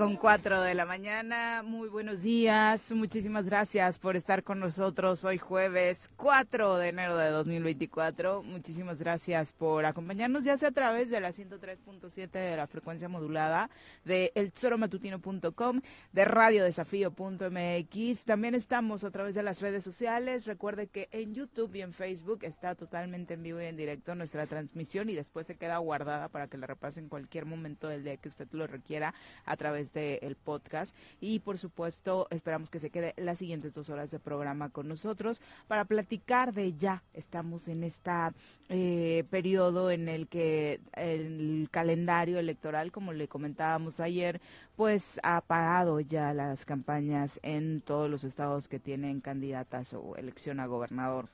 [0.00, 1.49] con 4 de la mañana.
[2.94, 8.42] Muchísimas gracias por estar con nosotros hoy jueves 4 de enero de 2024.
[8.42, 13.68] Muchísimas gracias por acompañarnos ya sea a través de la 103.7 de la frecuencia modulada
[14.06, 18.24] de elzoromatutino.com, de radiodesafío.mx.
[18.24, 20.46] También estamos a través de las redes sociales.
[20.46, 24.46] Recuerde que en YouTube y en Facebook está totalmente en vivo y en directo nuestra
[24.46, 28.16] transmisión y después se queda guardada para que la repase en cualquier momento del día
[28.16, 29.12] que usted lo requiera
[29.44, 34.10] a través del podcast y por supuesto esperamos que se quede las siguientes dos horas
[34.10, 38.10] de programa con nosotros para platicar de ya estamos en este
[39.30, 44.40] periodo en el que el calendario electoral como le comentábamos ayer
[44.76, 50.60] pues ha parado ya las campañas en todos los estados que tienen candidatas o elección
[50.60, 51.28] a gobernador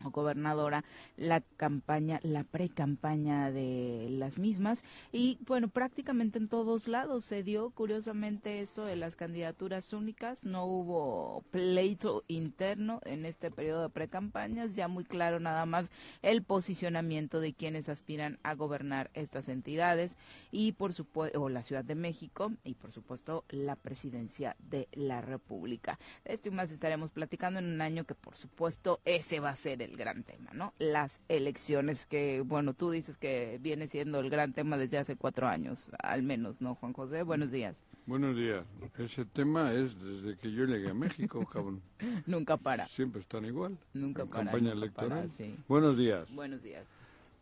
[0.00, 0.84] gobernadora
[1.16, 4.84] la campaña, la pre-campaña de las mismas.
[5.12, 7.70] Y bueno, prácticamente en todos lados se dio.
[7.70, 14.74] Curiosamente esto de las candidaturas únicas, no hubo pleito interno en este periodo de pre-campañas,
[14.74, 15.90] ya muy claro nada más
[16.22, 20.16] el posicionamiento de quienes aspiran a gobernar estas entidades
[20.50, 25.20] y por supuesto, o la Ciudad de México y por supuesto la presidencia de la
[25.20, 25.98] República.
[26.24, 29.82] De esto más estaremos platicando en un año que por supuesto ese va a ser
[29.82, 30.72] el el gran tema, ¿no?
[30.78, 35.46] Las elecciones que, bueno, tú dices que viene siendo el gran tema desde hace cuatro
[35.48, 37.22] años, al menos, ¿no, Juan José?
[37.22, 37.76] Buenos días.
[38.06, 38.64] Buenos días.
[38.96, 41.82] Ese tema es desde que yo llegué a México, cabrón.
[42.26, 42.86] nunca para.
[42.86, 43.76] Siempre están igual.
[43.92, 44.44] Nunca para.
[44.44, 45.28] Campaña electoral.
[45.68, 46.34] Buenos días.
[46.34, 46.88] Buenos días.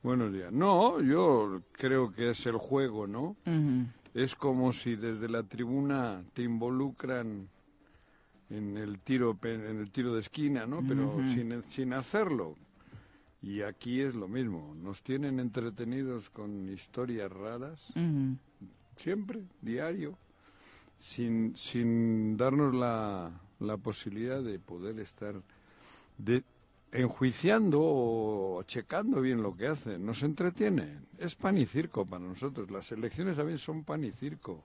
[0.02, 0.52] Buenos días.
[0.52, 3.36] No, yo creo que es el juego, ¿no?
[4.14, 7.48] Es como si desde la tribuna te involucran
[8.50, 10.82] en el tiro en el tiro de esquina, ¿no?
[10.86, 12.54] Pero sin, sin hacerlo.
[13.42, 17.92] Y aquí es lo mismo, nos tienen entretenidos con historias raras,
[18.96, 20.18] siempre, diario,
[20.98, 25.40] sin, sin darnos la, la posibilidad de poder estar
[26.18, 26.42] de,
[26.92, 30.04] enjuiciando o checando bien lo que hacen.
[30.04, 31.06] Nos entretienen.
[31.18, 32.70] Es pan y circo para nosotros.
[32.70, 34.62] Las elecciones también son pan y circo.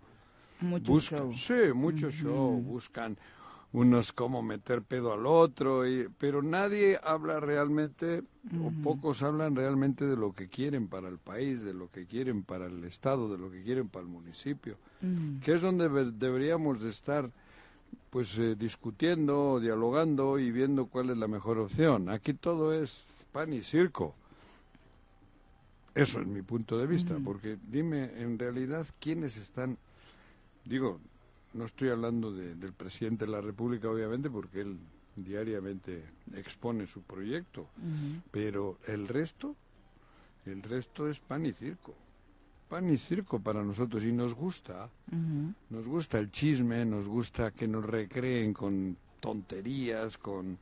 [0.62, 1.33] Mucho show.
[1.33, 2.62] Sí, mucho show.
[2.62, 3.18] Buscan
[3.73, 8.23] unos cómo meter pedo al otro, y, pero nadie habla realmente,
[8.62, 12.44] o pocos hablan realmente de lo que quieren para el país, de lo que quieren
[12.44, 14.75] para el Estado, de lo que quieren para el municipio,
[15.44, 17.29] que es donde deberíamos de estar
[18.09, 22.09] pues eh, discutiendo, dialogando y viendo cuál es la mejor opción.
[22.09, 24.13] Aquí todo es pan y circo.
[25.95, 29.77] Eso es mi punto de vista, porque dime en realidad quiénes están,
[30.65, 31.00] digo,
[31.53, 34.77] no estoy hablando del presidente de la República, obviamente, porque él
[35.15, 36.03] diariamente
[36.33, 37.68] expone su proyecto,
[38.31, 39.56] pero el resto,
[40.45, 41.94] el resto es pan y circo.
[42.69, 44.03] Pan y circo para nosotros.
[44.06, 44.89] Y nos gusta,
[45.69, 50.57] nos gusta el chisme, nos gusta que nos recreen con tonterías, con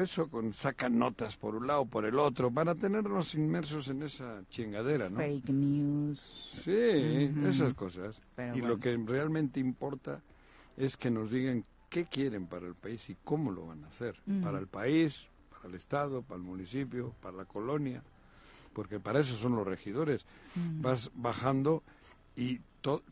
[0.00, 4.42] eso, con sacan notas por un lado, por el otro, para tenernos inmersos en esa
[4.48, 5.18] chingadera, ¿no?
[5.18, 6.20] Fake news.
[6.64, 8.20] Sí, esas cosas.
[8.54, 10.20] y lo que realmente importa
[10.76, 14.16] es que nos digan qué quieren para el país y cómo lo van a hacer.
[14.42, 18.02] Para el país, para el Estado, para el municipio, para la colonia,
[18.72, 20.26] porque para eso son los regidores.
[20.80, 21.82] Vas bajando
[22.36, 22.60] y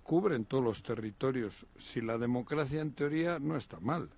[0.03, 1.67] cubren todos los territorios.
[1.79, 4.11] Si la democracia en teoría no está mal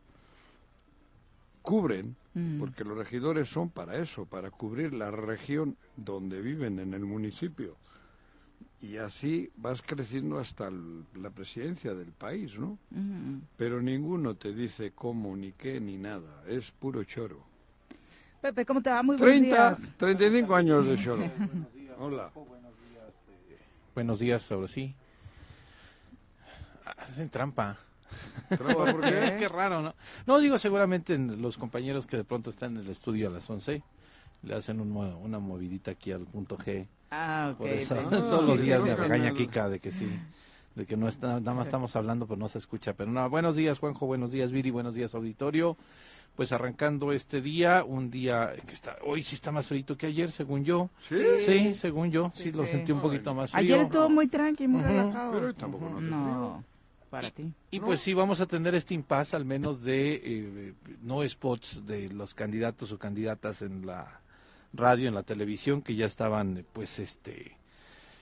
[1.67, 2.61] cubren, mm.
[2.61, 7.77] porque los regidores son para eso, para cubrir la región donde viven en el municipio.
[8.81, 12.79] Y así vas creciendo hasta la presidencia del país, ¿no?
[12.91, 13.39] Mm.
[13.57, 16.45] Pero ninguno te dice cómo, ni qué, ni nada.
[16.47, 17.45] Es puro choro.
[18.41, 19.03] Pepe, ¿cómo te va?
[19.03, 19.93] Muy buenos 30, días.
[19.97, 21.29] 35 años de choro.
[21.99, 22.31] Hola.
[23.93, 24.95] Buenos días, ahora sí.
[26.85, 27.86] Hacen trampa.
[28.59, 29.37] ¿Por qué?
[29.39, 29.95] qué raro, ¿no?
[30.27, 33.83] No, digo, seguramente los compañeros que de pronto están en el estudio a las 11
[34.43, 36.87] le hacen una movidita aquí al punto G.
[37.11, 37.67] Ah, ok.
[38.11, 40.09] todos los días me regaña Kika de que sí,
[40.75, 42.95] de que no está, nada más estamos hablando, pero no se escucha.
[42.95, 45.77] Pero no, buenos días, Juanjo, buenos días, Viri, buenos días, auditorio.
[46.37, 50.31] Pues arrancando este día, un día que está, hoy sí está más frito que ayer,
[50.31, 50.91] según yo.
[51.09, 51.17] Sí,
[51.47, 53.61] sí según yo, sí, lo sentí un poquito más frío.
[53.61, 55.33] Ayer estuvo muy tranqui, muy relajado.
[55.33, 56.76] Pero hoy tampoco no, no
[57.11, 57.53] para ti.
[57.71, 62.09] Y pues sí, vamos a tener este impasse al menos de eh, no spots de
[62.09, 64.21] los candidatos o candidatas en la
[64.73, 67.57] radio, en la televisión, que ya estaban pues este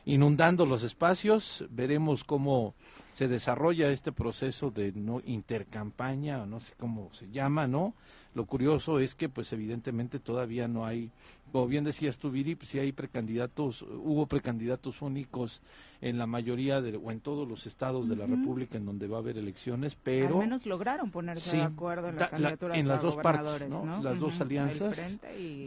[0.05, 1.65] inundando los espacios.
[1.71, 2.75] Veremos cómo
[3.15, 7.95] se desarrolla este proceso de no intercampaña, o no sé cómo se llama, ¿no?
[8.35, 11.11] Lo curioso es que pues evidentemente todavía no hay
[11.55, 15.63] como bien decías tú, Viri, pues, si hay precandidatos, hubo precandidatos únicos
[16.01, 19.19] en la mayoría de, o en todos los estados de la República en donde va
[19.19, 20.35] a haber elecciones, pero...
[20.35, 24.03] Al menos lograron ponerse de acuerdo en la candidatura En las dos partes, ¿no?
[24.03, 25.17] Las dos alianzas,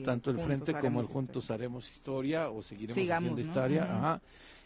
[0.03, 4.21] tanto el Frente como el Juntos Haremos Historia o Seguiremos Haciendo Historia, ajá.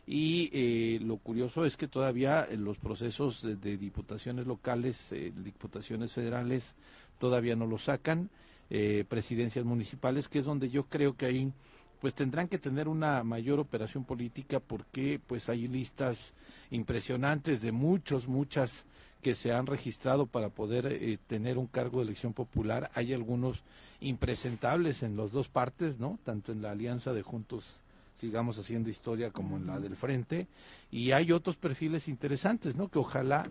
[0.07, 6.12] Y eh, lo curioso es que todavía en los procesos de, diputaciones locales, eh, diputaciones
[6.12, 6.74] federales,
[7.21, 8.31] todavía no lo sacan
[8.71, 11.53] eh, presidencias municipales, que es donde yo creo que ahí
[12.01, 16.33] pues tendrán que tener una mayor operación política porque pues hay listas
[16.71, 18.85] impresionantes de muchos, muchas
[19.21, 22.89] que se han registrado para poder eh, tener un cargo de elección popular.
[22.95, 23.62] Hay algunos
[24.00, 26.18] impresentables en las dos partes, ¿no?
[26.23, 27.83] Tanto en la alianza de Juntos
[28.19, 30.47] sigamos haciendo historia como en la del frente
[30.89, 32.88] y hay otros perfiles interesantes, ¿no?
[32.88, 33.47] Que ojalá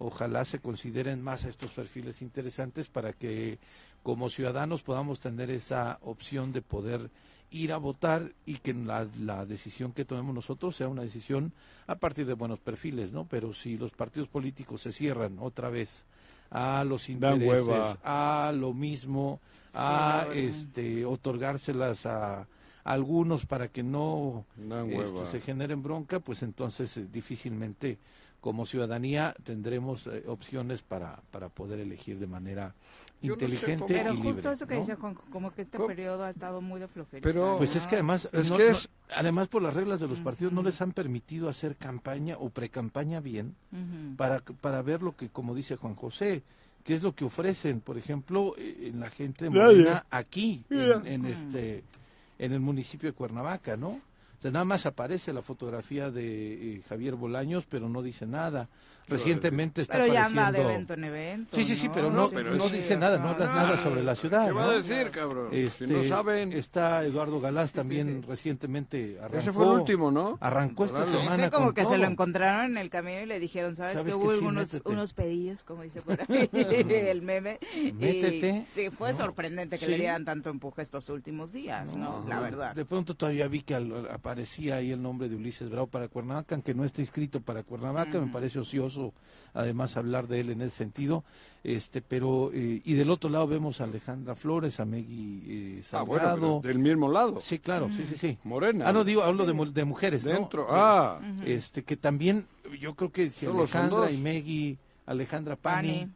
[0.00, 3.58] ojalá se consideren más estos perfiles interesantes para que
[4.02, 7.10] como ciudadanos podamos tener esa opción de poder
[7.50, 11.52] ir a votar y que la, la, decisión que tomemos nosotros sea una decisión
[11.86, 13.26] a partir de buenos perfiles, ¿no?
[13.26, 16.04] Pero si los partidos políticos se cierran otra vez
[16.50, 19.40] a los intereses, a lo mismo,
[19.74, 22.46] a este otorgárselas a,
[22.84, 24.46] algunos para que no
[24.88, 27.98] este, se generen bronca, pues entonces eh, difícilmente
[28.40, 32.74] como ciudadanía tendremos eh, opciones para, para poder elegir de manera
[33.22, 36.80] inteligente pero y justo eso que dice Juan, como que este periodo ha estado muy
[36.80, 37.22] de flojería.
[37.22, 38.30] Pero, pues es que además,
[39.14, 43.20] además por las reglas de los partidos no les han permitido hacer campaña o pre-campaña
[43.20, 43.54] bien
[44.16, 46.42] para, para ver lo que, como dice Juan José,
[46.82, 51.06] qué es lo que ofrecen, por ejemplo, eh, en la gente de Morena aquí, en,
[51.06, 51.84] en, este,
[52.38, 54.00] en el municipio de Cuernavaca, ¿no?
[54.44, 58.68] Nada más aparece la fotografía de eh, Javier Bolaños, pero no dice nada.
[59.10, 61.56] Recientemente está pero ya de evento en evento.
[61.56, 64.46] Sí, sí, sí, pero no, no, dice nada, no habla nada sobre la ciudad.
[64.46, 65.48] ¿Qué va a decir, cabrón?
[65.52, 66.52] Este, si no saben.
[66.52, 69.38] Está Eduardo Galás también recientemente arrancó.
[69.38, 70.38] Ese fue el último, ¿no?
[70.40, 71.36] Arrancó esta semana.
[71.36, 74.30] Ese como que se lo encontraron en el camino y le dijeron, ¿sabes, que hubo
[74.46, 77.58] unos, unos pedidos, como dice por ahí el meme?
[77.94, 78.66] Métete.
[78.74, 82.24] Y, sí, fue sorprendente que le dieran tanto empuje estos últimos días, ¿no?
[82.28, 82.74] La verdad.
[82.74, 86.54] De pronto todavía vi que al, aparecía ahí el nombre de Ulises Bravo para Cuernavaca,
[86.54, 88.99] aunque no está inscrito para Cuernavaca, me parece ocioso
[89.54, 91.24] además hablar de él en ese sentido,
[91.62, 96.04] este, pero, eh, y del otro lado vemos a Alejandra Flores, a Megui eh, ah,
[96.04, 96.60] Salgado.
[96.62, 97.40] del mismo lado.
[97.40, 98.38] Sí, claro, sí, sí, sí.
[98.44, 98.88] Morena.
[98.88, 101.20] Ah, no, digo, hablo de, mujeres, Dentro, ah.
[101.44, 102.46] Este, que también,
[102.80, 106.08] yo creo que si Alejandra y Megui, Alejandra Pani,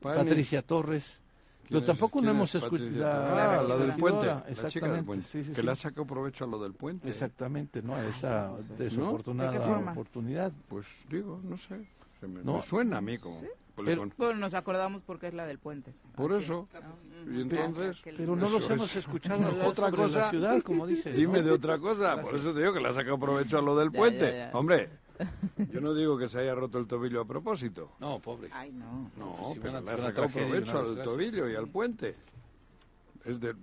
[0.00, 1.20] Patricia Torres,
[1.68, 3.04] pero tampoco no hemos escuchado.
[3.04, 4.26] Ah, la, del puente.
[4.48, 5.20] exactamente.
[5.54, 7.08] que le ha sacado provecho a lo del puente.
[7.08, 7.94] Exactamente, ¿no?
[7.94, 10.52] A esa desafortunada oportunidad.
[10.68, 11.80] Pues digo, no sé.
[12.26, 12.62] Me, no.
[12.62, 13.42] suena a mí como.
[13.84, 15.94] Pero, nos acordamos porque es la del puente.
[16.16, 16.68] Por eso.
[17.30, 18.00] Y entonces.
[18.02, 20.20] Pero no los hemos escuchado otra cosa.
[20.20, 21.16] la ciudad, como dices.
[21.16, 22.20] Dime de otra cosa.
[22.20, 24.48] Por eso te digo que le ha sacado provecho a lo del puente.
[24.52, 24.90] Hombre.
[25.72, 27.92] Yo no digo que se haya roto el tobillo a propósito.
[27.98, 28.50] No, pobre.
[28.52, 29.10] Ay, no.
[29.16, 32.14] No, pero le ha sacado provecho al tobillo y al puente.
[33.28, 33.54] Es de,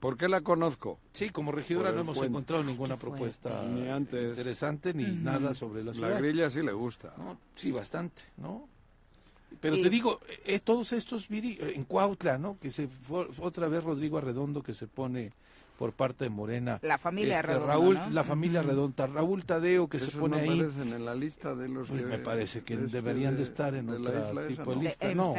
[0.00, 0.98] ¿Por qué la conozco?
[1.12, 4.30] Sí, como regidora no hemos encontrado ninguna propuesta ni antes.
[4.30, 6.10] interesante ni nada sobre la ciudad.
[6.10, 7.14] La grilla sí le gusta.
[7.54, 8.68] Sí, bastante, ¿no?
[9.60, 12.58] Pero te digo, eh, todos estos, en Cuautla, ¿no?
[12.58, 12.88] Que se
[13.38, 15.32] otra vez Rodrigo Arredondo que se pone
[15.78, 16.78] por parte de Morena.
[16.82, 19.06] La familia este, Raúl, La familia Redonda.
[19.06, 20.60] Raúl Tadeo, que se pone ahí.
[20.60, 24.46] en la lista de los pues me parece que este deberían de, estar en otra
[24.48, 25.14] tipo de lista.
[25.14, 25.34] No,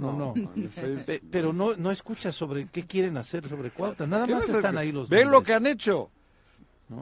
[0.00, 0.34] no.
[0.34, 0.34] no,
[1.30, 4.06] pero no, no escucha sobre qué quieren hacer sobre Cuautla.
[4.06, 5.08] Nada más están ahí los.
[5.08, 6.10] Ven lo que han hecho.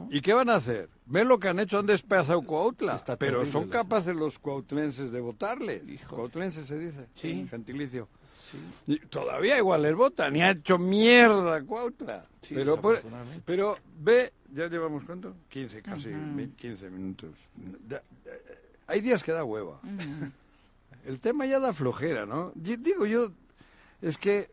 [0.09, 0.89] ¿Y qué van a hacer?
[1.05, 3.01] Ven lo que han hecho, han despedazado Cuautla.
[3.17, 5.81] pero son capaces los cuautlenses de votarle.
[6.09, 7.07] Cuautlenses se dice.
[7.13, 7.47] Sí.
[7.49, 8.09] Gentilicio.
[8.85, 12.25] Y todavía igual les votan y ha hecho mierda Cuautla.
[12.49, 13.03] pero, pues,
[13.45, 15.35] pero ve, ya llevamos cuánto?
[15.49, 16.11] 15 casi,
[16.55, 17.31] 15 minutos.
[18.87, 19.79] hay días que da hueva.
[21.05, 22.51] El tema ya da flojera, ¿no?
[22.55, 23.31] Digo yo,
[24.01, 24.49] es que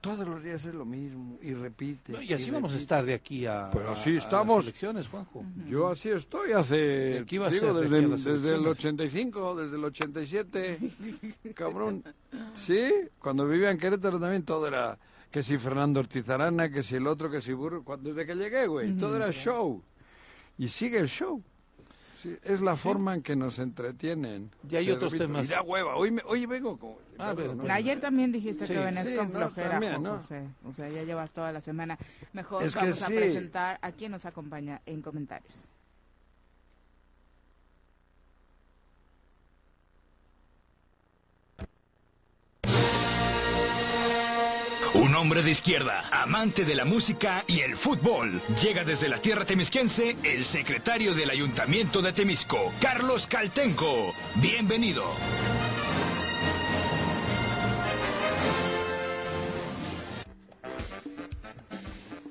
[0.00, 2.24] todos los días es lo mismo y repite.
[2.24, 4.64] y así vamos a estar de aquí a, Pero así estamos.
[4.64, 5.44] elecciones, Juanjo.
[5.68, 7.24] Yo así estoy hace.
[7.24, 10.78] digo, desde, desde el 85, desde el 87.
[11.54, 12.04] cabrón.
[12.54, 14.98] Sí, cuando vivía en Querétaro también todo era.
[15.30, 17.84] Que si Fernando Ortiz Arana, que si el otro, que si Burro.
[18.00, 19.82] desde que llegué, güey, todo era show.
[20.56, 21.42] Y sigue el show
[22.42, 24.50] es la forma en que nos entretienen.
[24.68, 25.44] Y hay otros temas.
[25.44, 25.96] Y da hueva.
[25.96, 26.98] Hoy, me, hoy vengo como...
[27.18, 27.34] Ah,
[27.70, 30.00] Ayer también dijiste que venías con flojera,
[30.64, 31.98] O sea, ya llevas toda la semana.
[32.32, 35.68] Mejor vamos a presentar a quien nos acompaña en comentarios.
[45.18, 48.40] Hombre de izquierda, amante de la música y el fútbol.
[48.62, 54.14] Llega desde la tierra temisquense el secretario del Ayuntamiento de Temisco, Carlos Caltenco.
[54.36, 55.02] Bienvenido.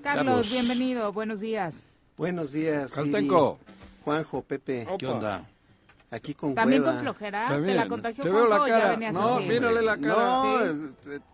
[0.01, 1.11] Carlos, bienvenido.
[1.11, 1.83] Buenos días.
[2.15, 2.93] Buenos días.
[2.93, 3.59] Caltenco.
[4.05, 4.87] Juanjo, Pepe.
[4.97, 5.45] ¿Qué onda?
[6.09, 7.47] Aquí con También con flojera.
[7.47, 9.11] ¿Te la contagió Te veo la cara.
[9.11, 10.13] no, mírale la cara.
[10.13, 11.27] No,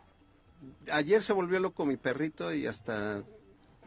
[0.92, 3.24] ayer se volvió loco mi perrito y hasta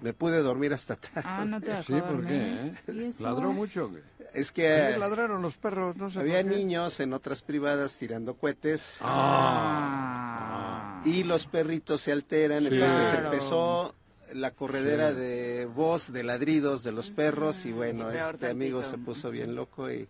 [0.01, 1.23] me pude dormir hasta tarde.
[1.25, 2.73] Ah, no te Sí, ¿por qué?
[2.87, 3.13] Eh?
[3.21, 3.91] ¿Ladró mucho?
[4.35, 4.97] Es que...
[4.99, 5.97] ladraron los perros?
[5.97, 8.99] No sé había niños en otras privadas tirando cohetes.
[9.01, 11.01] Ah.
[11.05, 13.95] Y los perritos se alteran, entonces empezó
[14.33, 19.31] la corredera de voz, de ladridos de los perros y bueno, este amigo se puso
[19.31, 20.09] bien loco y,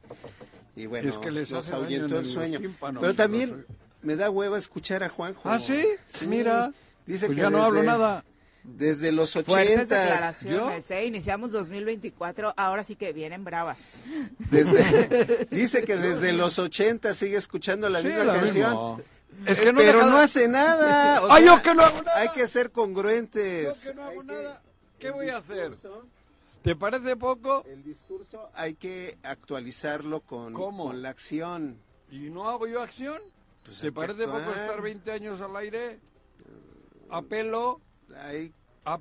[0.74, 2.60] y bueno, es que les nos ahuyentó el sueño.
[2.80, 3.66] Pero también
[4.06, 5.48] me da hueva escuchar a Juanjo.
[5.48, 5.84] ¿Ah, sí?
[6.28, 6.72] Mira.
[7.06, 8.24] Dice pues que ya no hablo nada.
[8.62, 9.82] Desde los 80.
[9.82, 11.06] declaraciones, ¿eh?
[11.06, 13.78] Iniciamos 2024, ahora sí que vienen bravas.
[15.50, 19.02] dice que desde los 80 sigue escuchando la misma canción.
[19.44, 21.20] Es que no pero no hace nada.
[21.22, 22.20] O yo que no hago nada.
[22.20, 23.84] Hay que ser congruentes.
[23.84, 24.62] Yo que no hago nada.
[25.00, 25.72] ¿Qué voy a hacer?
[26.62, 27.64] ¿Te parece poco?
[27.68, 31.78] El discurso hay que actualizarlo con, con la acción.
[32.10, 33.20] ¿Y no hago yo acción?
[33.66, 36.00] Pues ¿Te parece poco estar 20 años al aire?
[37.10, 37.80] Apelo.
[38.16, 38.52] Hay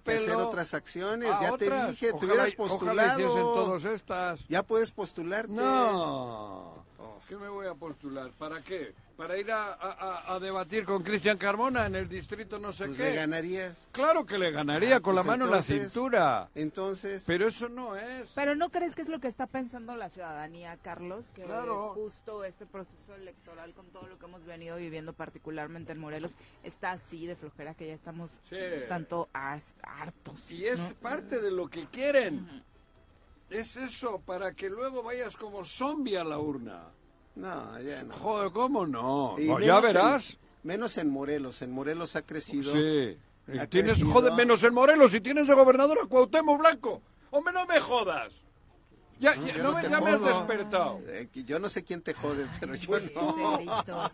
[0.04, 1.30] que hacer otras acciones.
[1.40, 3.54] Ya te dije, te hubieras postulado.
[3.54, 4.48] todas estas.
[4.48, 5.54] Ya puedes postularte.
[5.54, 6.84] No.
[7.28, 8.32] ¿Qué me voy a postular?
[8.38, 8.94] ¿Para qué?
[9.16, 13.04] para ir a, debatir con Cristian Carmona en el distrito no sé pues qué.
[13.04, 13.90] ¿Le ganarías?
[13.92, 16.50] Claro que le ganaría, con la pues mano en la cintura.
[16.56, 17.24] Entonces.
[17.26, 18.34] Pero eso no es.
[18.34, 21.26] Pero ¿no crees que es lo que está pensando la ciudadanía, Carlos?
[21.34, 21.46] Que
[21.94, 26.92] justo este proceso electoral, con todo lo que hemos venido viviendo, particularmente en Morelos, está
[26.92, 28.42] así de flojera que ya estamos
[28.90, 30.52] tanto hartos.
[30.52, 32.64] Y es parte de lo que quieren.
[33.50, 36.90] Es eso, para que luego vayas como zombie a la urna.
[37.36, 38.14] No, ya no.
[38.14, 39.38] Joder, ¿cómo no?
[39.60, 40.38] ya verás.
[40.64, 41.62] menos en Morelos.
[41.62, 42.74] En Morelos ha crecido.
[42.74, 43.18] Sí.
[43.70, 47.02] tienes, joder, menos en Morelos y tienes de gobernador a Cuauhtémoc Blanco.
[47.32, 48.45] Hombre, no me jodas.
[49.18, 51.00] Ya, no, me, has despertado.
[51.08, 53.60] Eh, yo no sé quién te jode, pero yo no.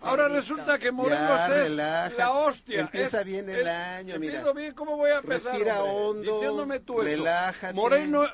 [0.01, 2.81] Ahora resulta que Morelos es la hostia.
[2.81, 4.43] Empieza bien el año, mira.
[4.53, 7.73] bien cómo voy a empezar, Respira hondo, Diciéndome tú relájate.
[7.73, 8.25] Moreno,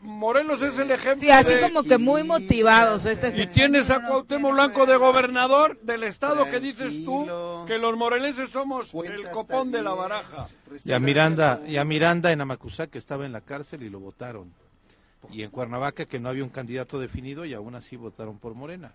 [0.00, 3.06] Morelos es el ejemplo Sí, así como que muy motivados.
[3.06, 7.26] Este y tienes a Cuauhtémoc Blanco de gobernador del estado que dices tú
[7.66, 10.48] que los morelenses somos el copón de la baraja.
[10.84, 14.00] Y a Miranda, y a Miranda en Amacusá que estaba en la cárcel y lo
[14.00, 14.52] votaron
[15.30, 18.94] y en Cuernavaca que no había un candidato definido y aún así votaron por Morena.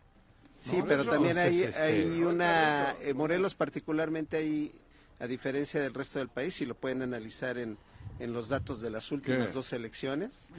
[0.57, 4.73] Sí, pero también hay, este, hay una, eh, Morelos particularmente hay,
[5.19, 7.77] a diferencia del resto del país, y lo pueden analizar en,
[8.19, 10.49] en los datos de las últimas dos elecciones,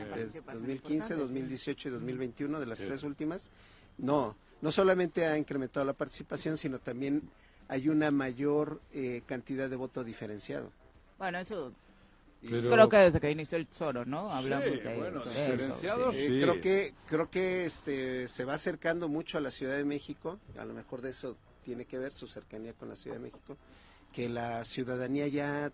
[0.47, 3.51] 2015, 2018 y 2021, de las tres últimas,
[3.97, 7.23] no, no solamente ha incrementado la participación, sino también
[7.69, 10.71] hay una mayor eh, cantidad de voto diferenciado.
[11.19, 11.73] Bueno, eso
[12.49, 14.33] creo que desde que inició el Zoro, ¿no?
[14.33, 16.13] Hablamos de, bueno, eso.
[16.13, 16.41] Sí.
[16.41, 20.65] Creo que creo que este se va acercando mucho a la Ciudad de México, a
[20.65, 23.57] lo mejor de eso tiene que ver su cercanía con la Ciudad de México,
[24.13, 25.73] que la ciudadanía ya,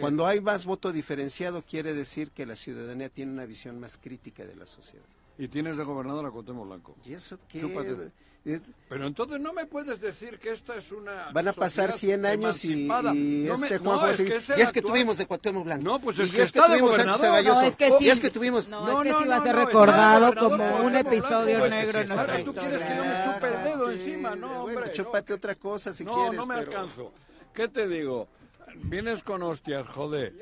[0.00, 4.44] cuando hay más voto diferenciado quiere decir que la ciudadanía tiene una visión más crítica
[4.44, 5.04] de la sociedad.
[5.38, 6.96] Y tienes de gobernador a Cuauhtémoc Blanco.
[7.04, 7.60] ¿Y eso qué?
[8.88, 11.30] Pero entonces no me puedes decir que esta es una.
[11.32, 14.80] Van a pasar 100 años y, y este Juan no, es que y es que
[14.80, 15.84] tuvimos de Cuauhtémoc Blanco.
[15.84, 18.04] No, pues es que, es que tuvimos antes a No, es que sí.
[18.04, 18.68] Y es que tuvimos.
[18.68, 22.44] No, es que sí va a ser recordado como un episodio negro en nuestra historia.
[22.44, 24.64] tú quieres que yo me chupe el dedo encima, ¿no?
[24.64, 26.32] Hombre, chúpate otra cosa si quieres.
[26.32, 27.12] No, no me alcanzo.
[27.52, 28.28] ¿Qué te digo?
[28.82, 30.34] Vienes con hostias, joder.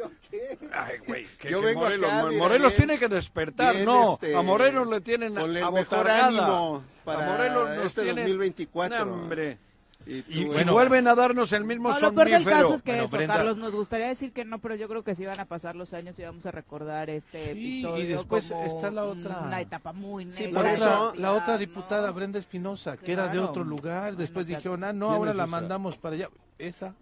[0.72, 4.14] Ay, güey, que, Yo vengo Morelos, acá, Morelos tiene que despertar, no.
[4.14, 8.24] Este, a Morelos le tienen con a mejor ánimo para a Morelos nos este tienen,
[8.24, 9.02] 2024.
[9.12, 9.58] hombre.
[10.06, 12.10] Y, y, vuelven a darnos el mismo no, somnífero.
[12.10, 14.86] Lo peor del caso es que eso, Carlos, nos gustaría decir que no, pero yo
[14.86, 18.06] creo que sí van a pasar los años y vamos a recordar este episodio y
[18.06, 20.38] después está la otra una etapa muy negra.
[20.38, 24.84] Sí, por eso la otra diputada Brenda Espinosa, que era de otro lugar, después dijeron,
[24.84, 26.94] "Ah, no, ahora la mandamos para allá." Esa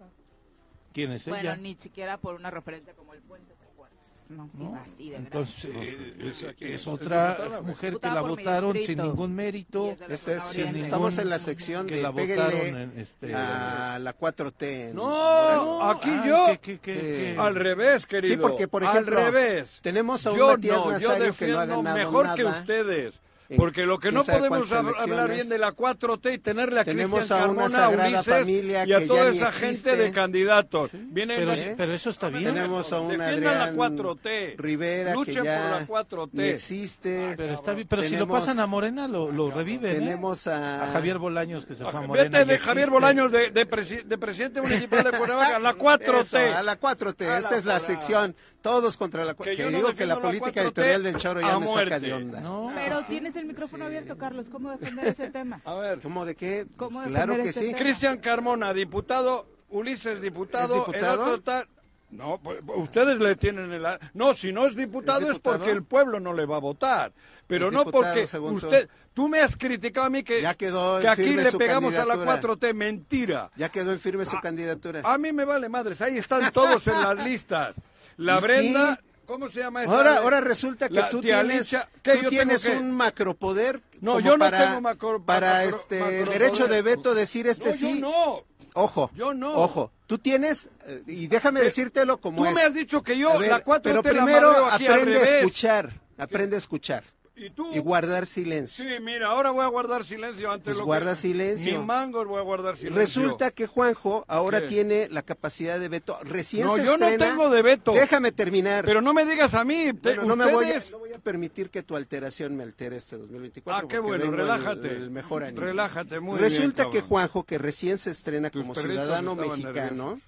[0.93, 1.35] ¿Quién es ella?
[1.35, 4.27] Bueno, ni siquiera por una referencia como el puente, ¿te acuerdas?
[4.29, 4.75] No, no.
[4.75, 9.95] así de Entonces, eh, es, otra mujer que la votaron sin ningún mérito.
[10.07, 14.93] Es, estamos en la sección que de la votaron este, a la 4T.
[14.93, 17.41] No, aquí yo.
[17.41, 18.35] al revés, querido.
[18.35, 19.79] Sí, porque por ejemplo, al revés.
[19.81, 23.22] tenemos a un Matías no, Nazario que no ha ganado mejor que ustedes.
[23.55, 27.85] Porque lo que no podemos hablar bien de la 4T y tenerle a Cristian Carmona,
[27.85, 30.91] a Ulises y a toda esa gente de candidatos.
[31.13, 32.55] pero, eso está bien.
[32.55, 34.55] Tenemos a un Adrián la 4T.
[34.57, 36.41] Rivera Luchen que ya por la 4T.
[36.41, 37.33] existe.
[37.37, 39.91] Pero, está bien, pero si lo pasan a Morena, lo, lo reviven.
[39.91, 39.99] ¿eh?
[39.99, 40.87] Tenemos a...
[40.91, 42.39] Javier Bolaños que se fue a Morena.
[42.39, 46.53] Vete de Javier Bolaños de, de, presidente municipal de Cuernavaca, la 4T.
[46.53, 50.19] a la 4T, esta es la sección todos contra la que, que digo que la
[50.19, 52.41] política editorial del Choro ya me saca de onda.
[52.73, 55.61] Pero tienes el micrófono abierto, Carlos, ¿cómo defender ese tema?
[55.65, 56.67] A ver, ¿cómo de qué?
[57.07, 57.73] claro que sí.
[57.73, 61.65] Cristian Carmona, diputado, Ulises, diputado, ¿Es diputado?
[62.13, 63.83] No, pues, ustedes le tienen el...
[64.13, 67.11] No, si no es diputado es, porque el pueblo no le va a votar.
[67.47, 68.87] Pero no porque usted...
[69.13, 72.73] Tú me has criticado a mí que, que aquí le pegamos a la 4T.
[72.73, 73.51] Mentira.
[73.55, 75.01] Ya quedó en firme su candidatura.
[75.03, 76.01] A mí me vale madres.
[76.01, 77.75] Ahí están todos en las listas.
[78.17, 79.91] La Brenda, ¿cómo se llama esa?
[79.91, 83.81] Ahora, ahora resulta que tú tienes, tú tienes un macropoder.
[84.01, 87.99] No, yo no tengo macro, para este derecho de veto decir este no, sí.
[87.99, 88.43] Yo no.
[88.75, 89.53] Ojo, yo no.
[89.53, 92.51] Ojo, tú tienes, eh, y déjame decírtelo como es.
[92.51, 96.57] Tú me has dicho que yo, la 4 Pero primero aprende a escuchar, aprende a
[96.57, 97.03] escuchar.
[97.35, 98.85] ¿Y, guardar silencio.
[98.85, 101.79] Sí, mira, ahora voy a guardar silencio ante pues lo guarda silencio.
[101.79, 102.99] Ni mangos voy a guardar silencio.
[102.99, 106.17] Resulta que Juanjo ahora tiene la capacidad de veto.
[106.23, 107.93] Recién no, se yo no tengo de veto.
[107.93, 108.85] Déjame terminar.
[108.85, 109.91] Pero no me digas a mí.
[110.23, 113.87] no me voy a, no voy a permitir que tu alteración me altere este 2024.
[113.87, 114.89] Ah, qué bueno, relájate.
[114.89, 115.59] El, mejor año.
[115.59, 120.19] Relájate, muy Resulta que Juanjo, que recién se estrena como ciudadano mexicano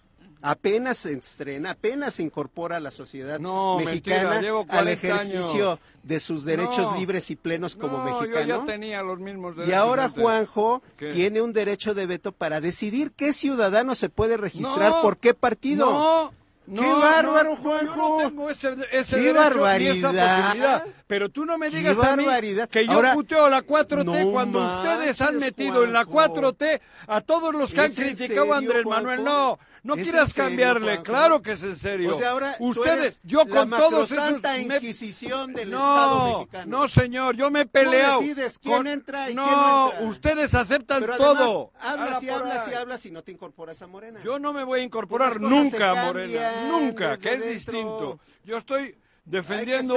[0.46, 6.98] apenas se estrena, apenas se incorpora a la sociedad mexicana al ejercicio de sus derechos
[7.00, 8.46] libres y plenos como mexicano.
[8.46, 9.72] Yo ya tenía los mismos derechos.
[9.72, 15.02] Y ahora Juanjo tiene un derecho de veto para decidir qué ciudadano se puede registrar
[15.02, 15.88] por qué partido.
[15.88, 16.34] No.
[16.74, 17.96] ¡Qué bárbaro, Juanjo!
[17.96, 20.84] Yo no tengo ese, ese ¡Qué barbaridad!
[21.06, 22.26] Pero tú no me digas a mí
[22.72, 27.72] que yo puteo la 4T cuando ustedes han metido en la 4T a todos los
[27.72, 29.24] que han criticado a Andrés Manuel.
[29.24, 32.10] No, no quieras cambiarle, claro que es en serio.
[32.10, 36.80] O sea, ahora ustedes, yo con todos esos Inquisición del no, Estado mexicano.
[36.80, 38.20] No, señor, yo me he peleado.
[38.20, 40.08] Tú decides quién entra y no, quién no entra.
[40.08, 41.72] ustedes aceptan Pero todo.
[41.80, 44.20] Hablas y hablas y hablas y no te incorporas a Morena.
[44.24, 48.20] Yo no me voy a incorporar nunca a Morena, nunca, que es distinto.
[48.44, 49.96] Yo estoy defendiendo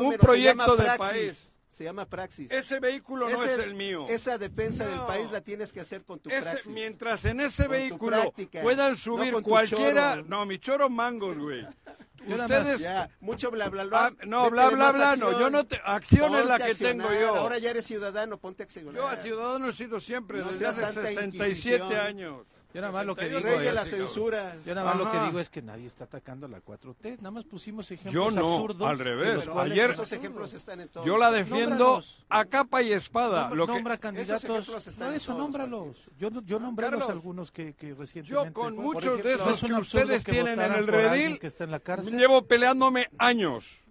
[0.00, 1.51] un proyecto de país.
[1.72, 2.50] Se llama praxis.
[2.50, 4.04] Ese vehículo no es el mío.
[4.06, 6.66] Esa defensa del país la tienes que hacer con tu praxis.
[6.66, 8.30] Mientras en ese vehículo
[8.60, 10.22] puedan subir cualquiera...
[10.26, 11.66] No, mi choro mangos, güey.
[12.28, 12.86] Ustedes...
[13.20, 14.06] mucho bla, bla, bla.
[14.06, 15.40] Ah, no, bla, bla, bla, no.
[15.40, 15.80] Yo no te...
[15.82, 17.36] Acción es la que tengo yo.
[17.36, 21.96] Ahora ya eres ciudadano, ponte a Yo a ciudadano he sido siempre, desde hace 67
[21.96, 22.44] años.
[22.74, 24.56] Yo nada más lo que digo es, la censura.
[24.64, 27.18] Yo nada más lo que digo es que nadie está atacando a la 4T.
[27.18, 28.88] Nada más pusimos ejemplos yo no, absurdos.
[28.88, 29.48] al revés.
[29.48, 31.06] Ayer esos ejemplos están en todos.
[31.06, 33.42] Yo la defiendo a capa y espada.
[33.42, 33.72] Nombra, lo que...
[33.72, 34.98] nombra candidatos.
[34.98, 36.10] No, eso, nómbralos.
[36.18, 38.48] Yo, yo nombré los algunos que, que recientemente.
[38.48, 41.80] Yo con muchos de esos que ustedes tienen en el redil, que está en la
[41.80, 42.16] cárcel.
[42.16, 43.82] llevo peleándome años.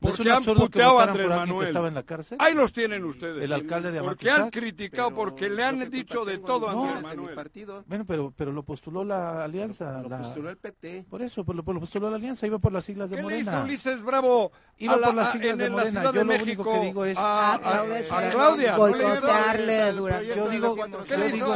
[0.00, 1.60] Porque es han puteado a Andrés Manuel.
[1.60, 2.38] Que estaba en la cárcel?
[2.40, 3.42] Ahí los tienen ustedes.
[3.42, 7.34] El alcalde de Porque han criticado, porque le han dicho de todo a Andrés Manuel.
[7.34, 7.84] Partido.
[7.86, 10.02] Bueno, pero, pero lo postuló la alianza.
[10.02, 11.06] Lo, postuló el PT.
[11.08, 13.62] Por eso, lo, lo, postuló la alianza, iba por las siglas de ¿Qué Morena.
[13.62, 16.04] ¿Qué le hizo Ulises Bravo Iba por las siglas de Morena.
[16.04, 17.18] Yo lo México, único que digo es...
[17.18, 18.76] A, a, Claudia.
[18.76, 20.36] Boicotearle durante...
[20.36, 20.76] Yo digo...
[21.08, 21.54] ¿Qué le digo?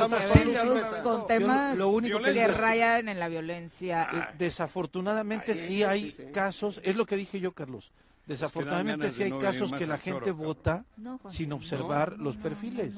[1.03, 4.33] Con temas que rayan en la violencia.
[4.37, 7.93] Desafortunadamente sí hay casos, es lo que dije yo, Carlos
[8.27, 10.85] Desafortunadamente sí hay casos que la gente vota
[11.31, 12.95] sin observar los perfiles.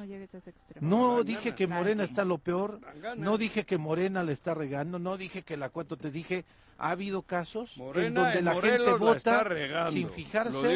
[0.80, 2.80] No, dije que Morena está lo peor,
[3.16, 6.44] no dije que Morena le está regando, no dije que la cuatro te dije
[6.78, 9.44] ha habido casos en donde la gente vota
[9.90, 10.74] sin fijarse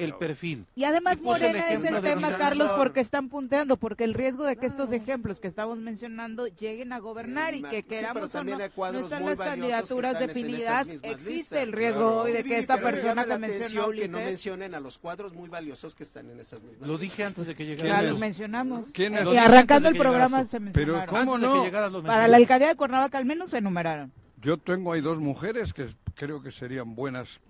[0.00, 0.66] el perfil.
[0.74, 4.66] Y además Morena es el tema, Carlos, porque están punteando, porque el riesgo de que
[4.66, 9.24] estos ejemplos que estamos mencionando lleguen a gobernar y que queramos o no, no están
[9.24, 14.18] las candidaturas definidas, existe el riesgo hoy de que esta persona que mencionó que no
[14.18, 17.54] mencionen a los cuadros muy valiosos que están en esas mismas Lo dije antes de
[17.54, 18.02] que llegara.
[18.02, 18.86] Ya los mencionamos.
[18.96, 21.06] Y arrancando el programa se mencionaron.
[21.06, 21.64] Pero ¿cómo no?
[22.02, 24.12] Para la alcaldía de Cuernavaca al menos se enumeraron.
[24.40, 27.40] Yo tengo ahí dos mujeres que creo que serían buenas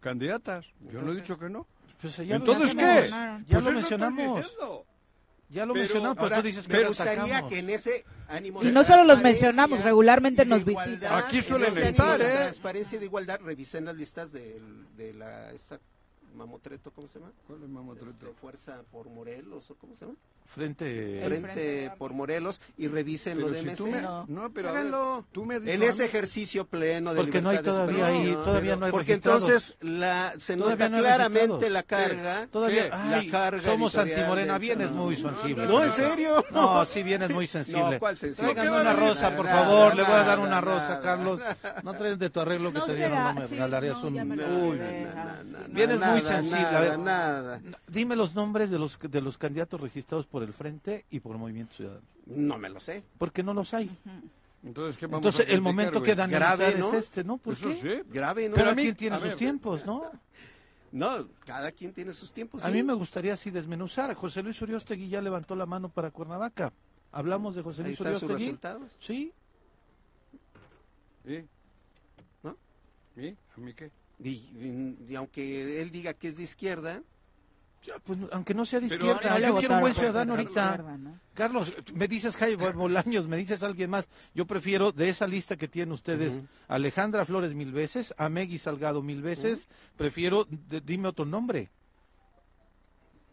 [0.00, 0.66] candidatas.
[0.92, 1.66] Yo no he dicho que no.
[2.00, 3.08] Pues Entonces, ¿qué?
[3.48, 4.56] Ya lo pues mencionamos.
[5.48, 8.84] Ya lo mencionamos, pero tú dices que me gustaría que en ese ánimo Y no
[8.84, 11.22] solo los mencionamos, regularmente nos visitan.
[11.22, 12.34] Aquí suelen estar, ¿eh?
[12.34, 14.60] Transparencia de igualdad, revisen las listas de,
[14.96, 15.78] de la esta
[16.36, 17.32] Mamotreto, ¿cómo se llama?
[17.46, 18.10] ¿Cuál es Mamotreto?
[18.10, 20.16] Este, Fuerza por Morelos, ¿o cómo se llama?
[20.46, 23.80] Frente, frente, por Morelos y revisen lo de MC.
[24.28, 24.50] no.
[24.54, 28.86] pero tú me en ese ejercicio pleno de Porque no hay todavía ahí, todavía no
[28.86, 32.46] hay Porque entonces la, se nota claramente la carga.
[32.46, 35.66] Todavía la carga somos antimorena, vienes muy sensible.
[35.66, 36.44] No, en serio.
[36.52, 37.92] No, sí vienes muy sensible.
[37.92, 38.54] No, ¿cuál sensible?
[38.54, 41.40] Tráiganme una rosa, por favor, le voy a dar una rosa, Carlos.
[41.82, 44.80] No traes de tu arreglo que te dieron, no me regalarías un Uy,
[45.70, 46.66] vienes muy sensible.
[46.66, 47.60] A ver, nada.
[47.88, 51.38] Dime los nombres de los de los candidatos registrados por el Frente y por el
[51.38, 52.02] Movimiento Ciudadano.
[52.26, 53.04] No me lo sé.
[53.18, 53.90] Porque no los hay.
[54.64, 56.88] Entonces, ¿qué vamos Entonces el momento que dan grave ¿no?
[56.92, 57.36] es este, ¿no?
[57.38, 57.74] ¿Por Eso qué?
[57.74, 58.10] Sí.
[58.12, 58.56] Grave, ¿no?
[58.56, 60.10] Pero a quien tiene sus tiempos, ¿no?
[60.92, 62.64] No, cada quien tiene sus tiempos.
[62.64, 64.14] A mí me gustaría así desmenuzar.
[64.14, 66.72] José Luis Uriostegui ya levantó la mano para Cuernavaca.
[67.12, 68.32] Hablamos de José Luis Ahí Uriostegui.
[68.32, 68.92] sus resultados?
[69.00, 69.32] Sí.
[71.26, 71.44] ¿Y?
[72.42, 72.56] ¿No?
[73.16, 73.28] ¿Y?
[73.28, 73.90] ¿A mí qué?
[74.22, 77.02] Y, y, y aunque él diga que es de izquierda,
[78.04, 80.98] pues, aunque no sea de izquierda, yo quiero un buen ciudadano ahorita.
[81.34, 84.08] Carlos, me dices Jaime Bolaños, me dices alguien más.
[84.34, 89.02] Yo prefiero de esa lista que tienen ustedes, Alejandra Flores mil veces, a Megui Salgado
[89.02, 90.48] mil veces, prefiero,
[90.84, 91.70] dime otro nombre.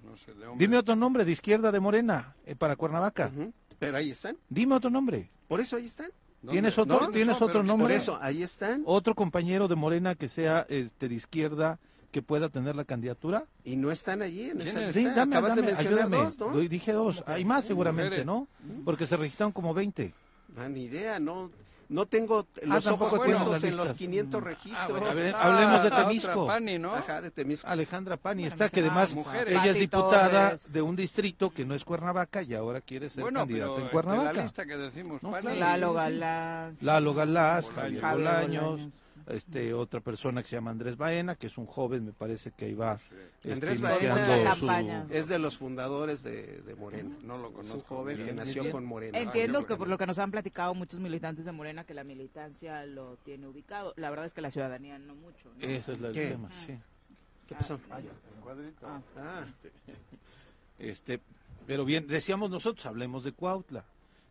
[0.03, 3.31] No sé, de dime otro nombre de izquierda de Morena eh, para Cuernavaca.
[3.79, 4.37] Pero ahí están.
[4.49, 5.31] Dime otro nombre.
[5.47, 6.11] Por eso ahí están.
[6.49, 7.85] ¿Tienes otro, ¿tienes otro nombre?
[7.85, 8.83] Por eso, ahí están.
[8.85, 11.79] Otro compañero de Morena que sea este, de izquierda
[12.11, 13.45] que pueda tener la candidatura.
[13.63, 14.93] Y no están allí en esa lista.
[14.93, 16.17] Sí, dame, Acabas dame, de ayúdame.
[16.17, 16.57] Dos, ¿no?
[16.59, 17.23] Dije dos.
[17.25, 18.47] Hay más seguramente, ¿no?
[18.85, 20.13] Porque se registraron como 20.
[20.57, 21.49] Ah, ni idea, no.
[21.93, 24.43] No tengo los ah, ojos puestos en los 500 mm.
[24.43, 25.01] registros.
[25.03, 26.47] Ah, a ver, hablemos de Temisco.
[26.47, 26.95] Pani, ¿no?
[26.95, 27.67] Ajá, de Temisco.
[27.67, 32.41] Alejandra Pani está, que además ella es diputada de un distrito que no es Cuernavaca
[32.41, 34.33] y ahora quiere ser bueno, candidata en Cuernavaca.
[34.33, 35.59] la lista que decimos, no, Pani.
[35.59, 36.81] Lalo Galás.
[36.81, 38.81] Lalo Galás, Javier Bolaños
[39.27, 42.65] este otra persona que se llama Andrés Baena, que es un joven, me parece que
[42.65, 42.95] ahí va.
[42.95, 47.15] Este, Andrés Baena es de los fundadores de, Morena.
[47.23, 47.61] No lo conozco.
[47.61, 49.17] Es un joven que nació con Morena.
[49.19, 52.03] Entiendo ah, que por lo que nos han platicado muchos militantes de Morena, que la
[52.03, 53.93] militancia lo tiene ubicado.
[53.97, 55.49] La verdad es que la ciudadanía no mucho.
[55.55, 55.65] ¿no?
[55.65, 56.77] Ese es el tema, sí.
[57.47, 57.79] ¿Qué pasó?
[57.89, 57.99] Ah,
[58.41, 58.87] cuadrito.
[58.87, 59.01] Ah.
[59.17, 59.43] ah.
[59.45, 59.71] Este,
[60.79, 61.21] este,
[61.65, 63.85] pero bien, decíamos nosotros, hablemos de Cuautla.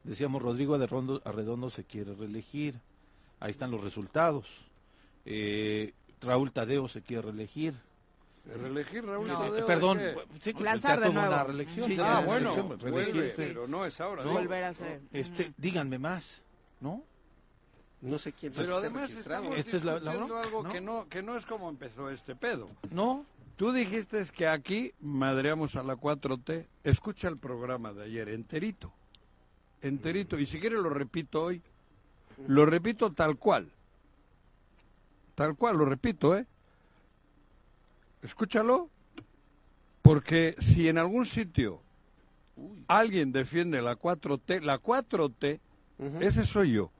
[0.05, 2.81] Decíamos, Rodrigo Arredondo se quiere reelegir.
[3.39, 4.47] Ahí están los resultados.
[5.25, 7.75] Eh, Raúl Tadeo se quiere reelegir.
[8.45, 9.67] ¿Reelegir Raúl Tadeo?
[9.67, 10.01] Perdón,
[10.43, 11.29] sí, lanzar de nuevo.
[11.29, 11.87] Una reelección.
[11.87, 14.25] Sí, ah, bueno, vuelve, pero no es ahora.
[14.25, 14.33] ¿no?
[14.33, 15.01] Volver a ser.
[15.13, 16.43] Este, díganme más,
[16.81, 17.05] ¿no?
[18.03, 21.47] No sé quién Pero además estamos ¿Esta es la, algo que no que no es
[21.47, 22.69] como empezó este pedo.
[22.91, 23.25] No.
[23.57, 26.67] Tú dijiste que aquí madreamos a la 4T.
[26.83, 28.93] Escucha el programa de ayer enterito.
[29.83, 31.63] Enterito y si quieres lo repito hoy.
[32.49, 33.71] Lo repito tal cual.
[35.35, 36.47] Tal cual, lo repito, ¿eh?
[38.23, 38.91] Escúchalo.
[40.03, 41.81] Porque si en algún sitio
[42.89, 45.61] alguien defiende la 4T, la 4T,
[46.21, 46.91] ese soy yo.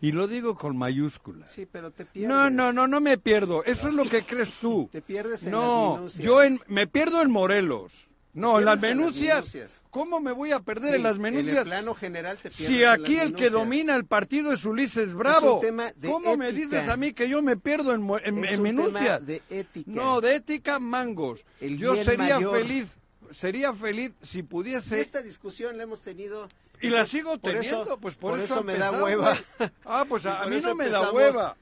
[0.00, 1.50] Y lo digo con mayúsculas.
[1.50, 2.28] Sí, pero te pierdes.
[2.28, 3.64] No, no, no, no me pierdo.
[3.64, 4.88] Eso es lo que crees tú.
[4.92, 8.07] Te pierdes en no, yo me pierdo en Morelos.
[8.38, 9.82] No, en las menucias.
[9.90, 11.52] ¿Cómo me voy a perder en las menucias?
[11.52, 15.60] En el plano general te Si aquí el que domina el partido es Ulises Bravo.
[16.06, 19.24] ¿Cómo me dices a mí que yo me pierdo en, en, es menucias?
[19.26, 19.90] de ética.
[19.90, 21.44] No, de ética mangos.
[21.60, 22.98] yo sería feliz,
[23.30, 25.00] sería feliz si pudiese.
[25.00, 26.48] Esta discusión la hemos tenido
[26.80, 29.36] y la sigo teniendo, pues por, eso, me da hueva.
[29.84, 31.56] Ah, pues a, mí no me da hueva.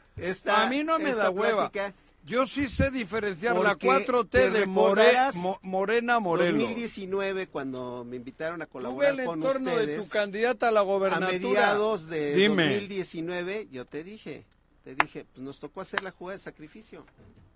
[0.46, 1.70] a mí no me da hueva.
[2.26, 6.58] Yo sí sé diferenciar la 4T de Morena Morelos.
[6.58, 9.86] 2019, cuando me invitaron a colaborar Tuve el con entorno ustedes.
[9.86, 11.28] de tu candidata a la gobernatura.
[11.28, 14.44] A mediados de 2019, yo te dije,
[14.82, 17.06] te dije, pues nos tocó hacer la jugada de sacrificio.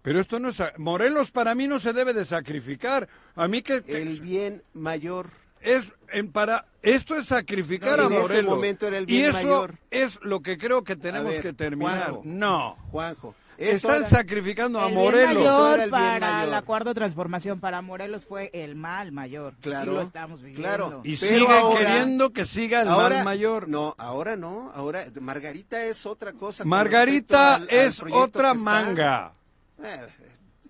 [0.03, 0.63] Pero esto no es...
[0.79, 3.09] Morelos para mí no se debe de sacrificar.
[3.35, 3.83] A mí que...
[3.89, 5.31] El bien mayor
[5.61, 8.55] es en para esto es sacrificar a Morelos.
[8.55, 12.21] momento era el bien y eso es lo que creo que tenemos que terminar.
[12.25, 13.35] no, Juanjo.
[13.61, 15.45] Están sacrificando a Morelos.
[15.45, 19.55] Mayor para la cuarta transformación para Morelos fue el mal mayor.
[19.61, 19.93] Claro.
[19.93, 20.63] Y lo estamos viviendo.
[20.63, 21.01] Claro.
[21.05, 23.69] Y siguen queriendo que siga el mal mayor.
[23.69, 24.71] No, ahora no.
[24.75, 26.65] Ahora Margarita es otra cosa.
[26.65, 29.33] Margarita es otra manga.
[29.83, 30.07] Eh,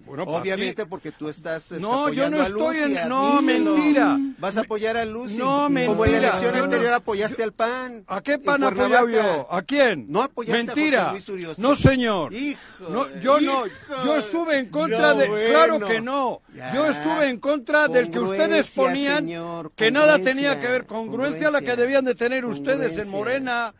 [0.06, 3.08] Obviamente porque tú estás este, No, yo no estoy en...
[3.08, 4.18] No, mentira.
[4.38, 5.38] Vas a apoyar a Lucy.
[5.38, 5.92] No, mentira.
[5.92, 8.04] Como en la elección anterior apoyaste al PAN.
[8.06, 9.46] ¿A qué PAN apoyado yo?
[9.50, 10.06] ¿A quién?
[10.08, 11.10] No apoyaste mentira.
[11.10, 12.32] a José Luis No, señor.
[12.32, 12.60] Hijo.
[12.88, 13.64] No, yo no.
[14.04, 15.26] Yo estuve en contra de...
[15.50, 16.42] Claro que no.
[16.74, 19.28] yo estuve en contra del que ustedes ponían
[19.76, 20.86] que nada tenía que ver.
[20.86, 23.74] Congruencia, la que debían de tener ustedes en Morena.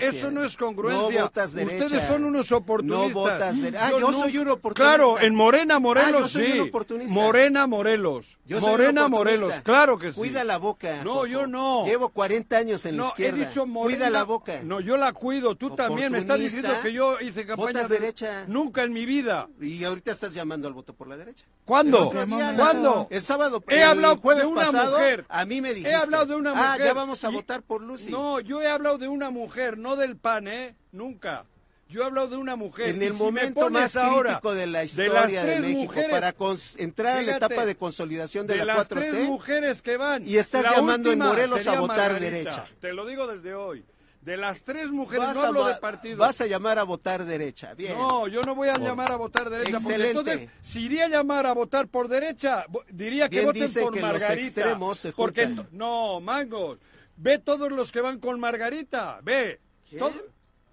[0.00, 1.26] Eso no es congruencia.
[1.26, 3.14] ustedes son unos oportunistas.
[3.14, 4.96] No votas Ah, yo, soy un oportunista.
[4.96, 7.08] Claro, en Morena Morena Morelos, ah, sí.
[7.08, 8.38] Morena Morelos.
[8.60, 10.18] Morena Morelos, claro que sí.
[10.18, 11.02] Cuida la boca.
[11.04, 11.84] No, yo no.
[11.84, 13.36] Llevo 40 años en la izquierda.
[13.36, 13.96] he dicho Morena.
[13.96, 14.60] Cuida la boca.
[14.62, 15.56] No, yo la cuido.
[15.56, 18.44] Tú también me estás diciendo que yo hice campaña de derecha.
[18.46, 19.48] Nunca en mi vida.
[19.60, 21.44] Y ahorita estás llamando al voto por la derecha.
[21.64, 22.10] ¿Cuándo?
[22.10, 23.08] ¿Cuándo?
[23.10, 23.62] El sábado.
[23.68, 25.26] He hablado jueves de una pasado, mujer.
[25.28, 25.90] A mí me dijiste.
[25.90, 26.68] He hablado de una mujer.
[26.68, 28.10] Ah, ya vamos a votar por Lucy.
[28.10, 30.76] No, yo he hablado de una mujer, no del PAN, ¿eh?
[30.92, 31.44] Nunca.
[31.88, 32.90] Yo he hablado de una mujer.
[32.90, 36.34] En el momento más crítico de la historia de, México, para
[36.76, 38.88] entrar en la etapa de consolidación de, la 4T.
[38.88, 40.26] tres mujeres que van.
[40.28, 42.66] Y estás llamando en Morelos a votar derecha.
[42.80, 43.84] Te lo digo desde hoy.
[44.20, 46.18] De las tres mujeres, no hablo de partido.
[46.18, 47.96] Vas a llamar a votar derecha, bien.
[47.96, 49.78] No, yo no voy a llamar a votar derecha.
[49.80, 54.00] Porque entonces, si iría a llamar a votar por derecha, diría que voten por que
[54.02, 54.34] Margarita.
[54.34, 56.78] Los extremos se porque no, mangos.
[57.16, 59.60] Ve todos los que van con Margarita, ve.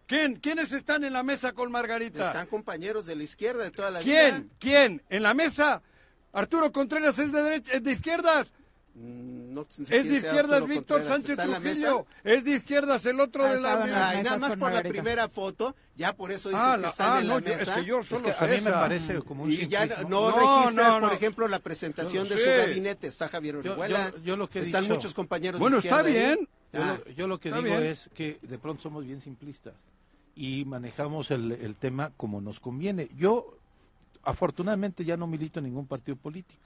[0.08, 0.36] ¿Quién?
[0.36, 2.28] ¿Quiénes están en la mesa con Margarita?
[2.28, 4.44] Están compañeros de la izquierda de toda la ¿Quién?
[4.44, 4.56] vida.
[4.60, 5.04] ¿Quién?
[5.10, 5.82] ¿En la mesa?
[6.32, 8.52] ¿Arturo Contreras es de, derecha, es de izquierdas?
[8.94, 12.06] Mm, no, es de izquierdas Víctor Sánchez Trujillo.
[12.24, 14.22] Es de izquierdas el otro de la mesa.
[14.22, 17.28] nada más por la primera foto, ya por eso dice ah, que están ah, en
[17.28, 17.62] la mesa.
[17.62, 21.14] Es que yo solo a mí me parece como un Y ya no, registras, por
[21.14, 23.08] ejemplo, la presentación de su gabinete.
[23.08, 24.14] Está Javier Orihuela.
[24.24, 26.48] Yo, lo que están muchos compañeros Bueno, de está bien.
[27.16, 29.74] Yo, lo que digo es que de pronto somos bien simplistas
[30.36, 33.10] y manejamos el, el tema como nos conviene.
[33.18, 33.58] Yo,
[34.24, 36.62] afortunadamente, ya no milito en ningún partido político.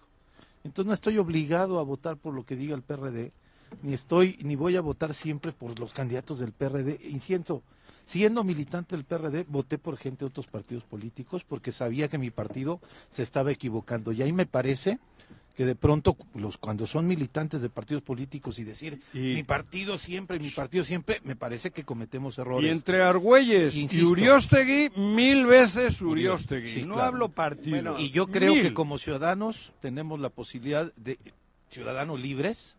[0.63, 3.31] Entonces no estoy obligado a votar por lo que diga el PRD,
[3.83, 6.99] ni estoy, ni voy a votar siempre por los candidatos del PRD.
[7.09, 7.63] Insisto,
[8.05, 12.31] siendo militante del PRD, voté por gente de otros partidos políticos porque sabía que mi
[12.31, 14.11] partido se estaba equivocando.
[14.11, 14.99] Y ahí me parece
[15.59, 20.39] que de pronto los cuando son militantes de partidos políticos y decir mi partido siempre,
[20.39, 22.69] mi partido siempre, me parece que cometemos errores.
[22.69, 26.85] Y entre Argüelles y Uriostegui, mil veces Uriostegui.
[26.85, 27.99] no hablo partido.
[27.99, 31.19] y yo creo que como ciudadanos tenemos la posibilidad de
[31.69, 32.77] ciudadanos libres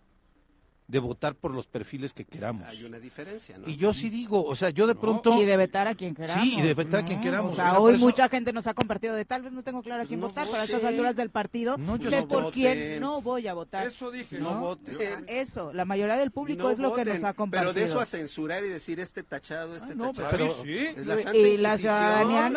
[0.91, 2.69] de votar por los perfiles que queramos.
[2.69, 3.69] Hay una diferencia, ¿no?
[3.69, 5.41] Y yo sí digo, o sea, yo de pronto...
[5.41, 6.43] Y de vetar a quien queramos.
[6.43, 7.53] Sí, y de vetar a quien queramos.
[7.53, 10.07] O sea, hoy mucha gente nos ha compartido de tal vez no tengo claro a
[10.07, 11.79] quién votar para estas alturas del partido.
[11.79, 13.87] No, yo sé por quién no voy a votar.
[13.87, 14.39] Eso dije.
[14.39, 15.25] No, voten.
[15.29, 17.73] Eso, la mayoría del público es lo que nos ha compartido.
[17.73, 20.31] Pero de eso a censurar y decir este tachado, este no, tachado.
[20.31, 20.77] Pero, sí.
[20.77, 22.53] Es la Santa y la ciudadanía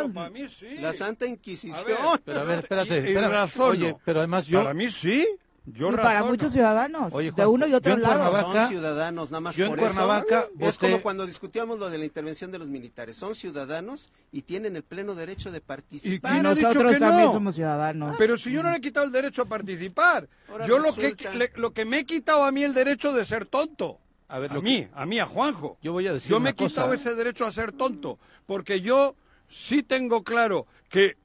[0.49, 0.77] sí.
[0.79, 1.75] La Santa Inquisición.
[1.79, 3.61] A ver, pero a ver, espérate, espérate.
[3.61, 4.61] Oye, pero además yo...
[4.61, 5.27] Para mí sí.
[5.65, 8.31] Yo y para muchos ciudadanos, de uno y otro lado.
[8.41, 12.51] son ciudadanos, nada más yo en Cuernavaca Es como cuando discutíamos lo de la intervención
[12.51, 13.15] de los militares.
[13.15, 16.31] Son ciudadanos y tienen el pleno derecho de participar.
[16.31, 17.31] ¿Y quién ha dicho que no?
[17.31, 18.15] somos ciudadanos.
[18.17, 20.27] Pero si yo no le he quitado el derecho a participar.
[20.67, 21.15] yo lo que,
[21.55, 23.99] lo que me he quitado a mí el derecho de ser tonto.
[24.27, 25.77] A, ver, a mí, a mí, a Juanjo.
[25.81, 29.15] Yo voy a decir Yo me he quitado ese derecho a ser tonto, porque yo
[29.47, 31.17] sí tengo claro que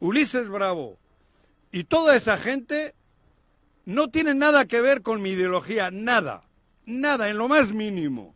[0.00, 0.98] Ulises Bravo
[1.70, 2.94] y toda esa gente
[3.84, 6.44] no tienen nada que ver con mi ideología, nada,
[6.84, 8.34] nada, en lo más mínimo.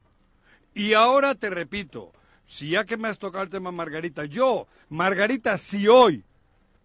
[0.74, 2.12] Y ahora te repito,
[2.46, 6.24] si ya que me has tocado el tema Margarita, yo, Margarita, si hoy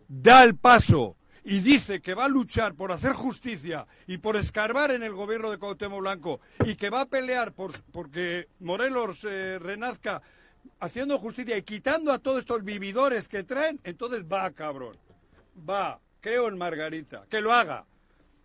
[0.07, 4.91] da el paso y dice que va a luchar por hacer justicia y por escarbar
[4.91, 9.57] en el gobierno de Cuauhtémoc Blanco y que va a pelear por porque Morelos eh,
[9.59, 10.21] renazca
[10.79, 14.95] haciendo justicia y quitando a todos estos vividores que traen, entonces va, cabrón.
[15.69, 17.85] Va, creo en Margarita, que lo haga.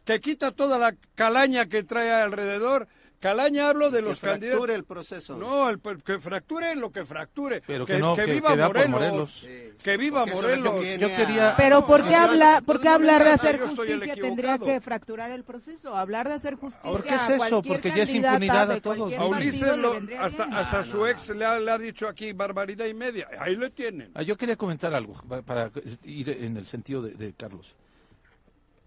[0.07, 2.89] Que quita toda la calaña que trae alrededor
[3.21, 4.41] Calaña hablo de los candidatos.
[4.41, 5.37] Que fracture el proceso.
[5.37, 7.63] No, el, que fracture lo que fracture.
[7.67, 9.47] Pero que, que, viva Morelos.
[9.83, 10.85] Que viva Morelos.
[10.99, 11.55] Yo quería...
[11.57, 15.97] Pero ¿por qué, habla, ¿por qué hablar de hacer justicia tendría que fracturar el proceso?
[15.97, 16.91] Hablar de hacer justicia.
[16.91, 17.63] ¿Por qué es eso?
[17.63, 19.13] Porque ya es impunidad a todos.
[19.15, 19.73] A Ulises
[20.21, 23.29] hasta, hasta su ex le ha, le ha, dicho aquí barbaridad y media.
[23.41, 24.11] Ahí lo tienen.
[24.15, 25.15] Ah, yo quería comentar algo
[25.45, 25.71] para
[26.05, 27.75] ir en el sentido de, de Carlos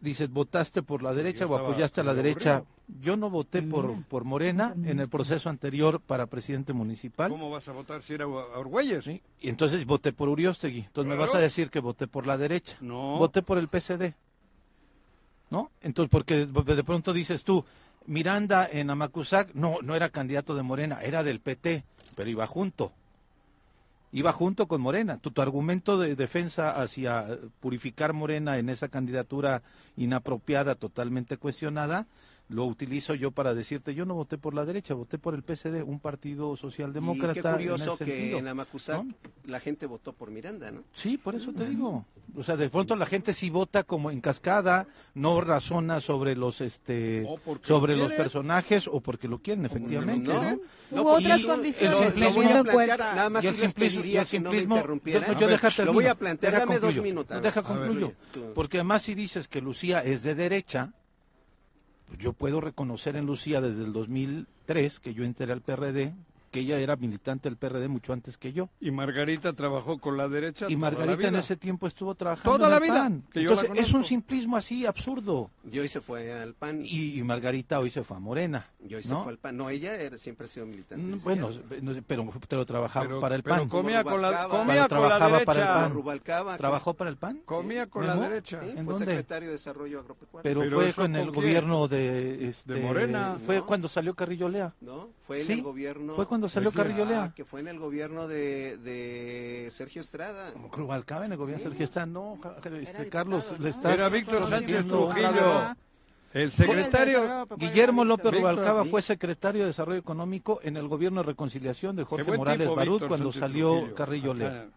[0.02, 2.64] dices, votaste por la derecha o apoyaste a la derecha.
[3.02, 7.30] Yo no voté por, por Morena en el proceso anterior para presidente municipal.
[7.30, 9.06] ¿Cómo vas a votar si era Orgüelles?
[9.06, 10.82] Sí, y entonces voté por Uriostegui.
[10.82, 12.78] Entonces me vas a decir que voté por la derecha.
[12.82, 13.18] No.
[13.18, 14.16] Voté por el PCD.
[15.52, 15.72] ¿No?
[15.82, 17.66] Entonces, porque de pronto dices tú,
[18.06, 21.84] Miranda en Amacuzac, no, no era candidato de Morena, era del PT,
[22.16, 22.92] pero iba junto
[24.12, 25.18] iba junto con Morena.
[25.18, 27.28] Tu, tu, argumento de defensa hacia
[27.60, 29.62] purificar Morena en esa candidatura
[29.98, 32.08] inapropiada, totalmente cuestionada,
[32.50, 35.84] lo utilizo yo para decirte, yo no voté por la derecha, voté por el PSD,
[35.86, 37.40] un partido socialdemócrata.
[37.40, 39.06] Y qué curioso que en Amacuzac
[39.46, 40.84] la gente votó por Miranda, ¿no?
[40.92, 42.06] Sí, por eso te digo.
[42.36, 46.62] O sea, de pronto la gente sí vota como en cascada, no razona sobre los
[46.62, 47.28] este
[47.62, 50.60] sobre los personajes o porque lo quieren efectivamente, ¿no?
[50.92, 51.02] ¿no?
[51.02, 52.00] Hubo otras condiciones.
[52.00, 52.44] El simplismo,
[52.88, 54.84] nada más y el simplismo, simplismo
[55.40, 57.42] yo, déjate lo voy a plantear, dame dos minutos.
[57.42, 58.14] Deja concluyo,
[58.56, 60.94] porque además si dices que Lucía es de derecha,
[62.18, 66.14] yo puedo reconocer en Lucía desde el 2003 que yo entré al PRD,
[66.50, 68.70] que ella era militante del PRD mucho antes que yo.
[68.80, 70.68] Y Margarita trabajó con la derecha.
[70.70, 73.12] Y Margarita en ese tiempo estuvo trabajando toda la vida.
[73.34, 75.50] Entonces es un simplismo así absurdo.
[75.72, 76.82] Y hoy se fue al PAN.
[76.84, 78.68] Y, Margarita hoy se fue a Morena.
[78.88, 79.58] Y hoy se fue al PAN.
[79.58, 81.16] No, ella siempre ha sido militante.
[81.16, 81.50] Mm, bueno,
[82.08, 83.60] pero, pero trabajaba para el PAN.
[83.60, 85.46] Pero comía con la, comía con la derecha.
[85.46, 86.58] Para el PAN.
[86.58, 87.42] ¿Trabajó para el PAN?
[87.46, 88.62] Comía con la derecha.
[88.64, 90.44] ¿En fue secretario de Desarrollo Agropecuario.
[90.44, 93.38] Pero, fue con el gobierno de, este, de Morena.
[93.46, 94.74] Fue cuando salió Carrillo Lea.
[94.82, 96.14] No, fue en el gobierno.
[96.16, 97.34] Fue cuando salió Carrillo Lea.
[97.36, 100.54] Que fue en el gobierno de, de Sergio Estrada.
[100.72, 102.40] Rubalcaba en el gobierno de Sergio Estrada, no,
[102.82, 105.76] este, Carlos, le está Era Víctor Sánchez Trujillo.
[106.32, 111.96] El secretario Guillermo López Rubalcaba fue secretario de Desarrollo Económico en el gobierno de reconciliación
[111.96, 114.68] de Jorge Morales Barut cuando salió Carrillo Lea.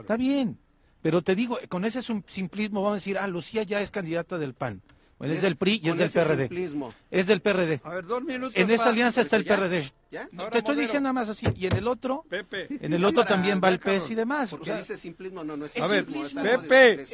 [0.00, 0.56] Está bien,
[1.02, 4.54] pero te digo, con ese simplismo vamos a decir, ah, Lucía ya es candidata del
[4.54, 4.80] PAN.
[5.18, 6.48] Bueno, es, del PRI y es del PRD.
[7.10, 7.80] Es del PRD.
[7.82, 8.52] A ver, dos minutos.
[8.54, 9.90] En esa alianza está el PRD.
[10.10, 11.46] Te estoy diciendo nada más así.
[11.56, 12.68] Y en el otro, Pepe.
[12.70, 14.50] en el otro también va el PES y demás.
[14.50, 17.04] Porque dice simplismo, no, no es A ver, Pepe,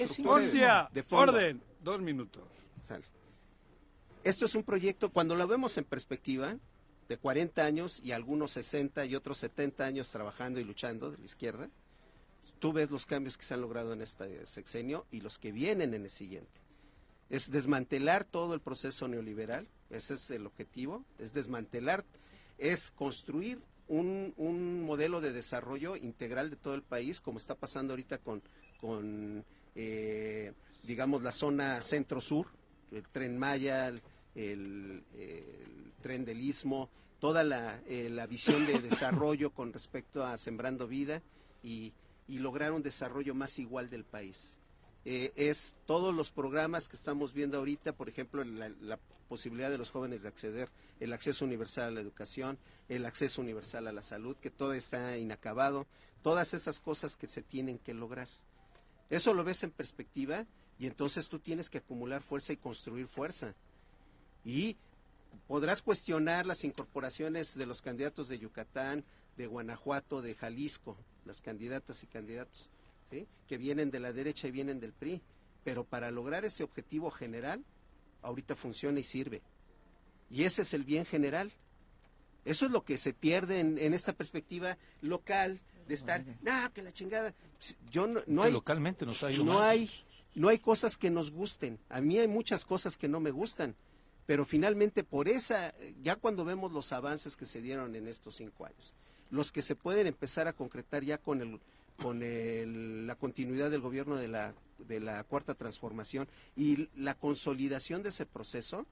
[1.10, 1.62] orden.
[1.82, 2.42] Dos minutos.
[4.22, 6.56] Esto es un proyecto, cuando lo vemos en perspectiva,
[7.08, 11.24] de 40 años y algunos 60 y otros 70 años trabajando y luchando de la
[11.24, 11.68] izquierda,
[12.58, 15.92] tú ves los cambios que se han logrado en este sexenio y los que vienen
[15.92, 16.63] en el siguiente
[17.34, 22.04] es desmantelar todo el proceso neoliberal, ese es el objetivo, es desmantelar,
[22.58, 27.92] es construir un, un modelo de desarrollo integral de todo el país, como está pasando
[27.92, 28.40] ahorita con,
[28.80, 29.44] con
[29.74, 30.52] eh,
[30.84, 32.46] digamos, la zona centro-sur,
[32.92, 33.92] el tren Maya,
[34.36, 35.02] el,
[36.02, 41.20] tren del Istmo, toda la, eh, la, visión de desarrollo con respecto a Sembrando Vida
[41.64, 41.92] y,
[42.28, 44.60] y lograr un desarrollo más igual del país.
[45.06, 49.90] Eh, es todos los programas que estamos viendo ahorita, por ejemplo, la, posibilidad de los
[49.90, 50.68] jóvenes de acceder,
[51.00, 52.58] el acceso universal a la educación,
[52.88, 55.86] el acceso universal a la salud, que todo está inacabado,
[56.22, 58.28] todas esas cosas que se tienen que lograr.
[59.10, 60.46] Eso lo ves en perspectiva
[60.78, 63.54] y entonces tú tienes que acumular fuerza y construir fuerza.
[64.44, 64.76] Y
[65.48, 69.04] podrás cuestionar las incorporaciones de los candidatos de Yucatán,
[69.36, 72.70] de Guanajuato, de Jalisco, las candidatas y candidatos
[73.46, 75.22] que vienen de la derecha y vienen del PRI.
[75.64, 77.64] Pero para lograr ese objetivo general,
[78.22, 79.42] ahorita funciona y sirve.
[80.30, 81.52] Y ese es el bien general.
[82.44, 86.92] Eso es lo que se pierde en, esta perspectiva local de estar, no, que la
[86.92, 87.34] chingada.
[87.90, 89.90] Yo no, no hay, localmente nos no hay,
[90.34, 91.78] no hay cosas que nos gusten.
[91.88, 93.74] A mí hay muchas cosas que no me gustan,
[94.26, 98.66] pero finalmente por esa, ya cuando vemos los avances que se dieron en estos cinco
[98.66, 98.94] años,
[99.30, 101.60] los que se pueden empezar a concretar ya con el
[101.96, 108.02] con el, la continuidad del gobierno de la, de la cuarta transformación y la consolidación
[108.02, 108.86] de ese proceso,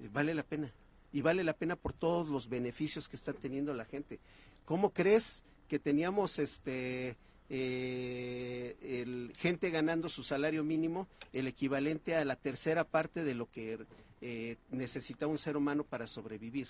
[0.00, 0.72] eh, vale la pena.
[1.12, 4.20] Y vale la pena por todos los beneficios que están teniendo la gente.
[4.64, 7.16] ¿Cómo crees que teníamos este
[7.48, 13.50] eh, el, gente ganando su salario mínimo, el equivalente a la tercera parte de lo
[13.50, 13.78] que
[14.20, 16.68] eh, necesita un ser humano para sobrevivir?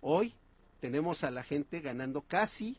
[0.00, 0.34] Hoy
[0.80, 2.78] tenemos a la gente ganando casi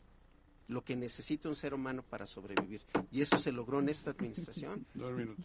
[0.68, 2.82] lo que necesita un ser humano para sobrevivir.
[3.10, 4.86] Y eso se logró en esta administración.
[4.94, 5.44] Dos minutos.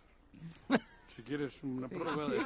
[1.13, 2.39] Si quieres una prueba de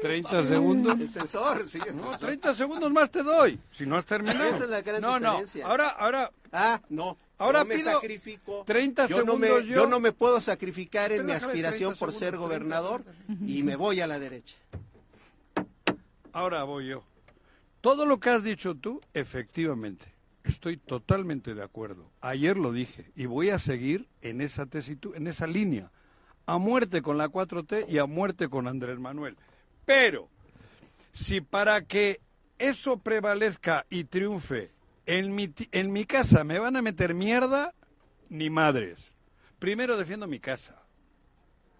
[0.00, 0.98] 30, segundos.
[0.98, 1.78] El sensor, sí.
[1.94, 3.60] no, 30 segundos más te doy.
[3.70, 4.44] Si no has terminado.
[4.44, 5.64] Esa es la gran no, diferencia.
[5.64, 6.32] No, ahora, ahora.
[6.52, 7.18] Ah, no.
[7.36, 8.64] Ahora me sacrifico.
[8.64, 9.86] 30 yo segundos no me, yo...
[9.86, 13.04] no me puedo sacrificar en mi aspiración por ser gobernador
[13.46, 14.56] y me voy a la derecha.
[16.32, 17.04] Ahora voy yo.
[17.82, 20.11] Todo lo que has dicho tú, efectivamente.
[20.44, 22.10] Estoy totalmente de acuerdo.
[22.20, 25.90] Ayer lo dije y voy a seguir en esa tesitud, en esa línea.
[26.46, 29.36] A muerte con la 4T y a muerte con Andrés Manuel.
[29.84, 30.28] Pero,
[31.12, 32.20] si para que
[32.58, 34.72] eso prevalezca y triunfe,
[35.06, 37.74] en mi, en mi casa me van a meter mierda,
[38.28, 39.12] ni madres.
[39.58, 40.82] Primero defiendo mi casa.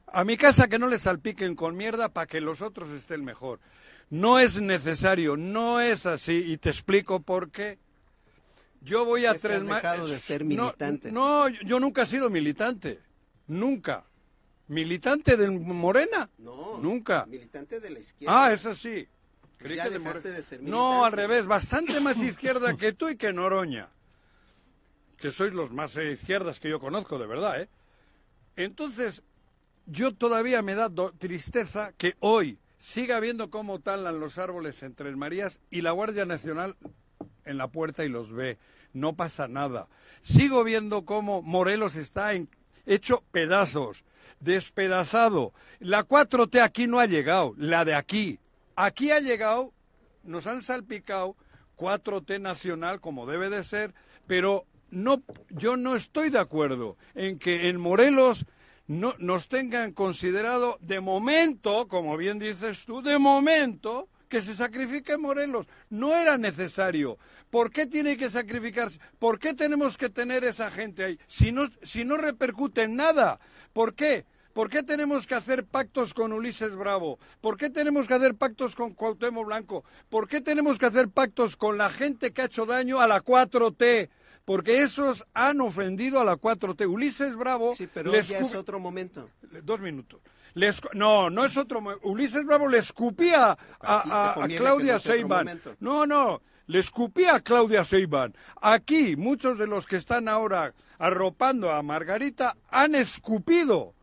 [0.06, 3.58] A mi casa que no le salpiquen con mierda para que los otros estén mejor.
[4.10, 7.78] No es necesario, no es así y te explico por qué.
[8.84, 9.82] Yo voy a tres más.
[9.82, 11.12] de ser militante.
[11.12, 13.00] No, yo nunca he sido militante.
[13.46, 14.04] Nunca.
[14.68, 16.30] ¿Militante de Morena?
[16.38, 16.78] No.
[16.78, 17.26] Nunca.
[17.26, 18.46] Militante de la izquierda.
[18.46, 19.06] Ah, eso sí.
[19.76, 21.46] Ya de, de ser no, al revés.
[21.46, 23.90] Bastante más izquierda que tú y que Noroña.
[25.18, 27.68] Que sois los más izquierdas que yo conozco, de verdad, ¿eh?
[28.56, 29.22] Entonces,
[29.86, 35.16] yo todavía me da tristeza que hoy siga viendo cómo talan los árboles entre el
[35.16, 36.76] Marías y la Guardia Nacional
[37.44, 38.58] en la puerta y los ve.
[38.92, 39.88] No pasa nada.
[40.20, 42.32] Sigo viendo cómo Morelos está
[42.86, 44.04] hecho pedazos,
[44.40, 45.52] despedazado.
[45.80, 48.38] La 4T aquí no ha llegado, la de aquí.
[48.76, 49.72] Aquí ha llegado,
[50.22, 51.36] nos han salpicado
[51.76, 53.94] 4T nacional como debe de ser,
[54.26, 58.46] pero no, yo no estoy de acuerdo en que en Morelos
[58.86, 65.18] no, nos tengan considerado de momento, como bien dices tú, de momento, que se sacrifique
[65.18, 65.66] Morelos.
[65.90, 67.18] No era necesario.
[67.50, 68.98] ¿Por qué tiene que sacrificarse?
[69.18, 71.18] ¿Por qué tenemos que tener esa gente ahí?
[71.26, 73.38] Si no, si no repercute en nada.
[73.74, 74.24] ¿Por qué?
[74.54, 77.18] ¿Por qué tenemos que hacer pactos con Ulises Bravo?
[77.42, 79.84] ¿Por qué tenemos que hacer pactos con Cuauhtémoc Blanco?
[80.08, 83.22] ¿Por qué tenemos que hacer pactos con la gente que ha hecho daño a la
[83.22, 84.08] 4T?
[84.46, 86.88] Porque esos han ofendido a la 4T.
[86.88, 87.74] Ulises Bravo...
[87.74, 89.28] Sí, pero ya es otro momento.
[89.62, 90.22] Dos minutos
[90.94, 91.82] no, no es otro.
[92.02, 95.44] Ulises Bravo le escupía a, Claudia no
[95.80, 98.34] No, no, le escupía a Claudia Seiban.
[98.60, 103.94] Aquí, muchos de los que están ahora arropando a Margarita han escupido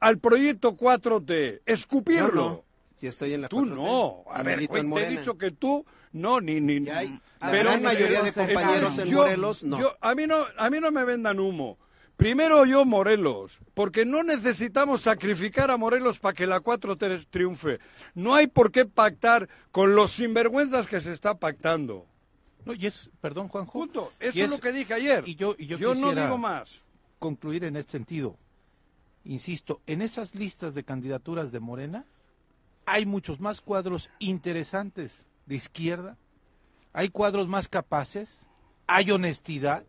[0.00, 1.62] al proyecto 4T.
[1.66, 2.64] Escupirlo.
[3.00, 4.24] Y estoy en la Tú no.
[4.30, 6.60] A ver, te he dicho que tú no, ni.
[6.60, 7.02] ni la
[7.40, 9.78] gran mayoría de compañeros en Morelos no.
[10.00, 10.44] a, mí no.
[10.56, 11.78] A mí no me vendan humo.
[12.16, 16.96] Primero yo Morelos, porque no necesitamos sacrificar a Morelos para que la 4
[17.30, 17.80] triunfe.
[18.14, 22.06] No hay por qué pactar con los sinvergüenzas que se está pactando.
[22.64, 23.72] No, y es, perdón Juanjo.
[23.72, 25.24] Junto, eso es, lo que dije ayer.
[25.26, 26.82] Y yo, y yo, no digo más.
[27.18, 28.36] Concluir en este sentido.
[29.24, 32.04] Insisto, en esas listas de candidaturas de Morena
[32.86, 36.16] hay muchos más cuadros interesantes de izquierda,
[36.92, 38.46] hay cuadros más capaces,
[38.86, 39.84] hay honestidad,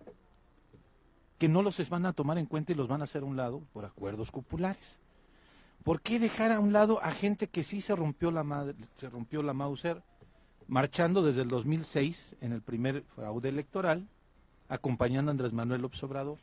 [1.44, 3.36] que no los van a tomar en cuenta y los van a hacer a un
[3.36, 4.98] lado por acuerdos populares.
[5.84, 9.10] ¿Por qué dejar a un lado a gente que sí se rompió la madre, se
[9.10, 10.02] rompió la Mauser
[10.68, 14.08] marchando desde el 2006 en el primer fraude electoral,
[14.70, 16.38] acompañando a Andrés Manuel López Obrador?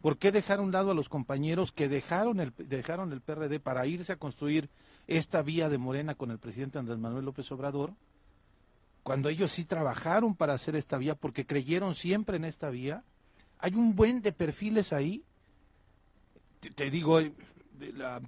[0.00, 3.60] ¿Por qué dejar a un lado a los compañeros que dejaron el, dejaron el PRD
[3.60, 4.70] para irse a construir
[5.06, 7.92] esta vía de Morena con el presidente Andrés Manuel López Obrador?
[9.04, 13.04] Cuando ellos sí trabajaron para hacer esta vía porque creyeron siempre en esta vía
[13.62, 15.24] hay un buen de perfiles ahí.
[16.74, 17.32] Te, digo, eh,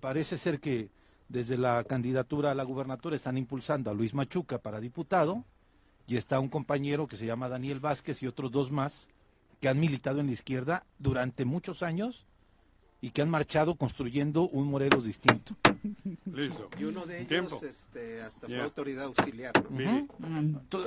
[0.01, 0.91] parece ser que
[1.29, 5.45] desde la candidatura a la gubernatura están impulsando a Luis Machuca para diputado
[6.07, 9.09] y está un compañero que se llama Daniel Vázquez y otros dos más
[9.61, 12.27] que han militado en la izquierda durante muchos años
[13.05, 15.55] y que han marchado construyendo un Morelos distinto.
[16.25, 16.71] Listo.
[16.81, 19.53] Y uno de ellos este, hasta fue autoridad auxiliar.
[19.69, 20.09] ¿no?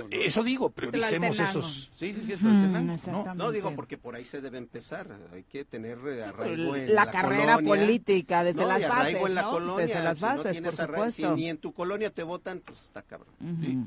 [0.09, 1.91] Eso digo, prioricemos esos.
[1.95, 3.35] Sí, sí, sí, ¿no?
[3.35, 5.15] no, digo porque por ahí se debe empezar.
[5.31, 9.13] Hay que tener eh, arraigo en la, la carrera política desde las bases.
[9.13, 9.85] Arraigo en la colonia.
[9.85, 12.81] Desde las bases, si no por arraigo, si ni en tu colonia te votan, pues
[12.81, 13.29] está cabrón.
[13.61, 13.77] sí,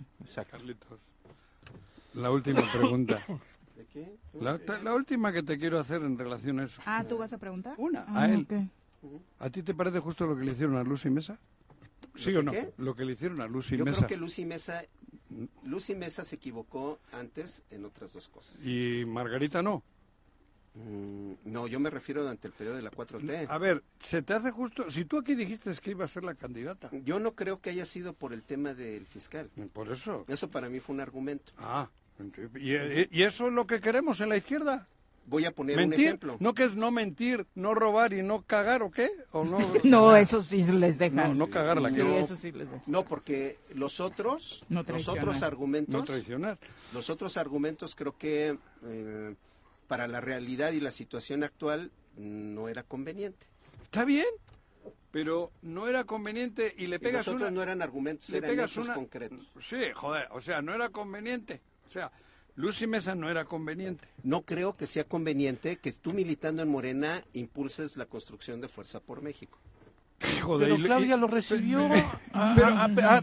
[2.15, 3.19] La última pregunta.
[3.95, 4.17] ¿De qué?
[4.41, 6.81] La, la, última que te quiero hacer en relación a eso.
[6.85, 7.75] Ah, ¿tú vas a preguntar?
[7.79, 8.47] Una, ah, a él.
[9.39, 11.39] ¿A ti te parece justo lo que le hicieron a Lucy Mesa?
[12.15, 12.53] ¿Sí o no?
[12.79, 14.01] Lo que le hicieron a Lucy Yo Mesa.
[14.01, 14.83] Yo creo que Lucy Mesa,
[15.65, 18.65] Lucy Mesa se equivocó antes en otras dos cosas.
[18.65, 19.83] ¿Y Margarita no?
[20.75, 23.47] Mm, no, yo me refiero durante el periodo de la 4T.
[23.49, 24.91] A ver, ¿se te hace justo?
[24.91, 26.91] Si tú aquí dijiste que iba a ser la candidata.
[27.05, 29.51] Yo no creo que haya sido por el tema del fiscal.
[29.73, 30.25] Por eso.
[30.29, 31.53] Eso para mí fue un argumento.
[31.59, 31.89] Ah,
[32.57, 34.89] ¿y, y eso es lo que queremos en la izquierda?
[35.31, 36.37] Voy a poner un ejemplo.
[36.41, 39.11] ¿No que es no mentir, no robar y no cagar o qué?
[39.31, 39.59] ¿O no?
[39.85, 41.29] no, eso sí les deja.
[41.29, 42.83] No, no cagar la sí, eso sí les deja.
[42.87, 46.59] No, porque los otros, los otros argumentos, no traicionar.
[46.93, 49.35] Los otros argumentos creo que eh,
[49.87, 53.47] para la realidad y la situación actual no era conveniente.
[53.85, 54.27] Está bien,
[55.13, 58.89] pero no era conveniente y le pegas y los otros no eran argumentos, eran hechos
[58.91, 59.49] concretos.
[59.61, 61.61] Sí, joder, o sea, no era conveniente.
[61.91, 62.13] O sea,
[62.55, 64.07] Lucy Mesa no era conveniente.
[64.23, 69.01] No creo que sea conveniente que tú militando en Morena impulses la construcción de Fuerza
[69.01, 69.59] por México.
[70.21, 71.89] pero Claudia lo recibió.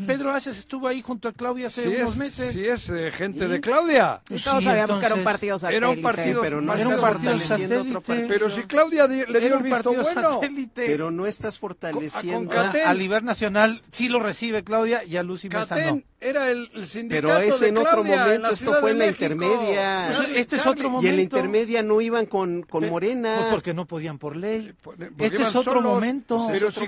[0.05, 2.51] Pedro Aces estuvo ahí junto a Claudia hace unos meses.
[2.51, 4.21] Sí, es eh, gente de Claudia.
[4.25, 5.77] todos sabíamos que era un partido satélite.
[5.77, 8.27] Era un partido, pero no era un partido satélite.
[8.27, 10.33] Pero si Claudia le dio el visto bueno.
[10.33, 10.87] Satélite.
[10.87, 12.53] Pero no estás fortaleciendo.
[12.59, 16.01] a, nivel nacional sí lo recibe Claudia y a Lucy Mesa no.
[16.19, 20.27] Era el, sindicato Pero es en otro momento, esto fue en la intermedia.
[20.35, 21.05] este es otro momento.
[21.05, 23.35] Y en la intermedia no iban con, con Morena.
[23.37, 24.73] Pues porque no podían por ley.
[25.19, 26.47] Este es otro momento.
[26.51, 26.87] Pero si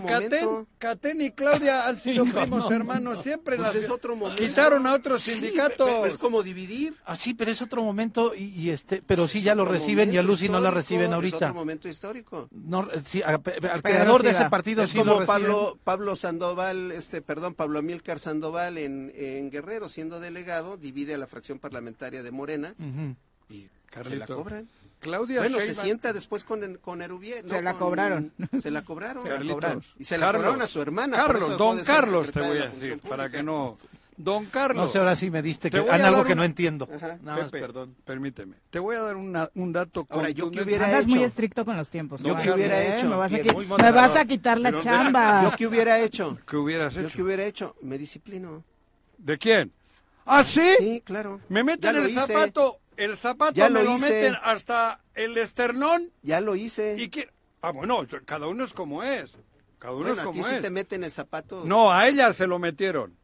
[0.80, 3.58] Catén, y Claudia han sido primos hermanos siempre.
[3.58, 4.42] Pues es otro momento.
[4.42, 6.06] Quitaron a otro sindicato.
[6.06, 6.96] es como dividir.
[7.06, 10.24] Ah, sí, pero es otro momento y, este, pero sí ya lo reciben y a
[10.24, 11.38] Lucy no la reciben ahorita.
[11.38, 12.48] Es otro momento histórico.
[12.52, 13.42] No, sí, al
[13.84, 18.78] creador de ese partido es sí como Pablo, Pablo Sandoval, este, perdón, Pablo Amílcar Sandoval
[18.78, 22.76] en, en, Guerrero siendo delegado divide a la fracción parlamentaria de Morena
[23.50, 23.68] y
[24.04, 24.68] se la cobran.
[25.00, 27.46] Claudia bueno, se sienta después con, con Erubier.
[27.50, 28.34] Se, la cobraron.
[28.60, 29.24] se la cobraron.
[29.24, 29.84] Se la cobraron.
[29.98, 31.18] Y se la cobraron a su hermana.
[31.18, 33.78] Carlos, don Carlos te voy a decir, para que no...
[34.18, 34.76] Don Carlos.
[34.76, 36.90] No sé, ahora sí me diste que, algo que no entiendo.
[37.22, 37.96] Nada más, perdón.
[38.04, 38.58] Permíteme.
[38.70, 40.06] Te voy a dar una, un dato.
[40.10, 41.16] Ahora, yo que hubiera Andas hecho.
[41.16, 42.22] muy estricto con los tiempos.
[42.22, 43.08] Yo que hubiera hecho.
[43.08, 45.44] Me vas, a, me vas a quitar la chamba.
[45.44, 46.38] Yo que hubiera hecho.
[46.46, 47.08] ¿Qué hubieras hecho?
[47.08, 47.78] Yo que hubiera hecho.
[47.82, 48.66] Me disciplino.
[49.20, 49.72] ¿De quién?
[50.26, 50.74] ¿Ah, sí?
[50.78, 51.40] Sí, claro.
[51.50, 56.12] Me meten el zapato el zapato ya me lo, meten hasta el esternón.
[56.22, 56.98] Ya lo hice.
[57.00, 57.30] ¿Y qué?
[57.62, 59.38] Ah, bueno, cada uno es como es.
[59.80, 60.62] Cada uno es como a ti es.
[60.62, 61.64] te meten el zapato.
[61.64, 63.16] No, a ella se lo metieron.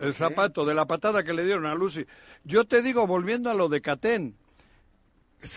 [0.00, 2.06] El zapato de la patada que le dieron a Lucy.
[2.44, 4.36] Yo te digo, volviendo a lo de Catén.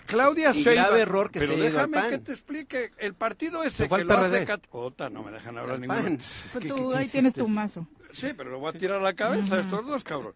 [0.06, 2.92] Claudia y grave error que pero se déjame que te explique.
[2.98, 6.18] El partido ese que lo hace Ota, no me dejan hablar ningún.
[6.52, 7.88] Pues tú, ahí tienes tu mazo.
[8.12, 10.34] Sí, pero lo voy a tirar a la cabeza a estos dos, cabrón.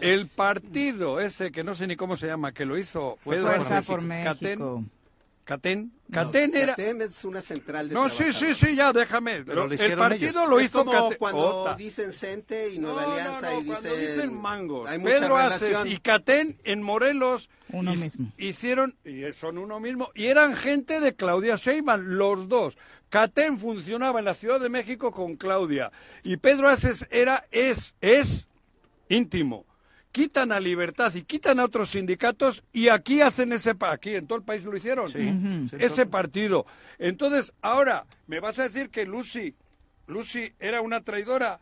[0.00, 3.82] El partido ese, que no sé ni cómo se llama, que lo hizo Pedro Fuerza
[3.82, 4.34] por México.
[4.34, 4.90] Catén.
[5.44, 5.92] Catén
[6.54, 6.74] era.
[6.76, 9.42] Catén es una central de No, sí, sí, sí, ya, déjame.
[9.44, 13.92] Pero el partido lo hizo como cuando dicen Cente y Nueva Alianza y dicen.
[13.92, 14.88] dicen mangos.
[15.02, 17.50] Pedro Aces y Catén en Morelos.
[17.70, 18.30] Uno mismo.
[18.36, 22.76] Hicieron, y son uno mismo, y eran gente de Claudia Sheinbaum, los dos.
[23.08, 25.90] Catén funcionaba en la Ciudad de México con Claudia.
[26.22, 28.46] Y Pedro Aces era, es, es
[29.08, 29.66] íntimo
[30.12, 34.38] quitan a Libertad y quitan a otros sindicatos y aquí hacen ese aquí en todo
[34.38, 35.10] el país lo hicieron.
[35.78, 36.66] Ese partido.
[36.98, 39.54] Entonces ahora me vas a decir que Lucy
[40.06, 41.60] Lucy era una traidora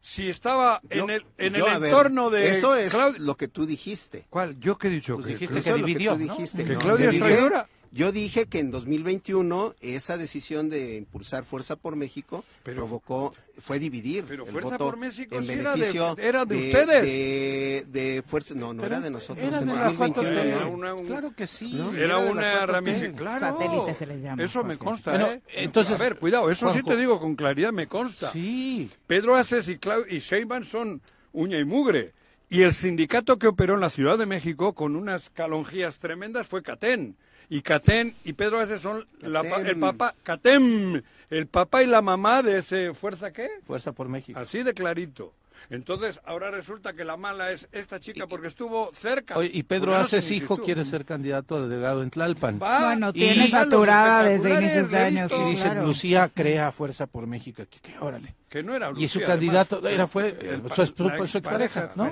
[0.00, 4.26] si estaba en el en el entorno de eso es lo que tú dijiste.
[4.30, 7.68] Cuál yo qué he dicho pues dijiste que, dividió que, dijiste, que Claudia es traidora
[7.92, 14.24] yo dije que en 2021 esa decisión de impulsar Fuerza por México provocó, fue dividir
[14.28, 17.02] pero el Fuerza voto por México en beneficio era de, ustedes.
[17.02, 20.28] De, de, Fuerza, no, no era de nosotros era en de 2021.
[20.30, 21.72] Era una, un, claro que sí.
[21.72, 21.94] ¿no?
[21.94, 23.16] Era, una ramificación.
[23.16, 23.40] Claro.
[23.40, 24.42] Satélite se les llama.
[24.42, 25.10] Eso me consta.
[25.10, 25.42] Bueno, ¿eh?
[25.54, 26.78] entonces, a ver, cuidado, eso Juanjo.
[26.78, 28.32] sí te digo con claridad, me consta.
[28.32, 28.90] Sí.
[29.06, 32.12] Pedro Aces y, Clau y Sheinbaum son uña y mugre.
[32.48, 36.62] Y el sindicato que operó en la Ciudad de México con unas calonjías tremendas fue
[36.62, 37.16] Catén
[37.48, 42.42] y Catén y Pedro Aces son la, el papá, Catén, el papá y la mamá
[42.42, 43.48] de ese Fuerza qué?
[43.64, 44.38] Fuerza por México.
[44.38, 45.32] Así de clarito.
[45.70, 49.34] Entonces, ahora resulta que la mala es esta chica porque estuvo cerca.
[49.44, 52.58] y Pedro Aces, hijo, quiere ser candidato de delegado en Tlalpan.
[52.58, 55.32] bueno, tiene saturada desde inicios de años.
[55.32, 57.62] Y dice, Lucía crea Fuerza por México.
[57.68, 58.34] Que, órale.
[58.48, 62.10] Que no era Lucía, Y su candidato era fue su, su, expareja, ¿no?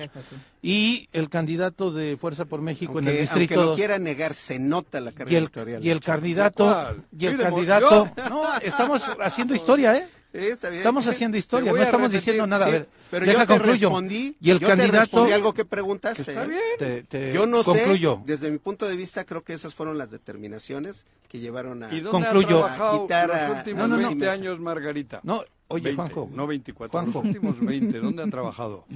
[0.60, 3.54] Y el candidato de Fuerza por México en el distrito.
[3.54, 6.96] Aunque lo quiera negar, se nota la carrera y el, Y el candidato.
[7.16, 8.10] Y el candidato.
[8.28, 10.08] No, estamos haciendo historia, ¿eh?
[10.34, 12.66] Estamos haciendo historia, no estamos diciendo nada.
[12.66, 16.22] a ver, pero yo te respondí, y el candidato, algo que preguntaste.
[16.22, 17.32] Está bien.
[17.32, 18.16] yo no concluyo.
[18.26, 21.94] sé, desde mi punto de vista, creo que esas fueron las determinaciones que llevaron a,
[21.94, 22.64] ¿Y dónde concluyo.
[22.66, 25.20] a quitar los últimos no, 20 años, Margarita.
[25.22, 26.28] No, oye, Juanjo.
[26.32, 28.86] No 24, los últimos 20, ¿dónde han trabajado?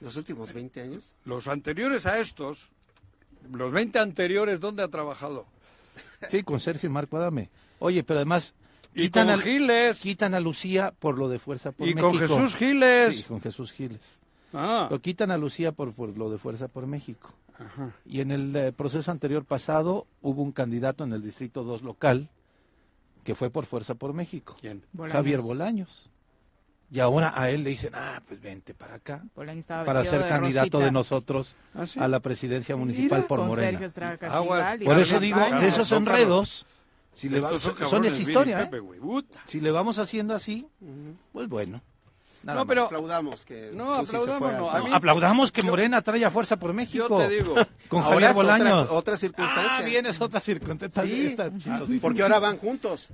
[0.00, 1.14] ¿Los últimos 20 años?
[1.24, 2.66] Los anteriores a estos,
[3.52, 5.46] los 20 anteriores, ¿dónde ha trabajado?
[6.28, 7.48] Sí, con Sergio y Marco Adame.
[7.78, 8.54] Oye, pero además
[8.94, 10.00] quitan con a, Giles.
[10.00, 12.08] Quitan a Lucía por lo de Fuerza por México.
[12.08, 13.16] Y con Jesús Giles.
[13.16, 14.00] Sí, con Jesús Giles.
[14.52, 14.88] Ah.
[14.90, 17.32] Lo quitan a Lucía por, por lo de Fuerza por México.
[17.58, 17.92] Ajá.
[18.04, 22.28] Y en el eh, proceso anterior pasado hubo un candidato en el Distrito 2 local
[23.24, 24.56] que fue por Fuerza por México.
[24.60, 24.82] ¿Quién?
[25.10, 26.10] Javier Bolaños.
[26.92, 30.90] Y ahora a él le dicen, ah, pues vente para acá, para ser candidato de
[30.90, 33.78] nosotros ¿Ah, a la presidencia municipal por Morena.
[34.84, 36.66] por eso digo, de esos enredos
[37.14, 38.70] si le son es historia, ¿eh?
[39.46, 40.66] Si le vamos haciendo así,
[41.32, 41.82] pues bueno.
[42.42, 47.06] no, pero aplaudamos que no aplaudamos, no, aplaudamos que Morena trae a fuerza por México.
[47.08, 47.54] Yo te digo,
[47.88, 48.84] con Javier Bolaños.
[48.84, 49.76] Otra, otra circunstancia.
[49.78, 51.02] Ah, bien, es otra circunstancia.
[51.02, 51.36] Sí,
[52.00, 53.08] porque ahora van juntos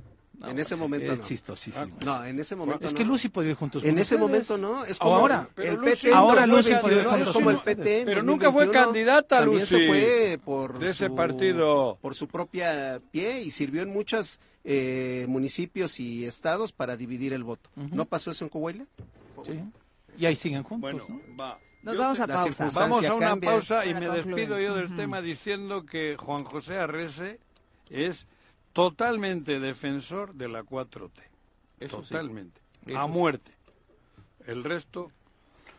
[0.44, 1.24] en ese momento es no.
[1.24, 1.96] chistosísimo.
[2.04, 4.84] No, en ese momento Es que Lucy podría ir juntos En ese momento no.
[4.84, 5.48] Es como ahora.
[5.56, 7.26] el PT, ahora Lucy podría ir juntos.
[7.28, 8.02] Es como el PT.
[8.04, 9.66] Pero nunca fue candidata, Lucy.
[9.66, 11.98] También se fue por de ese partido.
[12.00, 17.44] Por su propia pie y sirvió en muchos eh, municipios y estados para dividir el
[17.44, 17.70] voto.
[17.74, 18.84] ¿No pasó eso en Coahuila?
[19.44, 19.60] Sí.
[20.18, 20.92] Y ahí siguen juntos.
[20.92, 21.58] Bueno, va.
[21.82, 22.68] Nos vamos a pausa.
[22.74, 27.38] Vamos a una pausa y me despido yo del tema diciendo que Juan José Arrese
[27.90, 28.26] es
[28.76, 31.88] totalmente defensor de la 4T.
[31.88, 32.60] totalmente.
[32.94, 33.50] A muerte.
[34.46, 35.10] El resto.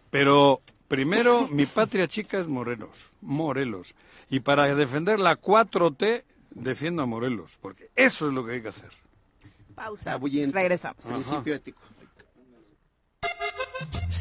[0.09, 3.11] Pero primero, mi patria chica es Morelos.
[3.21, 3.93] Morelos.
[4.31, 7.59] Y para defender la 4T, defiendo a Morelos.
[7.61, 8.89] Porque eso es lo que hay que hacer.
[9.75, 10.17] Pausa.
[10.17, 11.05] Regresamos.
[11.05, 11.81] Principio ético.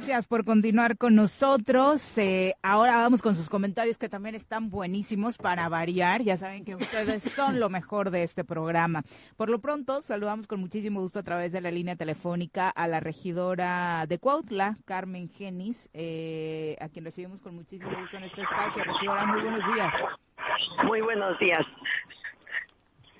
[0.00, 2.16] Gracias por continuar con nosotros.
[2.16, 6.22] Eh, ahora vamos con sus comentarios que también están buenísimos para variar.
[6.22, 9.02] Ya saben que ustedes son lo mejor de este programa.
[9.36, 13.00] Por lo pronto, saludamos con muchísimo gusto a través de la línea telefónica a la
[13.00, 18.82] regidora de Cuautla, Carmen Genis, eh, a quien recibimos con muchísimo gusto en este espacio.
[18.82, 19.94] Regidora, muy buenos días.
[20.82, 21.66] Muy buenos días.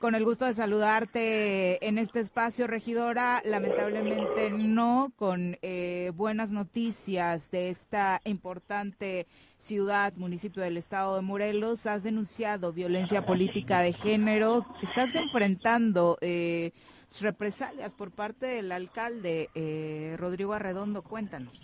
[0.01, 3.42] Con el gusto de saludarte en este espacio, regidora.
[3.44, 9.26] Lamentablemente no con eh, buenas noticias de esta importante
[9.59, 11.84] ciudad, municipio del estado de Morelos.
[11.86, 14.64] Has denunciado violencia política de género.
[14.80, 16.72] Estás enfrentando eh,
[17.20, 21.03] represalias por parte del alcalde eh, Rodrigo Arredondo.
[21.03, 21.62] Cuéntanos.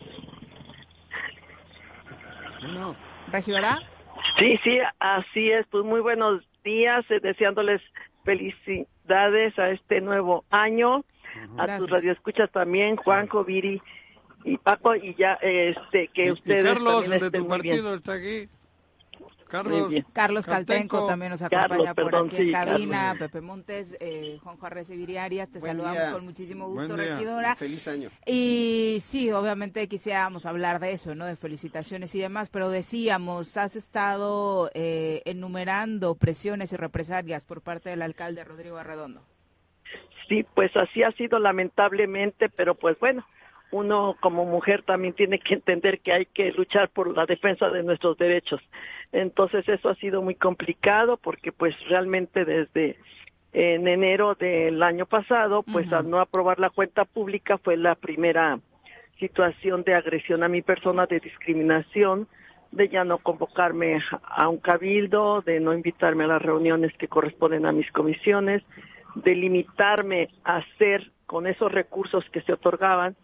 [2.74, 2.94] No.
[3.32, 3.78] ¿Regidora?
[4.38, 5.66] Sí, sí, así es.
[5.70, 7.80] Pues muy buenos días, deseándoles
[8.26, 11.04] felicidades a este nuevo año,
[11.56, 13.80] a tus radioescuchas también, Juanjo, Viri
[14.44, 18.48] y Paco, y ya este que ustedes Carlos, de tu partido, está aquí.
[19.48, 24.90] Carlos, Carlos Caltenco, también nos acompaña por aquí en cabina, Pepe Montes, eh, Juan Juárez
[24.90, 27.54] Viriarias, te saludamos con muchísimo gusto, regidora.
[27.54, 28.10] Feliz año.
[28.26, 31.26] Y sí, obviamente quisiéramos hablar de eso, ¿no?
[31.26, 37.90] De felicitaciones y demás, pero decíamos, has estado eh, enumerando presiones y represalias por parte
[37.90, 39.22] del alcalde Rodrigo Arredondo.
[40.28, 43.24] Sí, pues así ha sido lamentablemente, pero pues bueno,
[43.70, 47.82] uno como mujer también tiene que entender que hay que luchar por la defensa de
[47.82, 48.60] nuestros derechos.
[49.12, 52.96] Entonces eso ha sido muy complicado porque pues realmente desde
[53.52, 58.60] en enero del año pasado, pues al no aprobar la cuenta pública fue la primera
[59.18, 62.28] situación de agresión a mi persona, de discriminación,
[62.70, 67.64] de ya no convocarme a un cabildo, de no invitarme a las reuniones que corresponden
[67.64, 68.62] a mis comisiones,
[69.14, 73.16] de limitarme a hacer con esos recursos que se otorgaban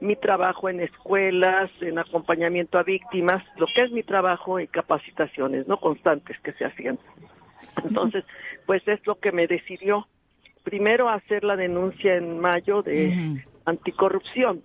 [0.00, 5.68] mi trabajo en escuelas, en acompañamiento a víctimas, lo que es mi trabajo y capacitaciones,
[5.68, 6.98] no constantes que se hacían.
[7.84, 8.24] Entonces,
[8.66, 10.06] pues es lo que me decidió
[10.64, 14.62] primero hacer la denuncia en mayo de anticorrupción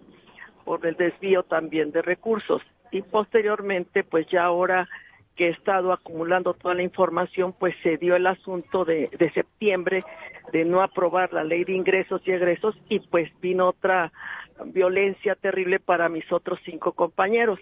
[0.64, 2.62] por el desvío también de recursos.
[2.92, 4.88] Y posteriormente, pues ya ahora
[5.36, 10.04] que he estado acumulando toda la información, pues se dio el asunto de, de septiembre
[10.52, 14.12] de no aprobar la ley de ingresos y egresos y pues vino otra
[14.68, 17.60] violencia terrible para mis otros cinco compañeros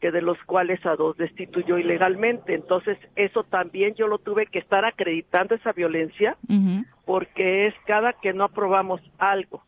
[0.00, 2.54] que de los cuales a dos destituyó ilegalmente.
[2.54, 6.36] Entonces, eso también yo lo tuve que estar acreditando esa violencia,
[7.04, 9.62] porque es cada que no aprobamos algo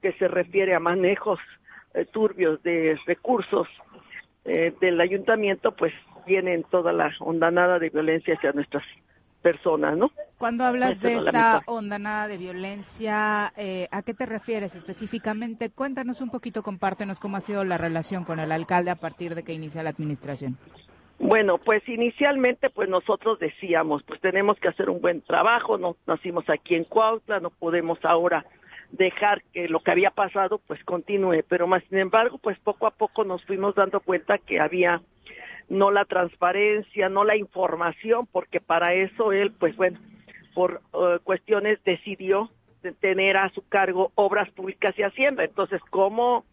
[0.00, 1.40] que se refiere a manejos
[1.94, 3.68] eh, turbios de recursos
[4.44, 5.92] eh, del ayuntamiento, pues
[6.26, 8.84] vienen toda la ondanada de violencia hacia nuestras
[9.42, 10.10] personas, ¿no?
[10.38, 15.70] Cuando hablas de esta ondanada de violencia, eh, ¿a qué te refieres específicamente?
[15.70, 19.42] Cuéntanos un poquito, compártenos cómo ha sido la relación con el alcalde a partir de
[19.42, 20.56] que inicia la administración.
[21.18, 26.48] Bueno, pues inicialmente pues nosotros decíamos, pues tenemos que hacer un buen trabajo, no nacimos
[26.50, 28.44] aquí en Cuautla, no podemos ahora
[28.90, 32.90] dejar que lo que había pasado pues continúe, pero más sin embargo pues poco a
[32.90, 35.00] poco nos fuimos dando cuenta que había
[35.68, 39.98] no la transparencia, no la información, porque para eso él pues bueno,
[40.54, 42.50] por eh, cuestiones decidió
[43.00, 45.44] tener a su cargo obras públicas y hacienda.
[45.44, 46.44] Entonces, ¿cómo,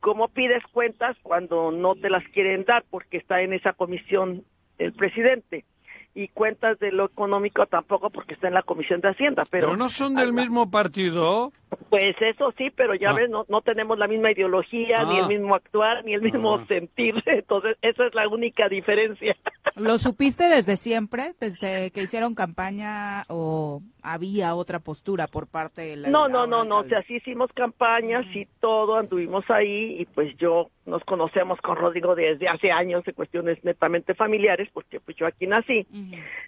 [0.00, 4.44] ¿cómo pides cuentas cuando no te las quieren dar porque está en esa comisión
[4.78, 5.64] el presidente?
[6.16, 9.42] y cuentas de lo económico tampoco porque está en la Comisión de Hacienda.
[9.50, 11.52] Pero, no son del mismo partido.
[11.90, 13.14] Pues eso sí, pero ya ah.
[13.14, 15.28] ves, no, no tenemos la misma ideología, ni el ah.
[15.28, 16.64] mismo actuar, ni el mismo ah.
[16.68, 17.22] sentir.
[17.26, 19.36] Entonces, esa es la única diferencia.
[19.76, 25.96] ¿Lo supiste desde siempre, desde que hicieron campaña o había otra postura por parte de
[25.96, 26.08] la...
[26.08, 30.36] No, no, no, no, o sea, sí hicimos campañas y todo, anduvimos ahí y pues
[30.38, 35.26] yo nos conocemos con Rodrigo desde hace años de cuestiones netamente familiares, porque pues yo
[35.26, 35.86] aquí nací.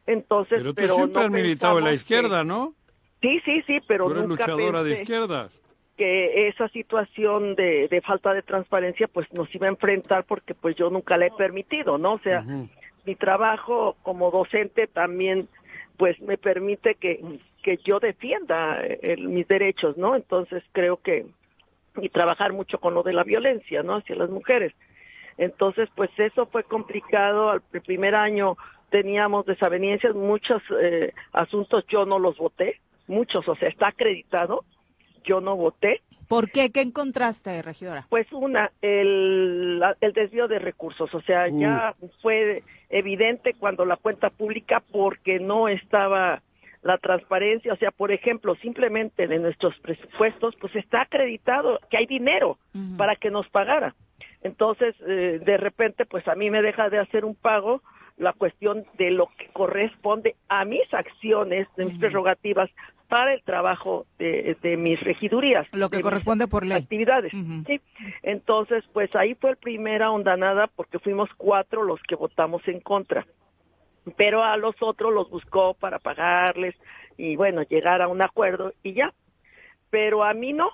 [0.07, 2.75] Entonces, pero tú siempre has militado en la izquierda, ¿no?
[3.21, 5.51] Sí, sí, sí, pero tú eres luchadora de izquierdas
[5.97, 10.77] que esa situación de, de, falta de transparencia pues nos iba a enfrentar porque pues
[10.77, 12.13] yo nunca la he permitido, ¿no?
[12.13, 12.45] O sea,
[13.05, 15.49] mi trabajo como docente también
[15.97, 18.81] pues me permite que, que yo defienda
[19.19, 20.15] mis derechos, ¿no?
[20.15, 21.27] Entonces creo que
[22.01, 23.97] y trabajar mucho con lo de la violencia, ¿no?
[23.97, 24.73] Hacia las mujeres.
[25.37, 27.51] Entonces, pues eso fue complicado.
[27.51, 28.57] Al primer año
[28.91, 34.65] teníamos desavenencias, muchos eh, asuntos yo no los voté, muchos, o sea, está acreditado,
[35.25, 36.03] yo no voté.
[36.29, 36.71] ¿Por qué?
[36.71, 38.07] ¿Qué encontraste, regidora?
[38.11, 44.29] Pues una, el, el desvío de recursos, o sea, ya fue evidente cuando la cuenta
[44.29, 46.43] pública porque no estaba
[46.83, 52.07] la transparencia, o sea, por ejemplo, simplemente de nuestros presupuestos, pues está acreditado que hay
[52.07, 52.59] dinero
[52.97, 53.95] para que nos pagara.
[54.43, 57.83] Entonces, eh, de repente, pues a mí me deja de hacer un pago
[58.17, 62.71] la cuestión de lo que corresponde a mis acciones, de mis prerrogativas
[63.09, 65.67] para el trabajo de, mis regidurías.
[65.73, 66.83] Lo que corresponde por ley.
[66.83, 67.33] Actividades.
[67.67, 67.81] ¿sí?
[68.23, 73.27] Entonces, pues ahí fue el primera ondanada porque fuimos cuatro los que votamos en contra.
[74.17, 76.75] Pero a los otros los buscó para pagarles
[77.17, 79.13] y bueno, llegar a un acuerdo y ya.
[79.91, 80.71] Pero a mí no,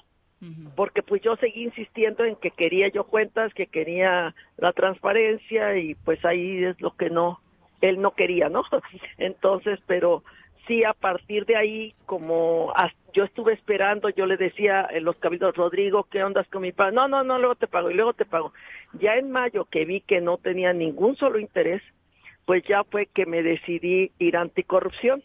[0.74, 5.94] porque pues yo seguí insistiendo en que quería yo cuentas, que quería la transparencia y
[5.94, 7.40] pues ahí es lo que no,
[7.80, 8.62] él no quería, ¿no?
[9.18, 10.24] Entonces, pero
[10.66, 12.72] sí a partir de ahí, como
[13.12, 16.90] yo estuve esperando, yo le decía en los cabildos, Rodrigo, ¿qué ondas con mi pago?
[16.90, 18.52] No, no, no, luego te pago y luego te pago.
[19.00, 21.82] Ya en mayo que vi que no tenía ningún solo interés,
[22.44, 25.22] pues ya fue que me decidí ir anticorrupción,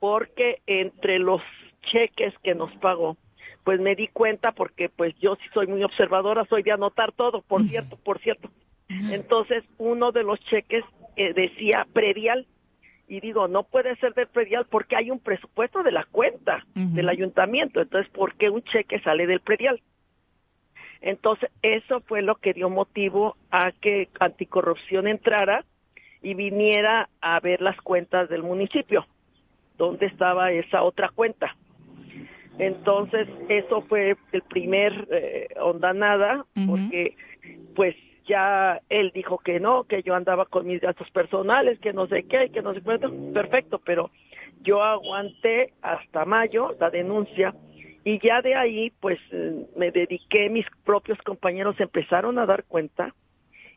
[0.00, 1.42] porque entre los
[1.82, 3.16] cheques que nos pagó,
[3.64, 7.42] pues me di cuenta porque pues yo sí soy muy observadora, soy de anotar todo,
[7.42, 8.50] por cierto, por cierto.
[8.88, 10.84] Entonces, uno de los cheques
[11.16, 12.46] eh, decía predial
[13.08, 17.08] y digo, no puede ser del predial porque hay un presupuesto de la cuenta del
[17.08, 19.80] ayuntamiento, entonces, ¿por qué un cheque sale del predial?
[21.00, 25.64] Entonces, eso fue lo que dio motivo a que anticorrupción entrara
[26.22, 29.06] y viniera a ver las cuentas del municipio,
[29.76, 31.56] donde estaba esa otra cuenta.
[32.58, 37.16] Entonces, eso fue el primer eh, ondanada, porque
[37.74, 37.96] pues
[38.26, 42.24] ya él dijo que no, que yo andaba con mis gastos personales, que no sé
[42.24, 44.10] qué, que no sé cuánto, perfecto, pero
[44.62, 47.54] yo aguanté hasta mayo la denuncia
[48.04, 53.14] y ya de ahí pues eh, me dediqué, mis propios compañeros empezaron a dar cuenta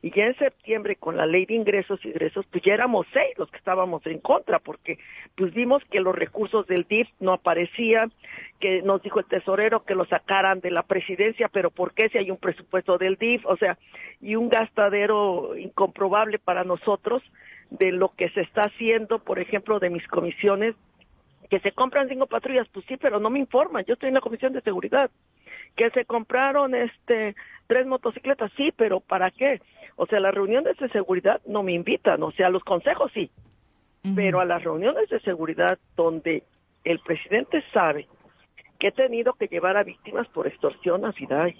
[0.06, 3.36] y ya en septiembre con la ley de ingresos y egresos, pues ya éramos seis
[3.40, 5.00] los que estábamos en contra, porque
[5.36, 8.12] pues vimos que los recursos del DIF no aparecían,
[8.60, 12.20] que nos dijo el tesorero que lo sacaran de la presidencia, pero ¿por qué si
[12.20, 13.48] hay un presupuesto del DIF?
[13.48, 13.80] O sea,
[14.22, 17.24] y un gastadero incomprobable para nosotros
[17.72, 20.76] de lo que se está haciendo, por ejemplo, de mis comisiones
[21.50, 23.86] Que se compran cinco patrullas, pues sí, pero no me informan.
[23.86, 25.12] Yo estoy en la comisión de seguridad.
[25.76, 27.36] Que se compraron este
[27.68, 29.62] tres motocicletas, sí, pero ¿para qué?
[29.96, 33.32] O sea, las reuniones de seguridad no me invitan, o sea, los consejos sí,
[34.16, 36.44] pero a las reuniones de seguridad donde
[36.84, 38.08] el presidente sabe
[38.78, 41.56] que he tenido que llevar a víctimas por extorsión a FIDAI.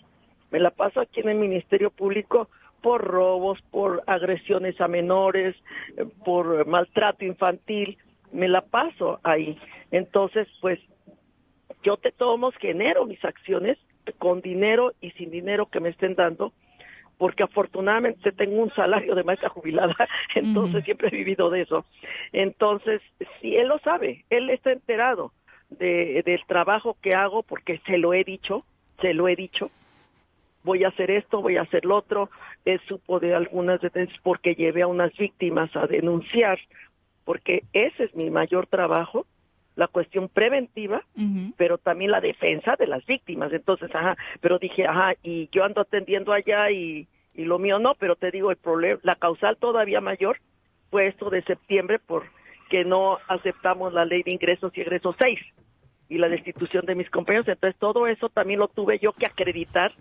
[0.52, 2.50] Me la paso aquí en el Ministerio Público
[2.82, 5.56] por robos, por agresiones a menores,
[5.98, 7.98] eh, por maltrato infantil,
[8.36, 9.58] me la paso ahí.
[9.92, 10.80] Entonces, pues
[11.84, 13.78] yo te tomo, genero mis acciones
[14.18, 16.54] con dinero y sin dinero que me estén dando,
[17.18, 19.96] porque afortunadamente tengo un salario de maestra jubilada,
[20.36, 21.86] entonces siempre he vivido de eso.
[22.34, 23.02] Entonces,
[23.42, 25.32] si él lo sabe, él está enterado
[25.70, 28.66] de, del trabajo que hago, porque se lo he dicho,
[29.02, 29.72] se lo he dicho,
[30.64, 32.30] voy a hacer esto, voy a hacer lo otro.
[32.66, 36.60] Él supo de algunas detenciones porque llevé a unas víctimas a denunciar,
[37.26, 39.26] porque ese es mi mayor trabajo,
[39.76, 41.04] la cuestión preventiva,
[41.58, 43.52] pero también la defensa de las víctimas.
[43.52, 47.96] Entonces, ajá, pero dije, ajá, y yo ando atendiendo allá y, y lo mío no,
[47.96, 50.38] pero te digo, el problema, la causal todavía mayor
[50.92, 55.40] fue esto de septiembre porque no aceptamos la ley de ingresos y egresos 6
[56.08, 57.48] y la destitución de mis compañeros.
[57.48, 59.92] Entonces, todo eso también lo tuve yo que acreditar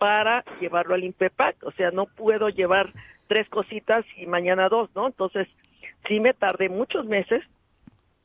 [0.00, 1.56] para llevarlo al INPEPAC.
[1.62, 2.92] O sea, no puedo llevar
[3.28, 5.06] tres cositas y mañana dos, ¿no?
[5.06, 5.46] Entonces,
[6.06, 7.42] sí me tardé muchos meses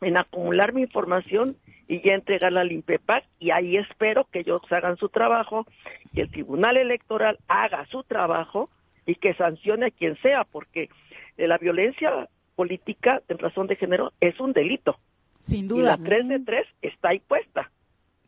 [0.02, 1.56] en acumular mi información
[1.88, 5.66] y ya entregarla al INPEPAC y ahí espero que ellos hagan su trabajo,
[6.14, 8.70] que el Tribunal Electoral haga su trabajo
[9.06, 10.90] y que sancione a quien sea, porque
[11.38, 14.98] la violencia política en razón de género es un delito.
[15.42, 15.80] Sin duda.
[15.80, 17.70] Y la 3 de 3 está ahí puesta.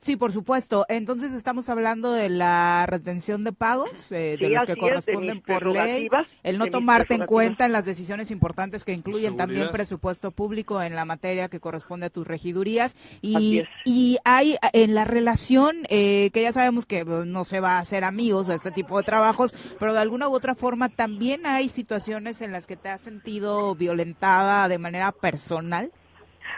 [0.02, 0.86] Sí, por supuesto.
[0.90, 6.08] Entonces estamos hablando de la retención de pagos, eh, de los que corresponden por ley,
[6.44, 10.96] el no tomarte en cuenta en las decisiones importantes que incluyen también presupuesto público en
[10.96, 12.96] la materia que corresponde a tus regidurías.
[13.22, 17.80] Y, y hay en la relación, eh, que ya sabemos que no se va a
[17.80, 21.70] hacer amigos a este tipo de trabajos, pero de alguna u otra forma también hay
[21.70, 25.92] situaciones en las que te has sentido violentada de manera personal.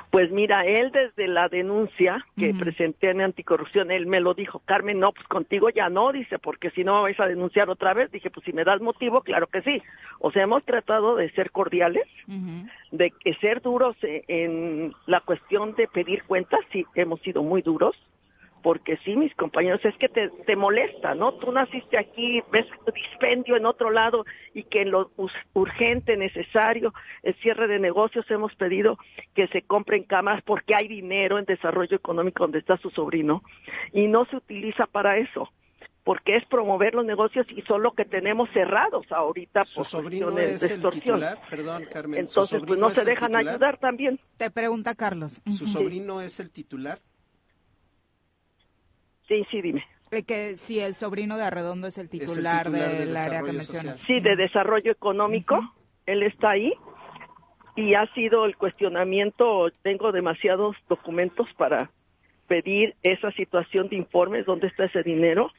[0.10, 5.00] Pues mira, él desde la denuncia que presenté en anticorrupción, él me lo dijo, Carmen,
[5.00, 8.12] no, pues contigo ya no, dice, porque si no me vais a denunciar otra vez,
[8.12, 9.84] dije, pues si me das motivo, claro que sí.
[10.18, 12.08] O sea, hemos tratado de ser cordiales,
[12.92, 17.96] de ser duros en la cuestión de pedir cuentas, sí, hemos sido muy duros,
[18.62, 21.34] porque sí, mis compañeros, es que te, te molesta, ¿no?
[21.36, 25.12] Tú naciste aquí, ves dispendio en otro lado y que en lo
[25.54, 26.94] urgente, necesario,
[27.24, 28.98] el cierre de negocios, hemos pedido
[29.36, 33.44] que se compren cámaras porque hay dinero en desarrollo económico donde está su sobrino
[33.92, 35.50] y no se utiliza para eso
[36.04, 40.62] porque es promover los negocios y son lo que tenemos cerrados ahorita por sobrino es
[40.62, 41.22] de extorsión.
[41.50, 42.22] Perdón, Carmen.
[42.22, 44.20] Entonces, pues no se dejan ayudar también.
[44.38, 45.40] Te pregunta Carlos.
[45.46, 47.00] ¿Su sobrino es el titular?
[49.30, 49.86] Sí, sí, dime.
[50.28, 54.00] Que si el sobrino de Arredondo es el titular, del área que mencionas.
[54.00, 55.58] Sí, de desarrollo económico.
[56.08, 56.74] Él está ahí
[57.76, 59.70] y ha sido el cuestionamiento.
[59.84, 61.92] Tengo demasiados documentos para
[62.48, 65.52] pedir esa situación de informes, dónde está ese dinero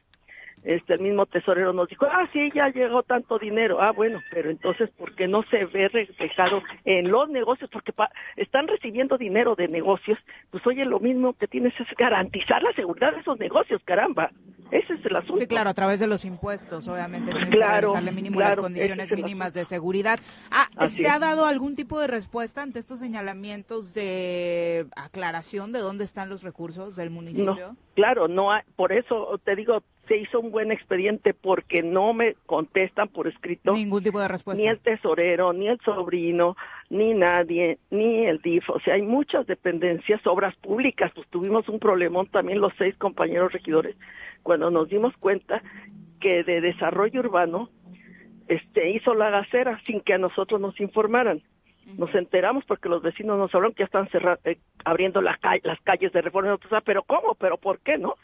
[0.63, 3.81] este el mismo tesorero nos dijo, ah, sí, ya llegó tanto dinero.
[3.81, 7.69] Ah, bueno, pero entonces, ¿por qué no se ve reflejado en los negocios?
[7.71, 7.93] Porque
[8.35, 10.19] están recibiendo dinero de negocios.
[10.51, 14.31] Pues oye, lo mismo que tienes es garantizar la seguridad de esos negocios, caramba.
[14.71, 15.37] Ese es el asunto.
[15.37, 17.31] Sí, claro, a través de los impuestos, obviamente.
[17.49, 20.19] Claro, que mínimo las condiciones mínimas de seguridad.
[20.49, 26.05] Ah, ¿Se ha dado algún tipo de respuesta ante estos señalamientos de aclaración de dónde
[26.05, 27.75] están los recursos del municipio?
[27.93, 32.35] claro, no hay, por eso te digo, se hizo un buen expediente porque no me
[32.45, 33.71] contestan por escrito.
[33.71, 34.61] Ningún tipo de respuesta.
[34.61, 36.57] Ni el tesorero, ni el sobrino,
[36.89, 38.69] ni nadie, ni el DIF.
[38.71, 41.13] O sea, hay muchas dependencias, obras públicas.
[41.15, 43.95] Pues tuvimos un problemón también los seis compañeros regidores
[44.43, 45.63] cuando nos dimos cuenta
[46.19, 47.69] que de desarrollo urbano
[48.49, 51.41] este hizo la gacera sin que a nosotros nos informaran.
[51.97, 56.11] Nos enteramos porque los vecinos nos hablaron que ya están cerrando, eh, abriendo las calles
[56.11, 56.57] de reforma.
[56.83, 57.35] Pero ¿cómo?
[57.35, 58.15] ¿Pero por qué no?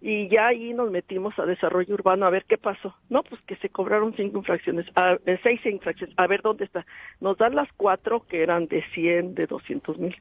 [0.00, 2.94] Y ya ahí nos metimos a desarrollo urbano a ver qué pasó.
[3.08, 4.86] No, pues que se cobraron cinco infracciones,
[5.26, 6.16] eh, seis infracciones.
[6.18, 6.86] A ver dónde está.
[7.20, 10.16] Nos dan las cuatro que eran de 100, de 200 mil.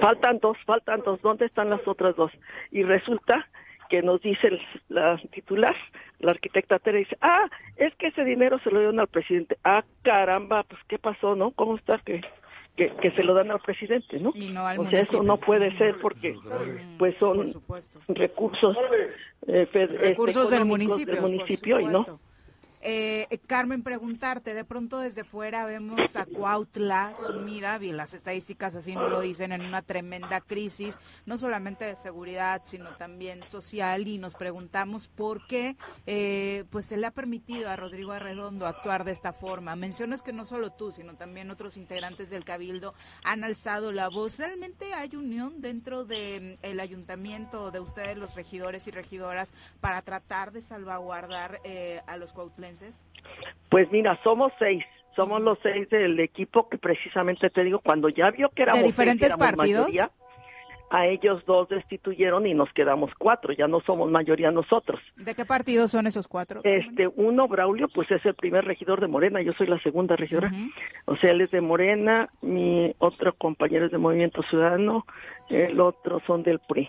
[0.00, 1.20] Faltan dos, faltan dos.
[1.20, 2.32] ¿Dónde están las otras dos?
[2.70, 3.46] Y resulta
[3.90, 5.76] que nos dice la titular,
[6.20, 9.58] la arquitecta Tere, dice, ah, es que ese dinero se lo dieron al presidente.
[9.64, 11.50] Ah, caramba, pues qué pasó, ¿no?
[11.50, 12.22] ¿Cómo está que
[12.76, 14.30] que, se lo dan al presidente, ¿no?
[14.30, 16.36] o sea, eso no puede ser porque
[16.98, 17.54] pues son
[18.08, 18.76] recursos
[19.46, 22.20] eh, este, recursos del municipio, municipio y no.
[22.86, 28.94] Eh, Carmen, preguntarte, de pronto desde fuera vemos a Cuautla sumida, y las estadísticas así
[28.94, 34.18] nos lo dicen, en una tremenda crisis, no solamente de seguridad, sino también social, y
[34.18, 39.12] nos preguntamos por qué eh, pues se le ha permitido a Rodrigo Arredondo actuar de
[39.12, 39.76] esta forma.
[39.76, 44.38] Mencionas que no solo tú, sino también otros integrantes del Cabildo han alzado la voz.
[44.38, 50.52] ¿Realmente hay unión dentro del mm, ayuntamiento, de ustedes los regidores y regidoras, para tratar
[50.52, 52.73] de salvaguardar eh, a los cuautlenses?
[53.68, 54.84] Pues mira, somos seis.
[55.16, 58.86] Somos los seis del equipo que precisamente te digo, cuando ya vio que éramos ¿De
[58.86, 59.88] diferentes partidos?
[60.90, 65.00] a ellos dos destituyeron y nos quedamos cuatro, ya no somos mayoría nosotros.
[65.16, 66.60] ¿De qué partidos son esos cuatro?
[66.62, 70.52] Este, uno, Braulio, pues es el primer regidor de Morena, yo soy la segunda regidora,
[71.06, 75.04] o sea, él es de Morena, mi otro compañero es de Movimiento Ciudadano,
[75.48, 76.88] el otro son del PRI.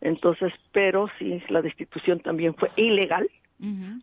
[0.00, 3.30] Entonces, pero sí, la destitución también fue ilegal,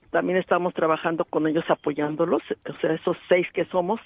[0.09, 3.99] también estamos trabajando con ellos apoyándolos, o sea, esos seis que somos,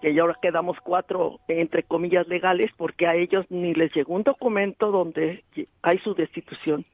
[0.00, 4.22] que ya ahora quedamos cuatro, entre comillas, legales, porque a ellos ni les llegó un
[4.22, 5.44] documento donde
[5.82, 6.84] hay su destitución.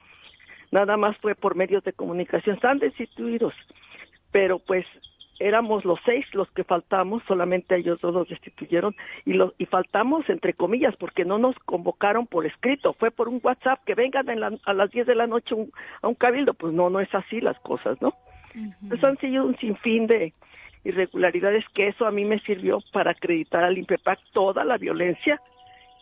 [0.70, 3.54] Nada más fue por medios de comunicación, están destituidos,
[4.30, 4.86] pero pues
[5.40, 10.28] éramos los seis los que faltamos, solamente ellos dos los destituyeron y, los, y faltamos
[10.28, 14.28] entre comillas porque no nos convocaron por escrito, fue por un WhatsApp que vengan
[14.64, 15.56] a las 10 de la noche
[16.02, 18.14] a un cabildo, pues no, no es así las cosas, ¿no?
[18.88, 20.32] Pues han sido un sinfín de,
[20.84, 25.40] irregularidades que eso a mí me sirvió para acreditar al INPEPAC toda la violencia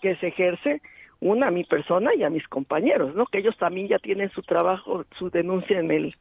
[0.01, 0.81] que se ejerce
[1.21, 3.27] una a mi persona y a mis compañeros, ¿no?
[3.27, 6.15] Que ellos también ya tienen su trabajo, su denuncia en el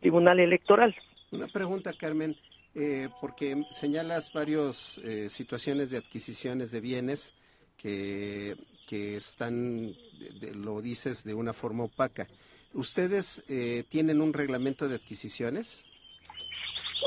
[0.00, 0.94] Tribunal Electoral.
[1.30, 2.34] Una pregunta, Carmen,
[2.74, 7.34] eh, porque señalas varias eh, situaciones de adquisiciones de bienes
[7.76, 8.56] que,
[8.86, 9.92] que están,
[10.54, 12.26] lo dices de una forma opaca.
[12.72, 15.84] ¿Ustedes eh, tienen un reglamento de adquisiciones?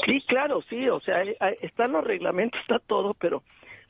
[0.06, 1.22] Sí, claro, sí, o sea,
[1.62, 3.44] están los reglamentos, está todo, pero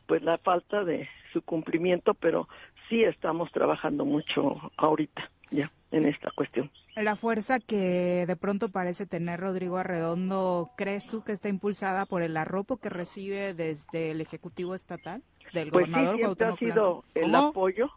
[0.05, 2.47] pues la falta de su cumplimiento, pero
[2.89, 6.70] sí estamos trabajando mucho ahorita ya en esta cuestión.
[6.96, 12.22] La fuerza que de pronto parece tener Rodrigo Arredondo, ¿crees tú que está impulsada por
[12.22, 15.24] el arropo que recibe desde el Ejecutivo Estatal?
[15.54, 17.89] Del pues gobernador sí, siempre ha sido el apoyo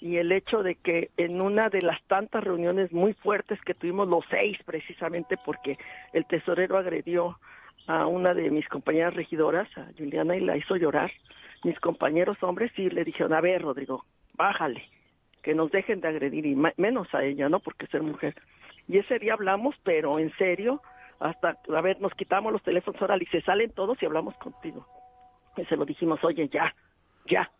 [0.00, 4.08] y el hecho de que en una de las tantas reuniones muy fuertes que tuvimos
[4.08, 5.78] los seis precisamente porque
[6.12, 7.38] el tesorero agredió
[7.86, 11.12] a una de mis compañeras regidoras, a Juliana, y la hizo llorar,
[11.62, 14.82] mis compañeros hombres sí le dijeron, a ver, Rodrigo, bájale,
[15.44, 17.60] que nos dejen de agredir, y menos a ella, ¿no?
[17.60, 18.34] Porque ser mujer.
[18.88, 20.80] Y ese día hablamos, pero en serio,
[21.20, 24.86] hasta, a ver, nos quitamos los teléfonos ahora y se salen todos y hablamos contigo.
[25.58, 26.74] Y se lo dijimos, oye, ya,
[27.26, 27.50] ya.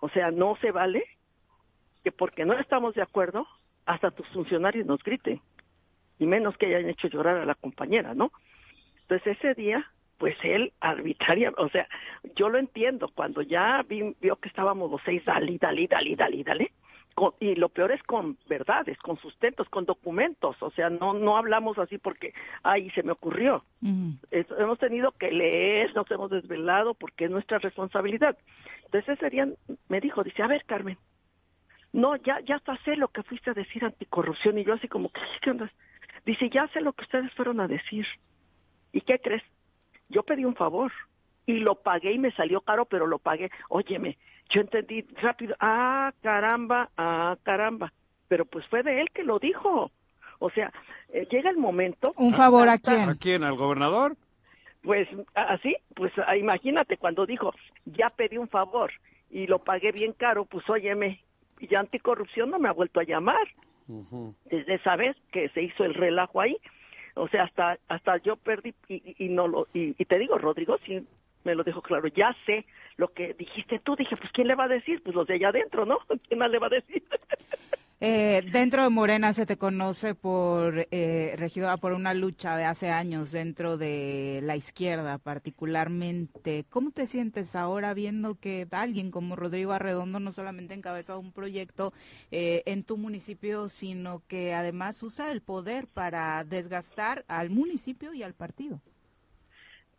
[0.00, 1.04] O sea, no se vale
[2.02, 3.46] que porque no estamos de acuerdo,
[3.86, 5.40] hasta tus funcionarios nos griten,
[6.18, 8.32] y menos que hayan hecho llorar a la compañera, ¿no?
[9.02, 9.88] Entonces ese día,
[10.18, 11.86] pues él arbitraria, o sea,
[12.34, 16.72] yo lo entiendo, cuando ya vio que estábamos los seis, dale, dale, dale, dale, dale,
[17.40, 21.78] y lo peor es con verdades, con sustentos, con documentos, o sea, no no hablamos
[21.78, 23.64] así porque, ay, se me ocurrió.
[23.80, 28.36] hemos tenido que leer, nos hemos desvelado porque es nuestra responsabilidad.
[28.84, 29.48] Entonces ese día
[29.88, 30.98] me dijo, dice, a ver, Carmen,
[31.92, 34.58] no, ya, ya hasta sé lo que fuiste a decir anticorrupción.
[34.58, 35.10] Y yo así como,
[35.40, 35.70] ¿qué onda?
[36.26, 38.06] Dice, ya sé lo que ustedes fueron a decir.
[38.92, 39.42] ¿Y qué crees?
[40.08, 40.92] Yo pedí un favor
[41.46, 43.50] y lo pagué y me salió caro, pero lo pagué.
[43.68, 44.18] Óyeme,
[44.50, 47.92] yo entendí rápido, ah, caramba, ah, caramba.
[48.28, 49.90] Pero pues fue de él que lo dijo.
[50.38, 50.72] O sea,
[51.10, 52.12] eh, llega el momento.
[52.16, 53.08] ¿Un favor a quién?
[53.08, 53.44] ¿A quién?
[53.44, 54.16] ¿Al gobernador?
[54.82, 57.54] Pues así, pues ah, imagínate cuando dijo,
[57.86, 58.92] ya pedí un favor
[59.30, 61.22] y lo pagué bien caro, pues óyeme,
[61.58, 63.48] y ya anticorrupción no me ha vuelto a llamar.
[64.46, 66.56] Desde esa vez que se hizo el relajo ahí,
[67.14, 71.06] o sea, hasta hasta yo perdí y, no lo y, te digo, Rodrigo sí
[71.44, 72.66] me lo dijo claro, ya sé
[72.96, 75.48] lo que dijiste tú, dije, pues quién le va a decir, pues los de allá
[75.48, 75.98] adentro, ¿no?
[76.28, 77.02] ¿Quién más le va a decir?
[78.06, 82.90] Eh, dentro de Morena se te conoce por eh, regidora por una lucha de hace
[82.90, 86.66] años dentro de la izquierda particularmente.
[86.68, 91.94] ¿Cómo te sientes ahora viendo que alguien como Rodrigo Arredondo no solamente encabeza un proyecto
[92.30, 98.22] eh, en tu municipio, sino que además usa el poder para desgastar al municipio y
[98.22, 98.82] al partido?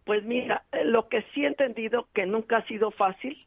[0.06, 3.46] Pues mira, lo que sí he entendido que nunca ha sido fácil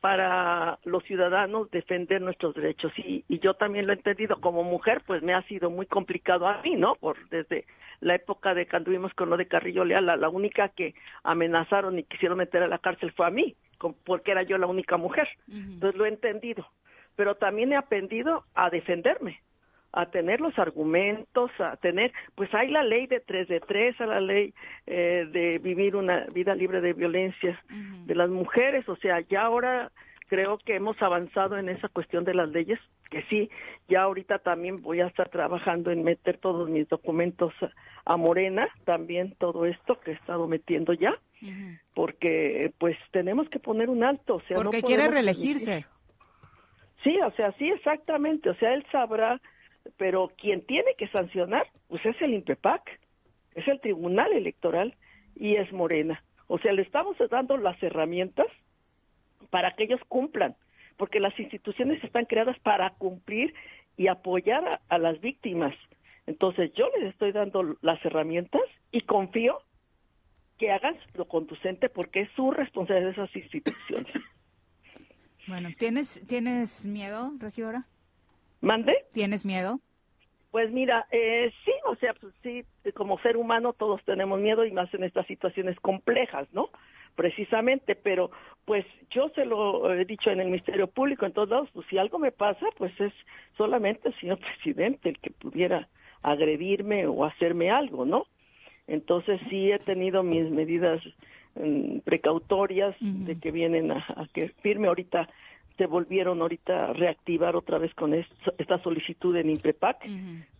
[0.00, 5.22] para los ciudadanos defender nuestros derechos y, yo también lo he entendido como mujer pues
[5.22, 7.64] me ha sido muy complicado a mí no por desde
[8.00, 12.04] la época de cuando vimos con lo de Carrillo Leal la, única que amenazaron y
[12.04, 13.56] quisieron meter a la cárcel fue a mí
[14.04, 15.26] porque era yo la única mujer.
[15.48, 16.66] Entonces lo he entendido
[17.16, 19.40] pero también he aprendido a defenderme
[19.96, 24.06] a tener los argumentos, a tener, pues hay la ley de tres de tres, a
[24.06, 24.52] la ley
[24.86, 29.92] eh, de vivir una vida libre de violencia de las mujeres, o sea, ya ahora
[30.26, 32.80] creo que hemos avanzado en esa cuestión de las leyes,
[33.10, 33.48] que sí,
[33.88, 37.52] ya ahorita también voy a estar trabajando en meter todos mis documentos
[38.04, 41.14] a, Morena, también todo esto que he estado metiendo ya,
[41.94, 45.86] porque pues tenemos que poner un alto, o sea, porque quiere reelegirse.
[47.04, 49.40] Sí, o sea, sí, exactamente, o sea, él sabrá,
[49.96, 53.00] pero quien tiene que sancionar, pues es el INPEPAC,
[53.54, 54.96] es el Tribunal Electoral
[55.36, 56.22] y es Morena.
[56.46, 58.46] O sea, le estamos dando las herramientas
[59.50, 60.56] para que ellos cumplan,
[60.96, 63.54] porque las instituciones están creadas para cumplir
[63.96, 65.74] y apoyar a, las víctimas.
[66.26, 69.58] Entonces yo les estoy dando las herramientas y confío
[70.58, 74.12] que hagan lo conducente porque es su responsabilidad de esas instituciones.
[75.46, 77.86] Bueno, ¿tienes, ¿tienes miedo, regidora?
[78.64, 79.04] ¿Mande?
[79.12, 79.80] ¿Tienes miedo?
[80.50, 84.72] Pues mira, eh, sí, o sea, pues sí, como ser humano todos tenemos miedo y
[84.72, 86.70] más en estas situaciones complejas, ¿no?
[87.14, 88.30] precisamente, pero
[88.64, 91.98] pues yo se lo he dicho en el Ministerio Público, en todos lados, pues si
[91.98, 93.12] algo me pasa, pues es
[93.56, 95.88] solamente el señor presidente el que pudiera
[96.22, 98.26] agredirme o hacerme algo, ¿no?
[98.86, 101.02] Entonces sí he tenido mis medidas
[101.54, 105.28] mm, precautorias de que vienen a, que firme ahorita
[105.76, 110.06] se volvieron ahorita a reactivar otra vez con esta solicitud en INPEPAC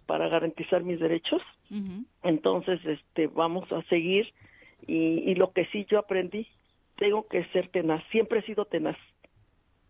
[0.07, 1.43] para garantizar mis derechos.
[2.23, 4.33] Entonces, este, vamos a seguir
[4.87, 6.47] y, lo que sí yo aprendí,
[6.97, 8.97] tengo que ser tenaz, siempre he sido tenaz.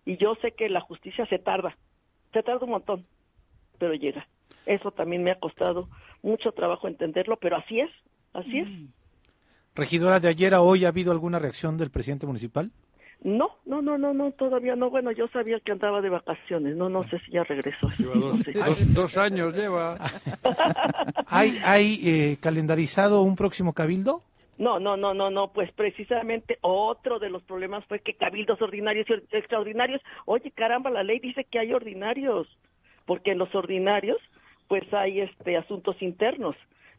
[0.04, 1.76] Y yo sé que la justicia se tarda,
[2.32, 3.06] se tarda un montón,
[3.78, 4.26] pero llega.
[4.66, 5.88] Eso también me ha costado
[6.22, 7.90] mucho trabajo entenderlo, pero así es,
[8.32, 8.68] así es.
[9.74, 12.70] Regidora, de ayer a hoy, ¿ha habido alguna reacción del presidente municipal?
[13.24, 14.90] No, no, no, no, no, todavía no.
[14.90, 17.88] Bueno, yo sabía que andaba de vacaciones, no, no sé si ya regresó.
[18.92, 19.96] dos, años lleva.
[21.26, 24.22] ¿Hay, hay eh, calendarizado un próximo cabildo?
[24.58, 29.06] No, no, no, no, no, pues precisamente otro de los problemas fue que cabildos ordinarios
[29.08, 32.46] y extraordinarios, oye, caramba, la ley dice que hay ordinarios,
[33.06, 34.18] porque en los ordinarios
[34.68, 36.56] pues hay este asuntos internos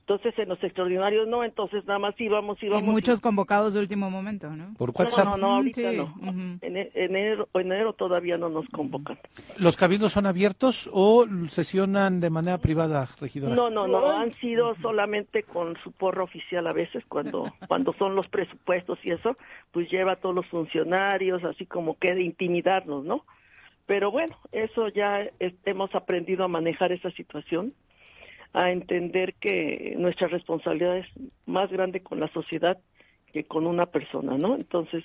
[0.07, 2.83] entonces en los extraordinarios no, entonces nada más íbamos, íbamos.
[2.83, 4.75] Y muchos convocados de último momento, ¿no?
[4.77, 5.25] Por WhatsApp.
[5.25, 6.13] No, no, ahorita no.
[6.61, 9.17] en enero, enero todavía no nos convocan.
[9.57, 13.55] ¿Los cabildos son abiertos o sesionan de manera privada, regidora?
[13.55, 18.15] No, no, no, han sido solamente con su porro oficial a veces, cuando, cuando son
[18.15, 19.35] los presupuestos y eso,
[19.71, 23.25] pues lleva a todos los funcionarios, así como que de intimidarnos, ¿no?
[23.87, 27.73] Pero bueno, eso ya hemos aprendido a manejar esa situación
[28.55, 31.07] a entender que nuestra responsabilidad es
[31.45, 32.77] más grande con la sociedad
[33.33, 34.55] que con una persona, ¿no?
[34.55, 35.03] Entonces,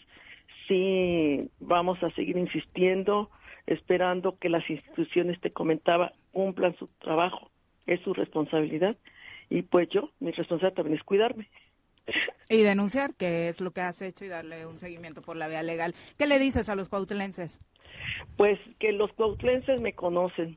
[0.69, 3.29] sí vamos a seguir insistiendo,
[3.67, 7.51] esperando que las instituciones, te comentaba, cumplan su trabajo,
[7.87, 8.97] es su responsabilidad.
[9.49, 11.49] Y pues yo, mi responsabilidad también es cuidarme.
[12.49, 15.65] Y denunciar, que es lo que has hecho, y darle un seguimiento por la vía
[15.65, 15.97] legal.
[16.17, 17.61] ¿Qué le dices a los cuautlenses?
[18.37, 20.57] Pues que los cuautlenses me conocen,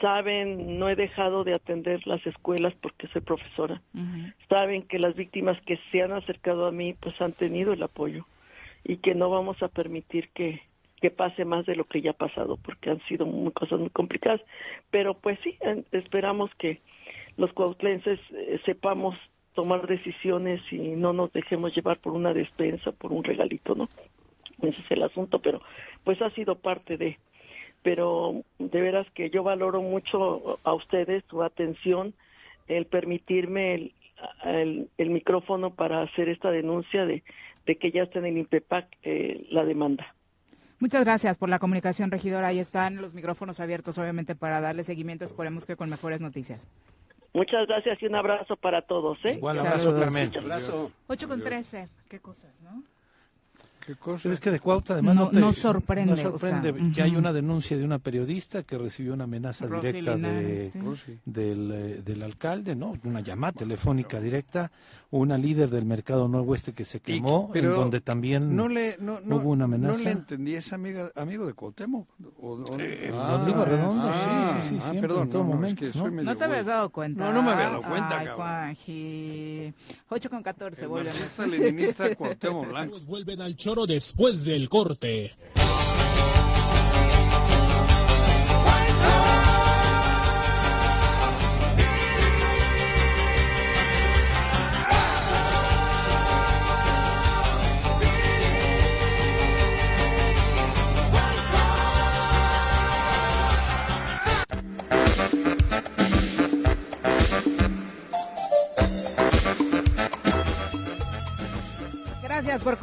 [0.00, 3.80] saben, no he dejado de atender las escuelas porque soy profesora.
[4.48, 8.24] Saben que las víctimas que se han acercado a mí pues han tenido el apoyo
[8.84, 10.62] y que no vamos a permitir que,
[11.00, 13.90] que pase más de lo que ya ha pasado porque han sido muy, cosas muy
[13.90, 14.40] complicadas.
[14.90, 15.56] Pero pues sí,
[15.92, 16.80] esperamos que
[17.36, 19.16] los cuautlenses eh, sepamos
[19.54, 23.88] tomar decisiones y no nos dejemos llevar por una despensa, por un regalito, ¿no?
[24.62, 25.60] Ese es el asunto, pero
[26.04, 27.18] pues ha sido parte de
[27.82, 32.14] pero de veras que yo valoro mucho a ustedes su atención,
[32.66, 33.92] el permitirme
[34.44, 37.22] el, el, micrófono para hacer esta denuncia de,
[37.66, 40.14] de que ya está en el INPEPAC eh, la demanda.
[40.80, 42.48] Muchas gracias por la comunicación, regidora.
[42.48, 45.24] Ahí están los micrófonos abiertos, obviamente, para darle seguimiento.
[45.24, 46.68] Esperemos que con mejores noticias.
[47.32, 49.18] Muchas gracias y un abrazo para todos.
[49.24, 49.34] ¿eh?
[49.34, 50.28] Igual abrazo, Carmen.
[50.38, 50.92] Abrazo.
[51.08, 51.88] 8 con 13.
[52.08, 52.82] Qué cosas, ¿no?
[54.24, 56.14] Es que de Cuautla además no, no, sorprende,
[56.94, 60.70] que hay una denuncia de una periodista que recibió una amenaza directa de,
[61.24, 62.94] del, eh, del, alcalde, ¿no?
[63.04, 64.70] Una llamada telefónica directa,
[65.10, 69.50] una líder del mercado noroeste que se quemó, en donde también no le, no, hubo
[69.50, 69.96] una amenaza.
[69.96, 72.08] No le entendí, ¿es amiga, amigo de Cuauhtémoc?
[72.40, 75.84] O, eh, ah, Redondo, sí, sí, sí, ah, siempre, en todo momento.
[75.94, 76.36] ¿no?
[76.36, 77.24] te habías dado cuenta.
[77.24, 79.74] No, no me había dado cuenta, Ay, Juanji.
[80.08, 81.12] 8 con 14, vuelven.
[81.38, 82.98] El leninista Cuauhtémoc Blanco.
[83.06, 83.56] vuelven al
[83.86, 85.34] después del corte.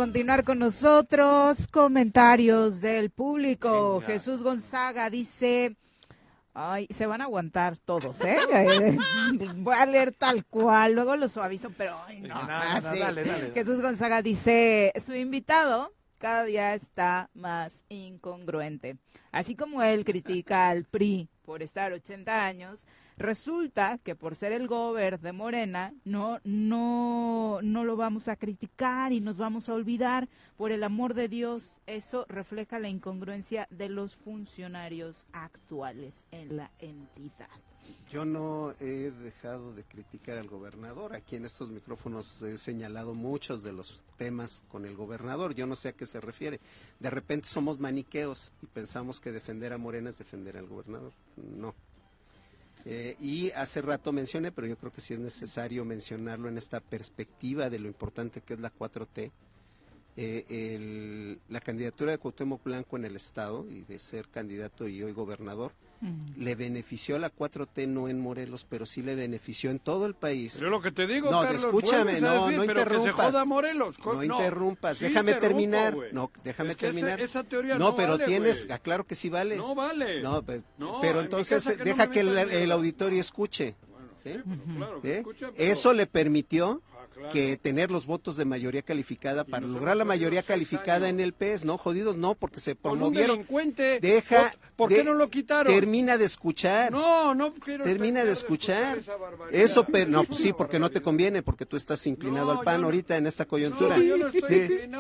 [0.06, 1.68] Continuar con nosotros.
[1.72, 4.04] Comentarios del público.
[4.06, 5.78] Jesús Gonzaga dice,
[6.54, 8.38] Ay, se van a aguantar todos, ¿eh?
[9.56, 12.36] Voy a leer tal cual, luego lo suavizo, pero ay, no.
[13.56, 18.98] Jesús Gonzaga dice, su invitado cada día está más incongruente.
[19.32, 22.86] Así como él critica al PRI por estar 80 años,
[23.18, 29.14] Resulta que por ser el gober de Morena, no, no, no lo vamos a criticar
[29.14, 30.28] y nos vamos a olvidar.
[30.58, 36.72] Por el amor de Dios, eso refleja la incongruencia de los funcionarios actuales en la
[36.80, 37.50] entidad.
[38.10, 41.16] Yo no he dejado de criticar al gobernador.
[41.16, 45.56] Aquí en estos micrófonos he señalado muchos de los temas con el gobernador.
[45.56, 46.60] Yo no sé a qué se refiere.
[47.00, 51.14] De repente somos maniqueos y pensamos que defender a Morena es defender al gobernador.
[51.38, 51.74] No.
[52.86, 56.80] Eh, y hace rato mencioné, pero yo creo que sí es necesario mencionarlo en esta
[56.80, 59.32] perspectiva de lo importante que es la 4T.
[60.18, 65.12] Eh, la candidatura de Cuauhtémoc Blanco en el Estado y de ser candidato y hoy
[65.12, 65.74] gobernador
[66.38, 70.56] le benefició la 4T no en Morelos, pero sí le benefició en todo el país.
[70.58, 73.48] Pero lo que te digo, no, Carlos, escúchame, no, no interrumpas.
[73.48, 73.96] Morelos.
[74.06, 75.96] No, interrumpas, déjame terminar.
[76.12, 77.20] No, déjame terminar.
[77.78, 79.58] no, pero tienes, ah, claro que sí vale.
[79.58, 80.22] No vale.
[80.22, 80.44] No,
[81.02, 83.76] pero, entonces deja que el, auditorio escuche.
[85.56, 86.82] Eso le permitió
[87.32, 91.66] que tener los votos de mayoría calificada para lograr la mayoría calificada en el PES,
[91.66, 91.78] ¿no?
[91.78, 93.38] Jodidos no, porque se promovieron.
[93.38, 94.00] delincuente.
[94.00, 94.54] Deja.
[94.76, 95.74] ¿Por qué no lo quitaron?
[95.74, 96.92] Termina de escuchar.
[96.92, 97.84] No, no quiero.
[97.84, 99.00] Termina de escuchar.
[99.52, 103.18] Eso, pero no, sí, porque no te conviene, porque tú estás inclinado al PAN ahorita
[103.18, 103.98] en esta coyuntura.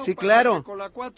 [0.03, 0.63] sí, claro.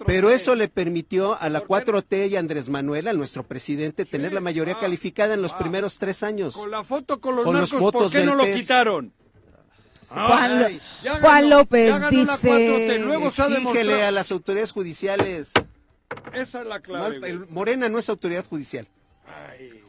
[0.06, 4.34] Pero eso le permitió a la 4T y a Andrés Manuel, a nuestro presidente, tener
[4.34, 5.60] la mayoría ah, calificada en los ah.
[5.60, 6.56] primeros tres años.
[6.56, 9.14] Con la foto con los, con votos ¿por qué no lo quitaron?
[10.10, 15.52] Juan, López dice, luego exígele a las autoridades judiciales.
[16.34, 17.40] Esa es la clave.
[17.50, 18.88] Morena no es autoridad judicial.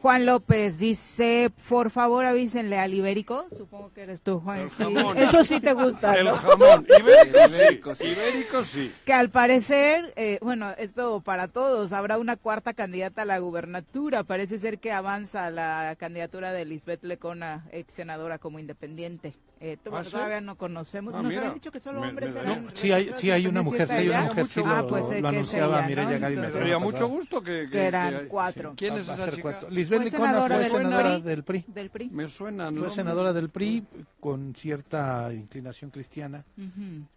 [0.01, 4.69] Juan López dice, por favor avísenle al Ibérico, supongo que eres tú, Juan.
[5.17, 6.15] Eso sí te gusta.
[6.15, 8.07] El jamón, ibérico, sí.
[8.07, 8.93] ibérico sí.
[9.05, 14.23] Que al parecer, eh, bueno, esto para todos, habrá una cuarta candidata a la gubernatura.
[14.23, 19.35] Parece ser que avanza la candidatura de Lisbeth Lecona, ex senadora como independiente.
[19.61, 21.13] Eh, ¿Ah, todavía no conocemos.
[21.13, 22.65] Ah, nos habían dicho que solo hombres eran.
[22.65, 25.21] No, sí, hay, sí hay una mujer, sí hay una mujer, sí lo, ah, pues,
[25.21, 26.37] lo anunciaba Mireya Gadi.
[26.37, 28.73] Me sería mucho gusto que, que, eran cuatro.
[28.77, 29.61] ¿Quién es esa chica?
[29.69, 31.65] Lisbeth Licona fue senadora del PRI.
[31.67, 32.09] Del PRI.
[32.09, 32.79] Me suena, ¿no?
[32.79, 33.85] Fue senadora del PRI
[34.19, 36.45] con cierta inclinación cristiana.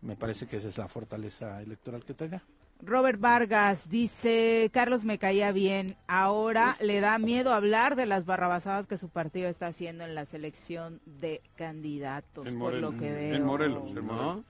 [0.00, 2.42] Me parece que esa es la fortaleza electoral que tenga.
[2.84, 8.88] Robert Vargas dice, Carlos me caía bien, ahora le da miedo hablar de las barrabasadas
[8.88, 13.34] que su partido está haciendo en la selección de candidatos, por lo que veo.
[13.36, 14.44] En Morelos, en Morelos.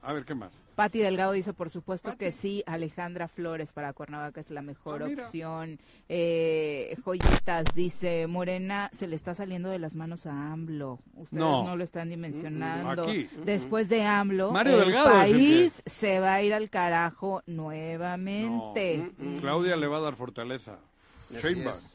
[0.00, 0.52] A ver, ¿qué más?
[0.74, 2.62] Pati Delgado dice, por supuesto que sí.
[2.66, 5.78] Alejandra Flores para Cuernavaca es la mejor ah, opción.
[6.08, 10.98] Eh, Joyitas dice, Morena se le está saliendo de las manos a AMLO.
[11.14, 13.06] Ustedes no, lo están dimensionando.
[13.44, 19.12] Después de AMLO, el país se va a ir al carajo nuevamente.
[19.40, 20.78] Claudia le va a dar fortaleza.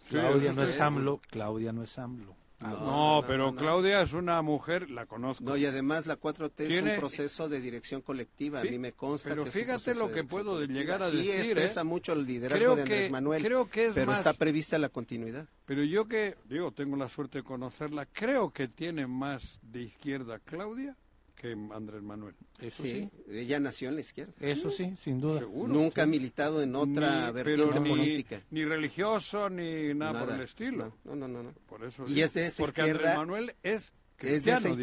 [0.10, 1.20] Claudia no es AMLO.
[1.30, 2.37] Claudia no es AMLO.
[2.60, 5.44] Ah, no, pero Claudia es una mujer, la conozco.
[5.44, 9.30] No, y además la 4T es un proceso de dirección colectiva, a mí me consta.
[9.30, 11.60] Pero fíjate lo que puedo llegar a decir.
[11.60, 11.84] Sí, ¿eh?
[11.84, 15.48] mucho el liderazgo de Andrés Manuel, creo que es pero está prevista la continuidad.
[15.66, 20.40] Pero yo que, digo, tengo la suerte de conocerla, creo que tiene más de izquierda
[20.40, 20.96] Claudia
[21.40, 22.34] que Andrés Manuel.
[22.60, 24.34] Eso sí, ella nació en la izquierda.
[24.40, 25.42] Eso sí, sin duda.
[25.42, 28.42] Nunca ha militado en otra vertiente política.
[28.50, 30.94] Ni religioso, ni nada, por el estilo.
[31.06, 31.54] No, no, no.
[31.68, 34.76] Por eso y es de esa porque izquierda, Andrés Manuel es cristiano,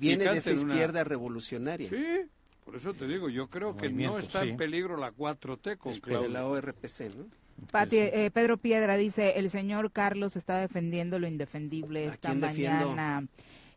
[0.00, 1.90] viene de esa izquierda revolucionaria.
[1.90, 2.22] Sí,
[2.64, 6.46] por eso te digo, yo creo que no está en peligro la 4T con la
[6.46, 7.26] ORPC, ¿no?
[7.90, 13.26] Eh, Pedro Piedra dice, el señor Carlos está defendiendo lo indefendible esta mañana.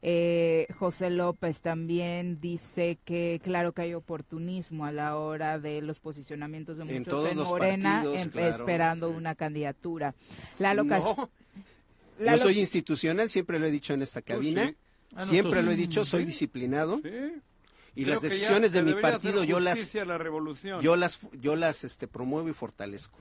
[0.04, 6.00] Eh, José López también dice que claro que hay oportunismo a la hora de los
[6.00, 10.16] posicionamientos de muchos en, Morena esperando una candidatura.
[10.58, 11.30] Lalo no.
[12.20, 14.74] Yo soy institucional, siempre lo he dicho en esta cabina,
[15.16, 17.02] ah, siempre lo he dicho, soy disciplinado.
[17.94, 19.92] Y las decisiones de mi partido yo las
[20.82, 23.18] yo las yo las este promuevo y fortalezco.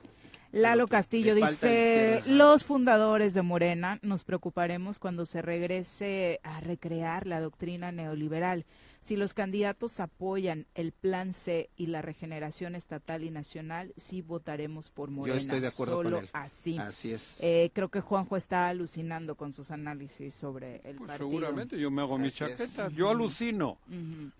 [0.51, 7.39] Lalo Castillo dice, los fundadores de Morena nos preocuparemos cuando se regrese a recrear la
[7.39, 8.65] doctrina neoliberal.
[8.99, 14.89] Si los candidatos apoyan el plan C y la regeneración estatal y nacional, sí votaremos
[14.91, 15.35] por Morena.
[15.35, 16.29] Yo estoy de acuerdo Solo con él.
[16.33, 16.77] Así.
[16.77, 17.39] Así es.
[17.41, 21.29] Eh, creo que Juanjo está alucinando con sus análisis sobre el pues partido.
[21.29, 22.89] Seguramente, yo me hago mi chaqueta.
[22.89, 23.77] Yo alucino,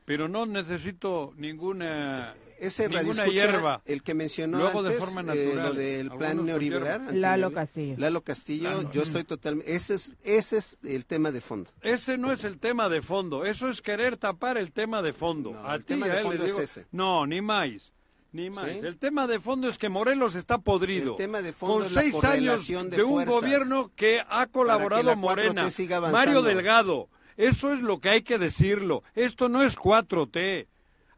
[0.05, 3.81] pero no necesito ninguna ese radio hierba.
[3.85, 7.19] el que mencionó Luego antes, de forma natural, eh, lo del plan neoliberal.
[7.19, 7.95] Lalo Castillo.
[7.97, 9.75] Lalo Castillo, yo estoy totalmente...
[9.75, 11.71] Ese es, ese es el tema de fondo.
[11.81, 15.59] Ese no es el tema de fondo, eso es querer tapar el tema de fondo.
[15.65, 16.85] a el tema de fondo es ese.
[16.91, 17.91] No, ni más.
[18.31, 18.67] Ni más.
[18.67, 21.11] El tema de fondo es que Morelos está podrido.
[21.11, 25.67] El tema de fondo con seis años de, un gobierno que ha colaborado Morena,
[26.11, 27.09] Mario Delgado.
[27.37, 29.03] Eso es lo que hay que decirlo.
[29.15, 30.67] Esto no es 4T.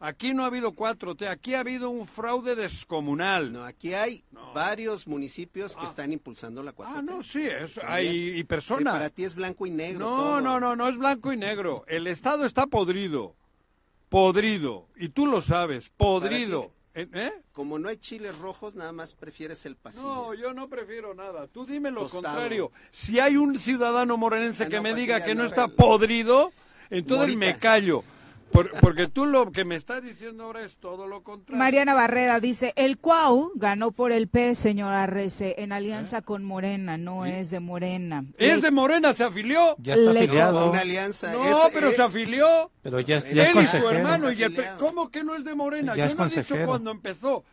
[0.04, 3.54] Aquí no ha habido 4T, aquí ha habido un fraude descomunal.
[3.54, 4.22] No, aquí hay
[4.54, 5.88] varios municipios que ah.
[5.88, 6.94] están impulsando la 4T.
[6.94, 7.48] Ah, no, sí,
[7.88, 8.96] hay y personas.
[8.96, 10.06] para ti es blanco y negro.
[10.06, 11.86] No, no, no, no es blanco y negro.
[11.88, 13.38] El Estado está podrido.
[14.10, 14.90] Podrido.
[14.98, 16.70] Y tú lo sabes, podrido.
[16.96, 17.08] ¿Eh?
[17.14, 17.32] ¿Eh?
[17.54, 20.04] Como no hay chiles rojos, nada más prefieres el pasillo.
[20.04, 21.48] No, yo no prefiero nada.
[21.48, 22.74] Tú dime lo contrario.
[22.92, 26.52] Si hay un ciudadano morenense ah, que me diga que no está podrido,
[26.90, 28.04] entonces me callo
[28.82, 31.58] porque tú lo que me estás diciendo ahora es todo lo contrario.
[31.58, 36.22] Mariana Barreda dice, el Cuau ganó por el P, señor Arrece, en alianza ¿Eh?
[36.24, 38.26] con Morena, no es de Morena.
[38.38, 39.14] ¿Es de Morena?
[39.14, 39.76] ¿Se afilió?
[39.80, 40.70] Ya está afiliado.
[40.70, 41.34] Una alianza.
[41.34, 42.72] No, pero se afilió.
[42.82, 44.32] Pero ya, Él y su hermano.
[44.32, 44.38] Y
[44.80, 45.96] ¿Cómo que no es de Morena?
[45.96, 47.44] Yo no he dicho cuando empezó.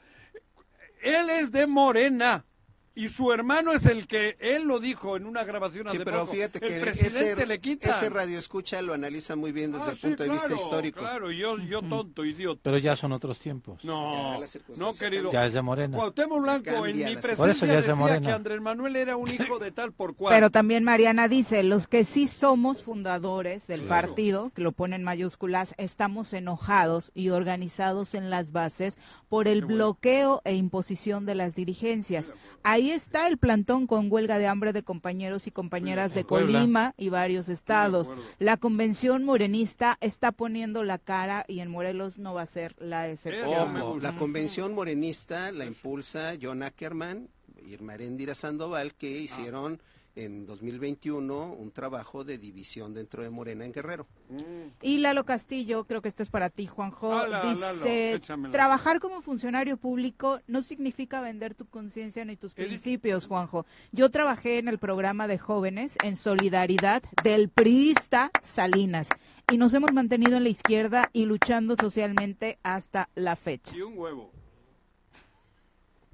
[1.03, 2.45] Él es de Morena.
[2.93, 6.59] Y su hermano es el que él lo dijo en una grabación sí, pero fíjate
[6.59, 7.91] que el presidente ese, le quita.
[7.91, 11.01] Ese radio escucha lo analiza muy bien desde ah, el punto de vista histórico.
[11.01, 12.61] Claro, yo, yo tonto, idiota.
[12.65, 13.85] Pero ya son otros tiempos.
[13.85, 14.41] No,
[14.77, 15.31] no querido.
[15.31, 15.97] Ya es de Morena.
[15.97, 18.27] Cuauhtémoc Blanco en mi presencia Por eso ya es de Morena.
[18.27, 20.35] que Andrés Manuel era un hijo de tal por cual.
[20.35, 25.05] Pero también Mariana dice, los que sí somos fundadores del partido, que lo pone en
[25.05, 28.99] mayúsculas, estamos enojados y organizados en las bases
[29.29, 32.33] por el bloqueo e imposición de las dirigencias.
[32.81, 37.11] Ahí está el plantón con huelga de hambre de compañeros y compañeras de Colima y
[37.11, 38.11] varios estados.
[38.39, 43.11] La convención morenista está poniendo la cara y en Morelos no va a ser la
[43.11, 44.01] excepción.
[44.02, 47.28] la convención morenista la impulsa John Ackerman
[47.62, 49.77] y Irmarendira Sandoval que ah.
[50.16, 54.07] En 2021 un trabajo de división dentro de Morena en Guerrero.
[54.28, 54.73] Mm.
[54.82, 57.15] Y Lalo Castillo, creo que esto es para ti, Juanjo,
[57.49, 58.20] dice,
[58.53, 63.66] trabajar como funcionario público no significa vender tu conciencia ni tus principios, Juanjo.
[63.93, 69.09] Yo trabajé en el programa de jóvenes en solidaridad del priista Salinas
[69.51, 73.74] y nos hemos mantenido en la izquierda y luchando socialmente hasta la fecha.
[73.77, 74.32] Y un huevo.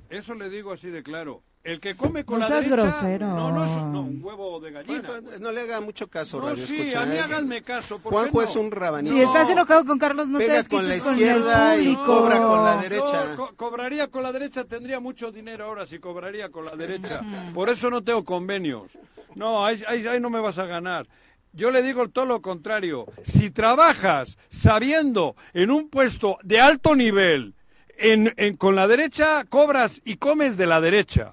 [0.08, 1.42] Eso le digo así de claro.
[1.66, 2.76] El que come con la derecha.
[2.76, 3.26] grosero.
[3.26, 5.02] No, no, es no, un huevo de gallina.
[5.40, 7.98] no le haga mucho caso, no, sí, a mí háganme caso.
[8.04, 9.12] Juanjo es un rabanito.
[9.12, 12.76] Si estás enojado con Carlos, no Pega te con la izquierda y cobra con la
[12.76, 13.36] derecha.
[13.56, 17.20] cobraría con la derecha, tendría mucho dinero ahora si cobraría con la derecha.
[17.52, 18.92] Por eso no tengo convenios.
[19.34, 21.04] No, ahí, ahí no me vas a ganar.
[21.52, 23.06] Yo le digo todo lo contrario.
[23.24, 27.54] Si trabajas sabiendo en un puesto de alto nivel,
[27.98, 31.32] en, en, con la derecha cobras y comes de la derecha.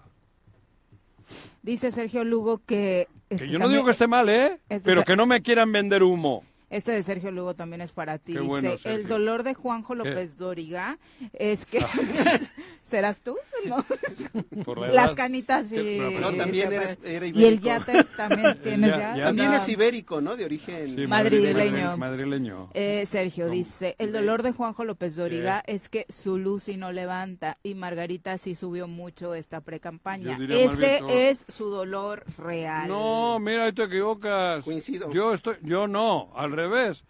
[1.64, 3.08] Dice Sergio Lugo que...
[3.30, 4.60] Este yo no digo que esté mal, ¿eh?
[4.70, 6.44] Este Pero que no me quieran vender humo.
[6.70, 8.36] Este de Sergio Lugo también es para ti.
[8.38, 11.00] Dice, el dolor de Juanjo López Doriga
[11.32, 11.80] es que...
[12.86, 13.38] ¿Serás tú?
[13.66, 13.86] ¿No?
[14.92, 16.00] Las canitas y...
[16.00, 17.40] No, también eres, era ibérico.
[17.40, 19.16] Y el yate también tienes ya.
[19.24, 20.36] También es ibérico, ¿no?
[20.36, 21.08] De origen...
[21.08, 21.96] madrileño.
[21.96, 22.70] Madrileño.
[22.74, 27.58] Eh, Sergio dice, el dolor de Juanjo López Doriga es que su Lucy no levanta
[27.64, 30.38] y Margarita sí subió mucho esta pre-campaña.
[30.50, 32.88] Ese es su dolor real.
[32.88, 34.64] No, mira, ahí te equivocas.
[34.64, 35.12] Coincido.
[35.12, 37.04] Yo, estoy, yo no, al revés revés.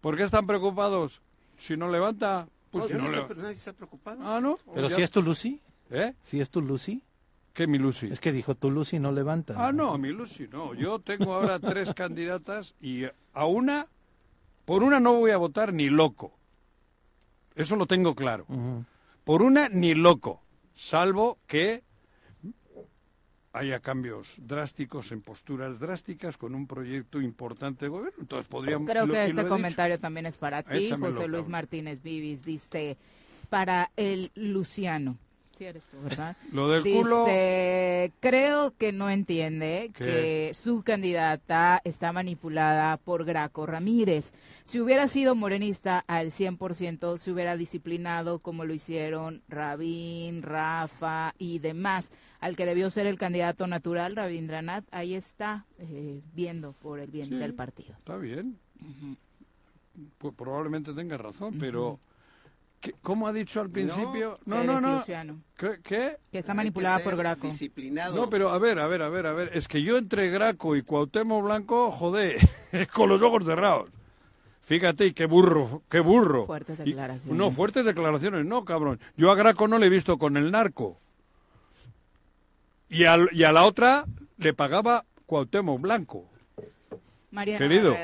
[0.00, 1.20] ¿Por qué están preocupados?
[1.56, 4.20] Si no levanta, pues si no, nadie está preocupado.
[4.22, 4.58] Ah, ¿no?
[4.74, 5.60] Pero si es tu Lucy.
[5.90, 6.14] ¿Eh?
[6.22, 7.02] Si es tu Lucy.
[7.52, 8.06] ¿Qué mi Lucy?
[8.06, 9.54] Es que dijo tu Lucy no levanta.
[9.56, 10.74] Ah, no, mi Lucy no.
[10.74, 13.86] Yo tengo ahora tres candidatas y a una,
[14.64, 16.32] por una no voy a votar ni loco.
[17.56, 18.46] Eso lo tengo claro.
[19.24, 20.42] Por una ni loco.
[20.74, 21.82] Salvo que
[23.52, 28.18] haya cambios drásticos en posturas drásticas con un proyecto importante de gobierno.
[28.20, 28.88] Entonces podríamos.
[28.88, 32.42] Creo que este comentario también es para ti, José Luis Martínez Vivis.
[32.42, 32.96] Dice
[33.48, 35.16] para el Luciano.
[35.60, 36.34] Sí eres tú, ¿verdad?
[36.54, 44.32] Lo del Dice, creo que no entiende que su candidata está manipulada por Graco Ramírez.
[44.64, 51.58] Si hubiera sido morenista al 100%, se hubiera disciplinado como lo hicieron Rabín, Rafa y
[51.58, 52.10] demás
[52.40, 57.38] al que debió ser el candidato natural, Rabindranath, ahí está eh, viendo por el bien
[57.38, 57.92] del partido.
[57.98, 58.58] Está bien.
[60.16, 62.00] pues probablemente tenga razón, pero
[63.02, 64.38] ¿cómo ha dicho al principio?
[64.44, 65.04] No, no, no.
[65.56, 66.16] ¿Qué, ¿Qué?
[66.30, 67.46] Que está manipulada por Graco.
[67.46, 68.16] Disciplinado.
[68.16, 69.50] No, pero a ver, a ver, a ver, a ver.
[69.54, 72.36] Es que yo entre Graco y Cuauhtémoc Blanco, joder,
[72.92, 73.90] con los ojos cerrados.
[74.62, 76.46] Fíjate, y qué burro, qué burro.
[76.46, 77.36] Fuertes declaraciones.
[77.36, 79.00] no, fuertes declaraciones, no, cabrón.
[79.16, 80.98] Yo a Graco no le he visto con el narco.
[82.88, 83.04] Y, y
[83.44, 84.04] a la otra
[84.38, 86.24] le pagaba Cuauhtémoc Blanco.
[87.30, 87.96] María Querido.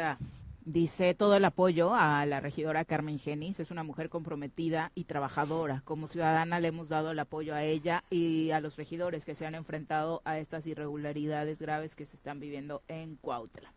[0.68, 5.82] Dice todo el apoyo a la regidora Carmen Genis, es una mujer comprometida y trabajadora.
[5.84, 9.47] Como ciudadana le hemos dado el apoyo a ella y a los regidores que se
[9.47, 13.75] han enfrentado a estas irregularidades graves que se están viviendo en Cuautla.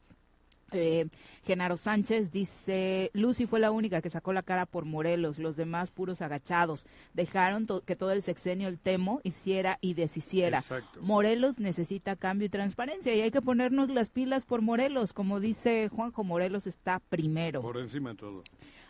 [0.74, 1.08] Eh,
[1.44, 5.92] Genaro Sánchez dice, Lucy fue la única que sacó la cara por Morelos, los demás
[5.92, 6.86] puros agachados.
[7.14, 10.64] Dejaron que todo el sexenio, el temo, hiciera y deshiciera.
[11.02, 15.14] Morelos necesita cambio y transparencia y hay que ponernos las pilas por Morelos.
[15.14, 17.62] Como dice Juanjo, Morelos está primero.
[17.62, 18.44] Por encima de todo.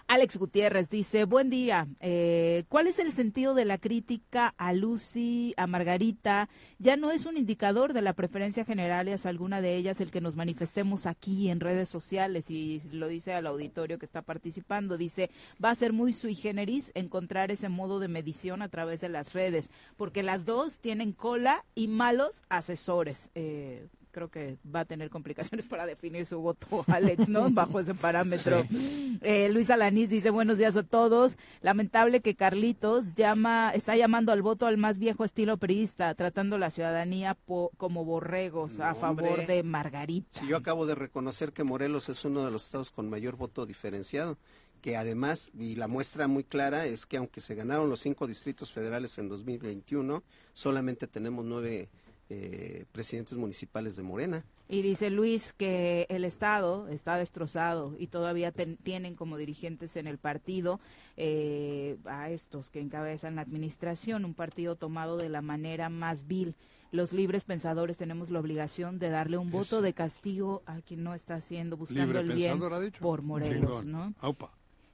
[0.09, 5.53] Alex Gutiérrez dice, buen día, eh, ¿cuál es el sentido de la crítica a Lucy,
[5.55, 6.49] a Margarita?
[6.79, 10.09] Ya no es un indicador de la preferencia general y hacia alguna de ellas el
[10.09, 14.97] que nos manifestemos aquí en redes sociales y lo dice al auditorio que está participando,
[14.97, 15.29] dice,
[15.63, 19.33] va a ser muy sui generis encontrar ese modo de medición a través de las
[19.33, 23.29] redes, porque las dos tienen cola y malos asesores.
[23.35, 27.49] Eh, creo que va a tener complicaciones para definir su voto, Alex, ¿no?
[27.49, 28.65] Bajo ese parámetro.
[29.21, 31.37] Eh, Luis Alanís dice, buenos días a todos.
[31.61, 36.69] Lamentable que Carlitos llama, está llamando al voto al más viejo estilo priista, tratando la
[36.69, 37.37] ciudadanía
[37.77, 40.39] como borregos a favor de Margarita.
[40.39, 43.65] Si yo acabo de reconocer que Morelos es uno de los estados con mayor voto
[43.65, 44.37] diferenciado
[44.81, 48.71] que además, y la muestra muy clara es que aunque se ganaron los cinco distritos
[48.71, 50.23] federales en 2021,
[50.53, 51.89] solamente tenemos nueve
[52.29, 54.45] eh, presidentes municipales de Morena.
[54.67, 60.19] Y dice Luis que el Estado está destrozado y todavía tienen como dirigentes en el
[60.19, 60.79] partido
[61.17, 66.55] eh, a estos que encabezan la administración, un partido tomado de la manera más vil.
[66.91, 71.15] Los libres pensadores tenemos la obligación de darle un voto de castigo a quien no
[71.15, 72.59] está haciendo, buscando el bien
[72.99, 74.13] por Morelos, ¿no?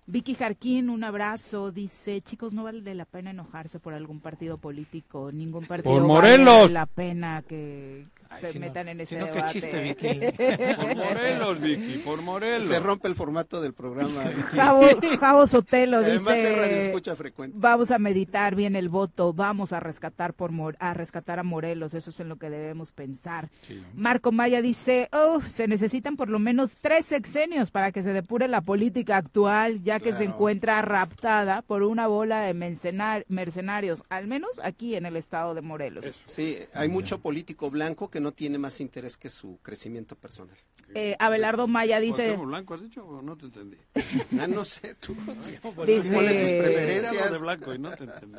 [0.07, 1.71] Vicky Jarquín, un abrazo.
[1.71, 5.31] Dice, chicos, no vale la pena enojarse por algún partido político.
[5.31, 8.03] Ningún partido vale la pena que,
[8.41, 9.43] se metan en ese debate.
[9.43, 10.75] Qué chiste, Vicky.
[10.75, 12.67] por Morelos, Vicky, por Morelos.
[12.67, 14.09] Se rompe el formato del programa.
[15.19, 17.55] Javo, Sotelo Además dice, escucha frecuente.
[17.59, 22.09] vamos a meditar bien el voto, vamos a rescatar por a rescatar a Morelos, eso
[22.09, 23.49] es en lo que debemos pensar.
[23.93, 28.47] Marco Maya dice, oh, se necesitan por lo menos tres sexenios para que se depure
[28.47, 34.59] la política actual, ya que se encuentra raptada por una bola de mercenarios, al menos
[34.63, 36.05] aquí en el estado de Morelos.
[36.25, 40.57] Sí, hay mucho político blanco que no tiene más interés que su crecimiento personal.
[40.93, 42.37] Eh, Abelardo Maya dice...
[42.37, 43.77] blanco has dicho o no te entendí?
[44.39, 45.15] Ah, no sé, tú
[45.45, 47.31] dice, tus preferencias.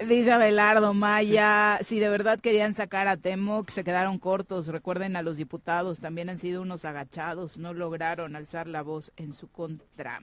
[0.09, 4.69] Dice Abelardo Maya, si de verdad querían sacar a Temoc, se quedaron cortos.
[4.69, 9.33] Recuerden a los diputados, también han sido unos agachados, no lograron alzar la voz en
[9.33, 10.21] su contra.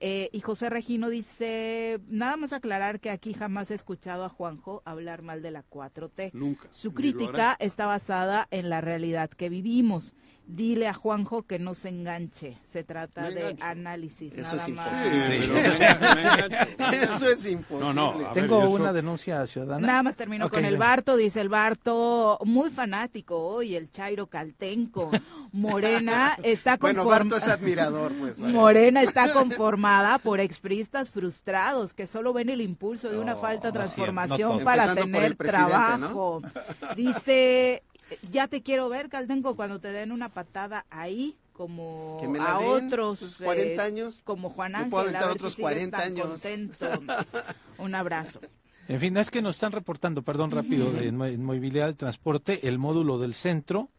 [0.00, 4.82] Eh, y José Regino dice, nada más aclarar que aquí jamás he escuchado a Juanjo
[4.84, 6.30] hablar mal de la 4T.
[6.32, 6.68] Nunca.
[6.70, 10.14] Su crítica está basada en la realidad que vivimos.
[10.50, 12.56] Dile a Juanjo que no se enganche.
[12.72, 14.32] Se trata de análisis.
[14.32, 14.88] Eso nada es más.
[15.04, 15.36] imposible.
[17.02, 17.94] Eso es imposible.
[17.94, 19.86] No, no, Tengo una denuncia ciudadana.
[19.86, 21.18] Nada más termino con el Barto.
[21.18, 25.10] Dice el Barto, muy fanático hoy, el Chairo Caltenco.
[25.52, 27.04] Morena está conformada.
[27.04, 28.40] Bueno, Barto es admirador, pues.
[28.40, 33.74] Morena está conformada por expristas frustrados que solo ven el impulso de una falta de
[33.74, 36.40] transformación para tener trabajo.
[36.96, 37.82] Dice
[38.30, 43.38] ya te quiero ver, Caldenco, cuando te den una patada ahí, como a otros.
[43.38, 44.22] 40 pues, años.
[44.24, 44.90] Como Juan Ángel.
[44.90, 46.26] puedo aventar otros 40 años.
[46.28, 46.86] Contento.
[47.78, 48.40] Un abrazo.
[48.86, 53.18] En fin, es que nos están reportando, perdón, rápido, en, movilidad de transporte, el módulo
[53.18, 53.90] del centro.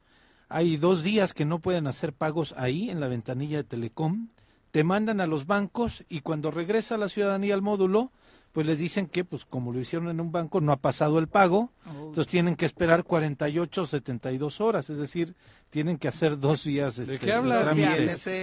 [0.48, 4.30] Hay dos días que no pueden hacer pagos ahí, en la ventanilla de Telecom.
[4.72, 8.11] Te mandan a los bancos y cuando regresa la ciudadanía al módulo,
[8.51, 11.27] pues les dicen que, pues como lo hicieron en un banco, no ha pasado el
[11.27, 12.07] pago, oh.
[12.07, 15.35] entonces tienen que esperar 48 o 72 horas, es decir,
[15.69, 17.73] tienen que hacer dos días ¿De este, qué habla?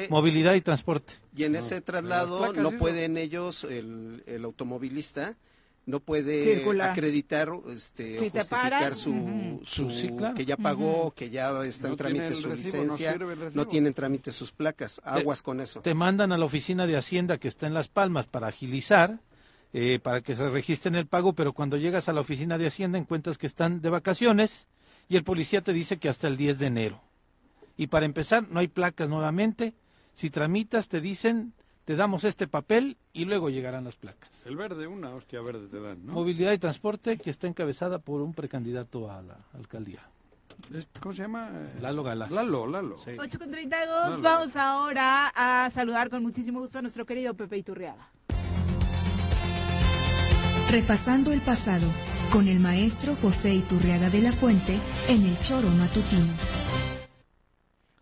[0.08, 1.14] movilidad y transporte.
[1.36, 5.36] Y en ese traslado no pueden ellos, el, el automovilista,
[5.86, 9.86] no puede acreditar este justificar su, su,
[10.34, 13.16] que ya pagó, que ya está en trámite su licencia,
[13.54, 15.80] no, tienen trámite sus placas, aguas con eso.
[15.80, 19.20] Te mandan a la oficina de Hacienda que está en Las Palmas para agilizar
[19.78, 22.97] eh, para que se registren el pago, pero cuando llegas a la oficina de Hacienda
[22.97, 24.69] encuentras que están de vacaciones
[25.07, 27.03] y el policía te dice que hasta el 10 de enero.
[27.77, 29.74] Y para empezar, no hay placas nuevamente.
[30.15, 31.53] Si tramitas, te dicen,
[31.85, 34.47] te damos este papel y luego llegarán las placas.
[34.47, 36.15] El verde, una hostia verde te dan, ¿no?
[36.15, 40.01] Movilidad y transporte que está encabezada por un precandidato a la alcaldía.
[41.01, 41.51] ¿Cómo se llama?
[41.82, 42.28] Lalo Gala.
[42.31, 42.97] Lalo, Lalo.
[42.97, 44.23] 8 con 32.
[44.23, 48.11] Vamos ahora a saludar con muchísimo gusto a nuestro querido Pepe Iturriaga.
[50.70, 51.86] Repasando el pasado
[52.32, 54.74] con el maestro José Iturriaga de la Fuente
[55.09, 56.34] en el Choro Matutino.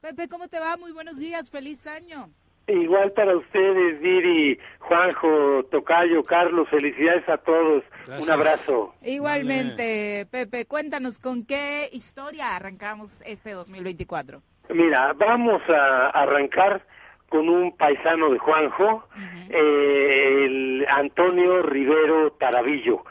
[0.01, 0.79] Pepe, ¿cómo te va?
[0.79, 2.31] Muy buenos días, feliz año.
[2.67, 7.85] Igual para ustedes, Viri, Juanjo, Tocayo, Carlos, felicidades a todos.
[8.19, 8.95] Un abrazo.
[9.03, 14.41] Igualmente, Pepe, cuéntanos con qué historia arrancamos este 2024.
[14.71, 16.83] Mira, vamos a arrancar
[17.29, 19.09] con un paisano de Juanjo,
[19.51, 23.05] eh, el Antonio Rivero Taravillo.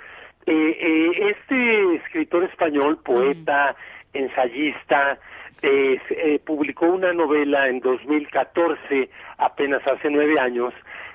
[0.45, 3.75] Eh, eh, este escritor español, poeta,
[4.13, 5.17] ensayista,
[5.61, 10.73] eh, publicó una novela en 2014, apenas hace nueve años,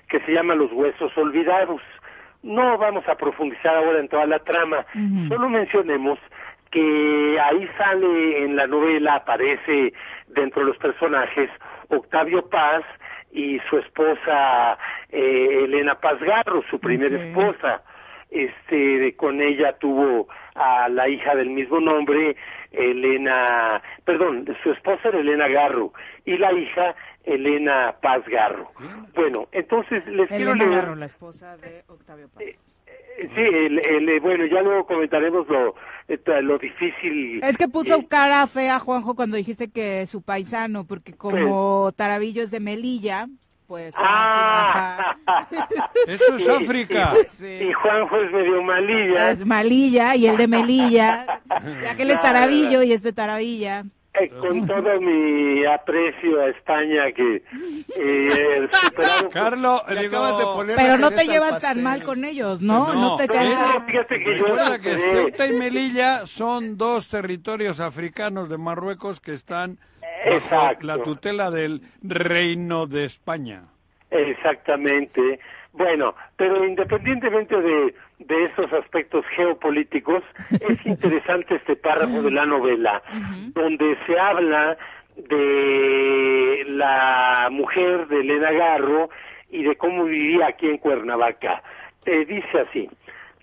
[0.09, 1.83] que se llama Los Huesos Olvidados.
[2.43, 4.87] No vamos a profundizar ahora en toda la trama,
[5.29, 6.19] solo mencionemos
[6.71, 9.93] que ahí sale en la novela, aparece
[10.29, 11.51] dentro de los personajes
[11.89, 12.85] Octavio Paz
[13.33, 14.79] y su esposa
[15.11, 17.83] eh, Elena Pazgarro, su primera esposa.
[18.31, 22.37] Este, con ella tuvo a la hija del mismo nombre,
[22.73, 25.95] Elena, perdón, su esposa era Elena Garro
[26.27, 26.95] y la hija
[27.25, 28.71] Elena Paz Garro.
[29.15, 30.71] Bueno, entonces les quiero leer...
[30.71, 32.43] Garro, la esposa de Octavio Paz.
[32.43, 32.57] Eh,
[33.19, 35.75] sí, el, bueno, ya luego comentaremos lo,
[36.43, 37.41] lo difícil.
[37.43, 42.43] Es que puso cara fea, Juanjo, cuando dijiste que su paisano, porque como pues, Tarabillo
[42.43, 43.29] es de Melilla,
[43.67, 43.95] pues.
[43.99, 45.17] Ah,
[46.07, 47.15] eso es África.
[47.43, 49.31] Y Juanjo es medio malilla.
[49.31, 51.41] Es malilla y el de Melilla.
[51.83, 53.85] ya que él es Tarabillo y es de Taravilla.
[54.21, 57.43] Eh, con todo mi aprecio a España que
[57.97, 58.69] eh,
[59.33, 59.83] Carlos
[60.77, 64.47] pero no te llevas tan mal con ellos no no, te caes fíjate que yo
[64.83, 69.79] que Ceuta y Melilla son dos territorios africanos de Marruecos que están
[70.25, 70.87] Exacto.
[70.87, 73.65] la tutela del Reino de España.
[74.11, 75.39] Exactamente.
[75.73, 83.03] Bueno, pero independientemente de, de esos aspectos geopolíticos, es interesante este párrafo de la novela,
[83.55, 84.77] donde se habla
[85.17, 89.11] de la mujer de Elena Garro
[89.51, 91.63] y de cómo vivía aquí en Cuernavaca.
[92.07, 92.89] Eh, dice así,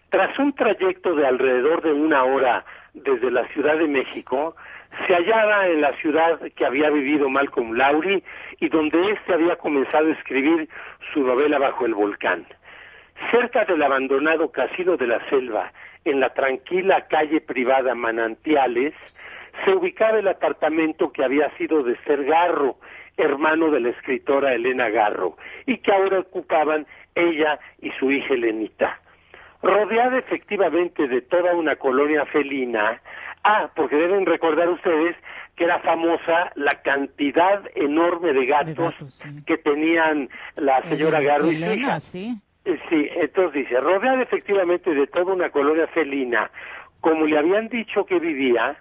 [0.10, 4.56] tras un trayecto de alrededor de una hora desde la Ciudad de México,
[5.06, 8.24] se hallaba en la ciudad que había vivido Malcolm Lowry
[8.60, 10.70] y donde éste había comenzado a escribir
[11.14, 12.46] su novela Bajo el Volcán.
[13.32, 15.72] Cerca del abandonado casino de la selva,
[16.06, 18.94] en la tranquila calle privada Manantiales,
[19.64, 22.78] se ubicaba el apartamento que había sido de Ser Garro,
[23.18, 26.86] hermano de la escritora Elena Garro, y que ahora ocupaban
[27.16, 29.00] ella y su hija Elenita.
[29.64, 33.02] Rodeada efectivamente de toda una colonia felina,
[33.48, 35.16] Ah, porque deben recordar ustedes
[35.56, 41.58] que era famosa la cantidad enorme de gatos, que tenían la señora Garro y
[42.00, 42.36] Sí.
[42.66, 46.50] Eh, sí, entonces dice, rodeada efectivamente de toda una colonia felina,
[47.02, 48.78] como le habían dicho que vivía,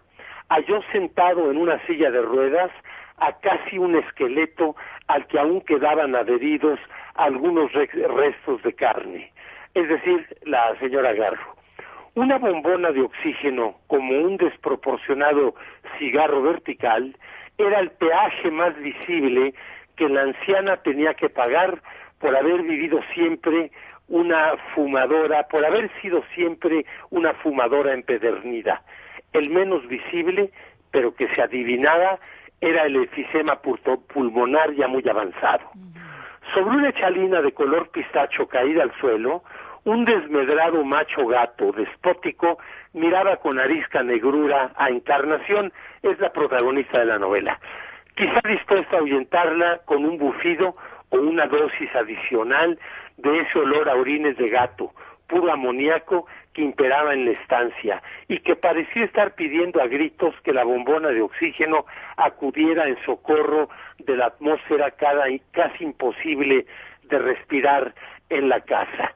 [0.48, 2.70] halló sentado en una silla de ruedas
[3.18, 4.76] a casi un esqueleto
[5.08, 6.80] al que aún quedaban adheridos
[7.16, 9.30] algunos restos de carne,
[9.74, 11.54] es decir, la señora Garro.
[12.16, 15.56] Una bombona de oxígeno, como un desproporcionado
[15.98, 17.16] cigarro vertical,
[17.58, 19.52] era el peaje más visible
[19.96, 21.82] que la anciana tenía que pagar
[22.20, 23.72] por haber vivido siempre
[24.06, 28.82] una fumadora, por haber sido siempre una fumadora empedernida.
[29.32, 30.52] El menos visible,
[30.92, 32.20] pero que se adivinaba,
[32.60, 35.68] era el efisema pulmonar ya muy avanzado.
[36.54, 39.42] Sobre una chalina de color pistacho caída al suelo,
[39.84, 42.58] un desmedrado macho gato despótico
[42.92, 47.58] miraba con arisca negrura a Encarnación, es la protagonista de la novela,
[48.16, 50.76] quizá dispuesto a ahuyentarla con un bufido
[51.10, 52.78] o una dosis adicional
[53.18, 54.92] de ese olor a orines de gato,
[55.26, 60.52] puro amoníaco que imperaba en la estancia y que parecía estar pidiendo a gritos que
[60.52, 61.84] la bombona de oxígeno
[62.16, 66.66] acudiera en socorro de la atmósfera casi imposible
[67.02, 67.94] de respirar
[68.30, 69.12] en la casa.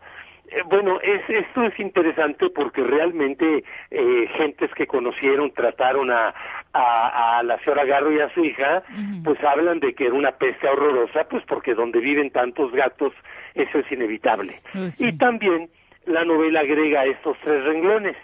[0.51, 6.35] Eh, bueno, es, esto es interesante porque realmente eh, gentes que conocieron, trataron a,
[6.73, 8.83] a, la señora Garro y a su hija,
[9.25, 13.13] pues hablan de que era una peste horrorosa, pues porque donde viven tantos gatos,
[13.55, 14.61] eso es inevitable.
[14.73, 15.69] Pues y también
[16.07, 18.17] la novela agrega estos tres renglones.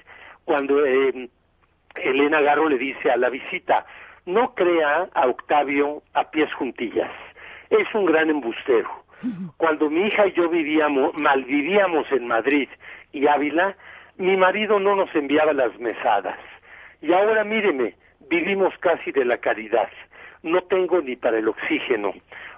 [0.45, 1.29] Cuando eh,
[1.97, 3.87] Elena Garro le dice a la visita,
[4.27, 7.11] no crea a Octavio a pies juntillas,
[7.71, 9.04] es un gran embustero
[9.57, 12.69] cuando mi hija y yo vivíamos, malvivíamos en Madrid
[13.13, 13.77] y Ávila,
[14.17, 16.39] mi marido no nos enviaba las mesadas.
[17.01, 17.95] Y ahora míreme,
[18.29, 19.89] vivimos casi de la caridad.
[20.43, 22.13] No tengo ni para el oxígeno.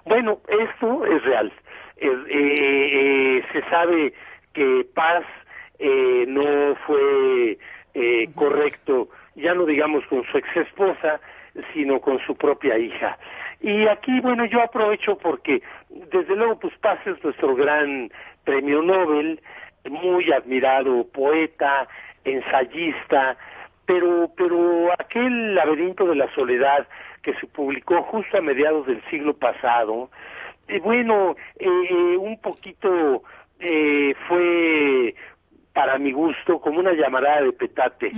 [0.05, 1.51] Bueno, esto es real.
[1.97, 4.13] Eh, eh, se sabe
[4.53, 5.23] que Paz
[5.79, 7.57] eh, no fue
[8.35, 11.19] correcto, ya no digamos con su ex esposa,
[11.73, 13.17] sino con su propia hija.
[13.61, 18.11] Y aquí, bueno, yo aprovecho porque, desde luego, pues Paz es nuestro gran
[18.43, 19.41] premio Nobel,
[19.89, 21.87] muy admirado poeta,
[22.23, 23.37] ensayista,
[23.85, 26.87] pero, pero aquel laberinto de la soledad
[27.23, 30.09] que se publicó justo a mediados del siglo pasado,
[30.83, 33.23] bueno, eh, un poquito
[33.59, 35.15] eh, fue
[35.73, 38.11] para mi gusto como una llamarada de petate.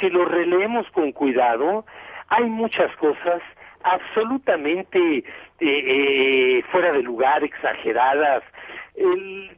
[0.00, 1.84] si, lo releemos con cuidado,
[2.28, 3.42] hay muchas cosas
[3.82, 5.24] absolutamente
[6.70, 8.42] fuera de lugar, exageradas,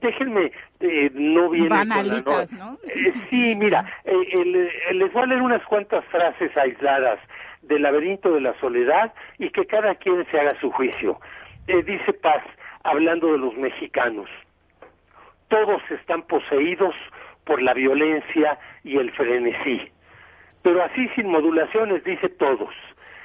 [0.00, 2.78] déjenme, eh, no viene Banalitas, ¿no?
[2.84, 7.18] Eh, sí, mira, eh, les voy a leer unas cuantas frases aisladas
[7.62, 11.20] del laberinto de la soledad y que cada quien se haga su juicio.
[11.66, 12.42] dice Paz,
[12.82, 14.28] hablando de los mexicanos,
[15.48, 16.94] todos están poseídos
[17.44, 19.90] por la violencia y el frenesí,
[20.62, 22.74] pero así sin modulaciones dice todos,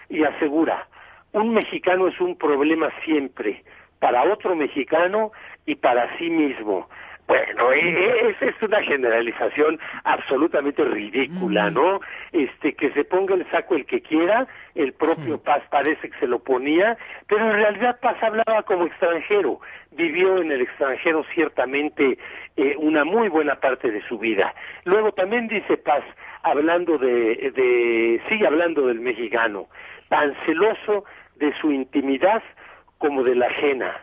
[0.10, 0.88] y asegura,
[1.32, 3.64] un mexicano es un problema siempre,
[4.00, 5.32] para otro mexicano
[5.66, 6.88] y para sí mismo.
[7.28, 12.00] Bueno, e, e, esa es una generalización absolutamente ridícula, ¿no?
[12.32, 16.28] Este, que se ponga el saco el que quiera, el propio Paz parece que se
[16.28, 19.60] lo ponía, pero en realidad Paz hablaba como extranjero,
[19.92, 22.20] vivió en el extranjero ciertamente
[22.58, 24.54] eh, una muy buena parte de su vida.
[24.84, 26.04] Luego también dice Paz,
[26.44, 29.68] hablando de, de, sigue hablando del mexicano,
[30.10, 31.06] tan celoso
[31.36, 32.42] de su intimidad
[32.98, 33.96] como de la ajena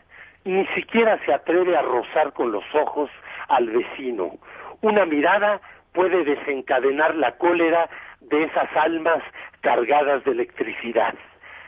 [0.44, 3.10] ni siquiera se atreve a rozar con los ojos
[3.48, 4.32] al vecino.
[4.80, 5.60] Una mirada
[5.92, 7.88] puede desencadenar la cólera
[8.20, 9.22] de esas almas
[9.60, 11.14] cargadas de electricidad.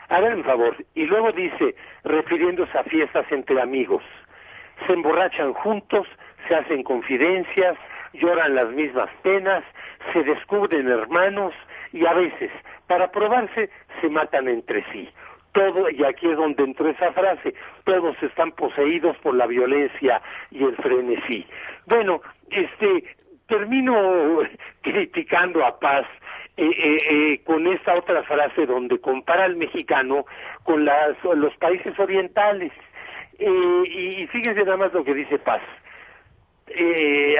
[0.08, 0.76] Hagan favor.
[0.94, 1.74] Y luego dice,
[2.04, 4.02] refiriéndose a fiestas entre amigos,
[4.86, 6.06] se emborrachan juntos,
[6.48, 7.76] se hacen confidencias,
[8.12, 9.64] lloran las mismas penas,
[10.12, 11.54] se descubren hermanos
[11.94, 12.50] y a veces,
[12.86, 15.08] para probarse, se matan entre sí
[15.54, 17.54] todo, y aquí es donde entró esa frase,
[17.84, 21.46] todos están poseídos por la violencia y el frenesí.
[21.86, 23.04] Bueno, este,
[23.46, 24.40] termino
[24.82, 26.06] criticando a Paz
[26.56, 30.26] eh, eh, eh, con esta otra frase donde compara al mexicano
[30.64, 32.72] con las, los países orientales.
[33.38, 35.62] y fíjense nada más lo que dice Paz.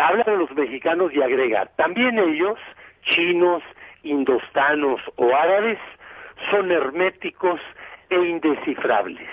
[0.01, 2.59] habla de los mexicanos y agrega, también ellos,
[3.02, 3.62] chinos,
[4.05, 5.78] indostanos o árabes,
[6.51, 7.60] son herméticos
[8.10, 9.28] e indescifrables.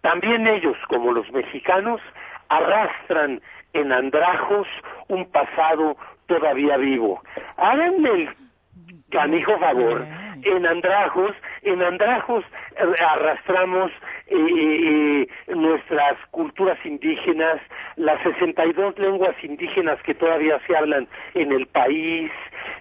[0.00, 2.00] También ellos, como los mexicanos,
[2.48, 3.40] arrastran
[3.72, 4.68] en andrajos
[5.08, 5.96] un pasado
[6.26, 7.22] todavía vivo.
[7.56, 8.28] Háganme el
[9.10, 10.06] canijo favor,
[10.42, 11.32] en andrajos,
[11.66, 12.44] en andrajos
[12.76, 13.90] eh, arrastramos
[14.28, 17.60] eh, eh, nuestras culturas indígenas,
[17.96, 22.30] las 62 lenguas indígenas que todavía se hablan en el país,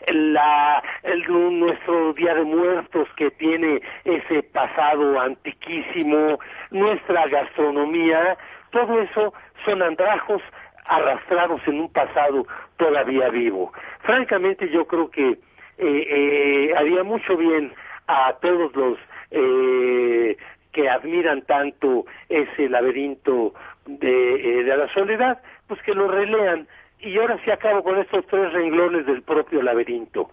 [0.07, 0.83] la,
[1.25, 6.39] nuestro Día de Muertos que tiene ese pasado antiquísimo,
[6.69, 8.37] nuestra gastronomía,
[8.71, 9.33] todo eso
[9.65, 10.41] son andrajos
[10.85, 12.45] arrastrados en un pasado
[12.77, 13.73] todavía vivo.
[14.01, 15.39] Francamente yo creo que
[15.77, 17.73] eh, eh, haría mucho bien
[18.07, 18.97] a todos los
[19.31, 20.37] eh,
[20.71, 23.53] que admiran tanto ese laberinto
[23.85, 26.67] de, de la soledad, pues que lo relean
[26.99, 30.31] y ahora sí acabo con estos tres renglones del propio laberinto.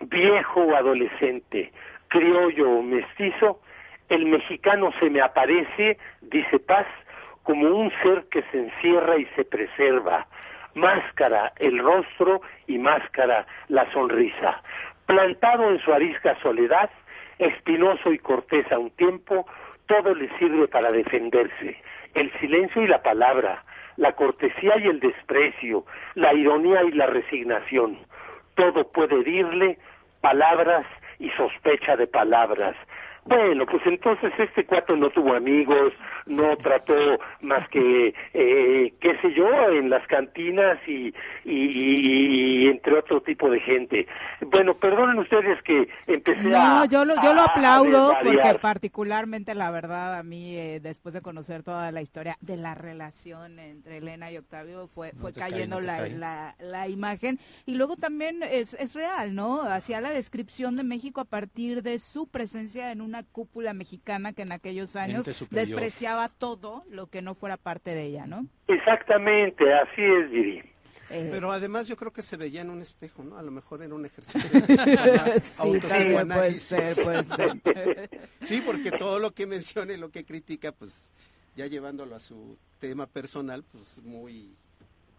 [0.00, 1.72] Viejo o adolescente,
[2.08, 3.60] criollo o mestizo,
[4.08, 6.86] el mexicano se me aparece, dice Paz,
[7.42, 10.26] como un ser que se encierra y se preserva.
[10.74, 14.62] Máscara el rostro y máscara la sonrisa.
[15.06, 16.90] Plantado en su arisca soledad,
[17.38, 19.46] espinoso y cortés a un tiempo,
[19.86, 21.76] todo le sirve para defenderse.
[22.14, 23.62] El silencio y la palabra,
[23.96, 25.84] la cortesía y el desprecio,
[26.14, 27.98] la ironía y la resignación.
[28.54, 29.78] Todo puede herirle
[30.20, 30.86] palabras
[31.18, 32.74] y sospecha de palabras.
[33.26, 35.92] Bueno, pues entonces este cuatro no tuvo amigos,
[36.26, 36.94] no trató
[37.40, 41.12] más que, eh, qué sé yo, en las cantinas y,
[41.44, 44.06] y, entre otro tipo de gente.
[44.42, 46.68] Bueno, perdonen ustedes que empecé a...
[46.68, 51.20] No, yo lo, yo lo aplaudo porque particularmente la verdad a mí, eh, después de
[51.20, 56.08] conocer toda la historia de la relación entre Elena y Octavio, fue, fue cayendo la,
[56.08, 57.40] la, la, imagen.
[57.64, 59.62] Y luego también es, es real, ¿no?
[59.62, 64.42] Hacía la descripción de México a partir de su presencia en una cúpula mexicana que
[64.42, 68.46] en aquellos años despreciaba todo lo que no fuera parte de ella, ¿no?
[68.68, 70.62] Exactamente, así es, Viri.
[71.08, 73.38] Eh, Pero además yo creo que se veía en un espejo, ¿no?
[73.38, 75.78] A lo mejor era un ejercicio sí,
[76.18, 78.10] puede ser, puede ser.
[78.42, 81.12] sí, porque todo lo que menciona y lo que critica, pues
[81.54, 84.56] ya llevándolo a su tema personal, pues muy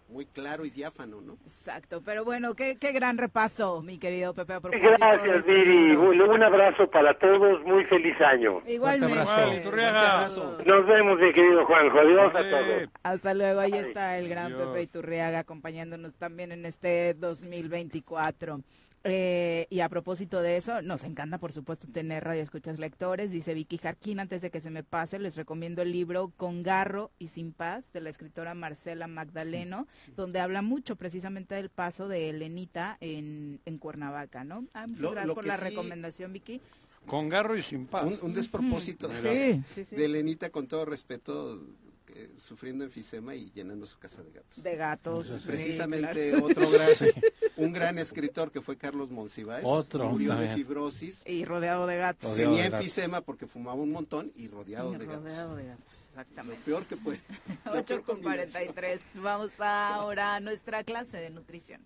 [0.10, 1.38] muy claro y diáfano, ¿no?
[1.46, 4.58] Exacto, pero bueno, qué, qué gran repaso, mi querido Pepe.
[4.72, 5.96] Gracias, este Viri.
[5.96, 8.62] Un abrazo para todos, muy feliz año.
[8.66, 9.20] Igualmente.
[9.20, 10.58] Abrazo.
[10.66, 12.00] Nos vemos, mi querido Juanjo.
[12.00, 12.90] Adiós a todos.
[13.04, 18.62] Hasta luego, ahí está el gran Pepe Iturriaga acompañándonos también en este 2024.
[19.04, 23.32] Eh, y a propósito de eso, nos encanta, por supuesto, tener radio escuchas lectores.
[23.32, 27.12] Dice Vicky Jarquín, antes de que se me pase, les recomiendo el libro Con Garro
[27.20, 32.30] y Sin Paz de la escritora Marcela Magdaleno, donde habla mucho precisamente del paso de
[32.30, 34.66] Elenita en, en Cuernavaca, ¿no?
[34.74, 36.60] Ah, muchas gracias por la recomendación, Vicky.
[37.06, 38.22] Con Garro y Sin Paz.
[38.22, 39.62] Un, despropósito de,
[39.92, 41.62] de Elenita, con todo respeto,
[42.38, 44.64] sufriendo enfisema y llenando su casa de gatos.
[44.64, 45.28] De gatos.
[45.46, 47.14] precisamente otro gran,
[47.58, 51.24] un gran escritor que fue Carlos Monsiváis, otro, murió de fibrosis.
[51.26, 52.36] Y rodeado de gatos.
[52.36, 56.10] Tenía enfisema porque fumaba un montón y rodeado, de, rodeado de gatos.
[56.10, 56.60] Exactamente.
[56.60, 57.22] Lo peor que puede.
[57.72, 59.02] 8 con 43.
[59.22, 61.86] Vamos ahora a nuestra clase de nutrición.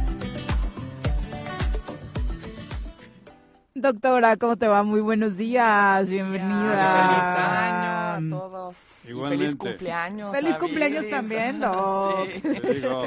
[3.81, 4.83] Doctora, ¿cómo te va?
[4.83, 6.69] Muy buenos días, bienvenida.
[6.69, 8.77] Feliz año a todos.
[9.01, 10.31] Feliz cumpleaños.
[10.31, 12.29] Feliz cumpleaños también, Doc.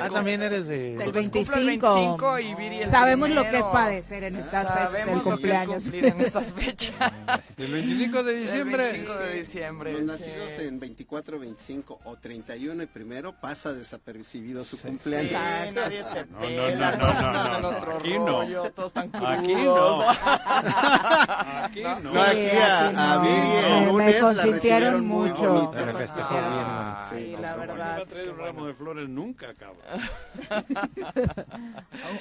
[0.02, 0.96] Ah, también eres de...
[0.96, 2.38] Del 25.
[2.40, 5.86] y Viri el Sabemos lo que es padecer en estas fechas del cumpleaños.
[5.86, 7.12] en estas fechas.
[7.58, 8.90] El 25 de diciembre.
[8.90, 9.92] El 25 de diciembre.
[9.92, 15.30] Los nacidos en 24, 25 o 31 y primero pasa desapercibido su cumpleaños.
[15.30, 18.70] Sí, nadie te no, no, no, no, no, Aquí no.
[18.70, 20.00] Todos están Aquí no.
[20.64, 22.20] Aquí no.
[22.20, 25.52] Aquí a, Viri el lunes la recibieron mucho.
[25.52, 26.66] Muy me festejó bien.
[27.10, 27.96] Sí, la verdad.
[27.96, 29.82] No a traer un ramo de flores nunca, cabrón.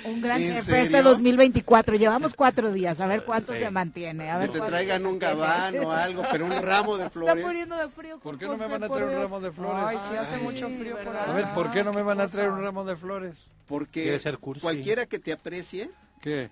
[0.06, 1.96] un, gran jefe este 2024.
[1.96, 4.30] Llevamos cuatro días, a ver cuánto se mantiene.
[4.30, 7.38] A ver que te traigan un gabán o algo, pero un ramo de flores.
[7.38, 8.20] Está poniendo de frío.
[8.20, 9.84] ¿Por qué no me van a traer un ramo de flores?
[9.88, 11.30] Ay, sí hace mucho frío por ahí.
[11.30, 13.34] A ver, ¿por qué no me van a traer un ramo de flores?
[13.68, 14.20] Porque
[14.62, 15.90] cualquiera que te aprecie...
[16.22, 16.50] ¿Qué?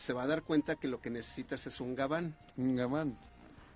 [0.00, 2.34] Se va a dar cuenta que lo que necesitas es un gabán.
[2.56, 3.18] Un gabán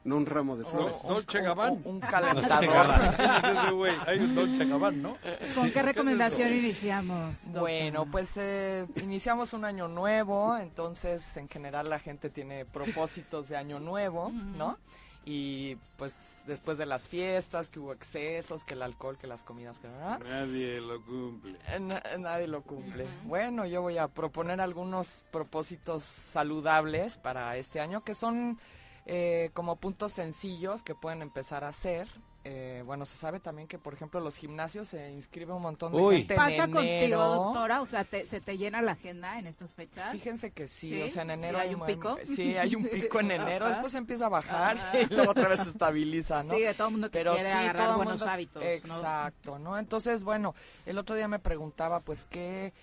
[0.05, 0.97] no un ramo de flores.
[1.03, 1.77] Dolce Gabbana.
[1.85, 3.17] Un, calentador.
[4.07, 5.17] hay un Dolce Gabbana, ¿no?
[5.55, 7.53] ¿Con qué recomendación iniciamos?
[7.53, 13.57] Bueno, pues eh, iniciamos un año nuevo, entonces en general la gente tiene propósitos de
[13.57, 14.79] año nuevo, ¿no?
[15.27, 19.79] Y pues después de las fiestas, que hubo excesos, que el alcohol, que las comidas,
[19.79, 21.57] que Nadie lo cumple.
[21.69, 21.81] Eh,
[22.19, 23.07] nadie lo cumple.
[23.25, 28.59] Bueno, yo voy a proponer algunos propósitos saludables para este año que son
[29.07, 32.09] eh, como puntos sencillos que pueden empezar a hacer.
[32.47, 36.16] Eh, bueno, se sabe también que, por ejemplo, los gimnasios se inscribe un montón de
[36.19, 37.81] gente ¿Pasa en contigo, doctora?
[37.81, 40.12] O sea, ¿se te llena la agenda en estas fechas?
[40.12, 42.19] Fíjense que sí, o sea, en enero hay, un pico.
[42.25, 44.77] Sí, hay un pico en enero, después empieza a bajar
[45.11, 46.53] y luego otra vez se estabiliza, ¿no?
[46.53, 48.62] Sí, de todo el mundo que Pero quiere sí, todo buenos hábitos.
[48.62, 49.79] Exacto, ¿no?
[49.79, 50.55] Entonces, bueno,
[50.85, 52.75] el otro día me preguntaba, pues, ¿qué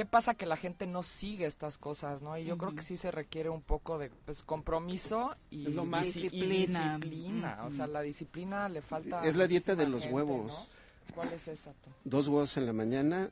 [0.00, 2.38] ¿Qué pasa que la gente no sigue estas cosas, no?
[2.38, 7.58] Y yo creo que sí se requiere un poco de pues, compromiso y, disciplina.
[7.66, 9.22] O sea, la disciplina le falta.
[9.26, 10.70] Es la dieta de los huevos.
[11.14, 11.74] ¿Cuál es esa?
[12.04, 13.28] Dos huevos en la mañana,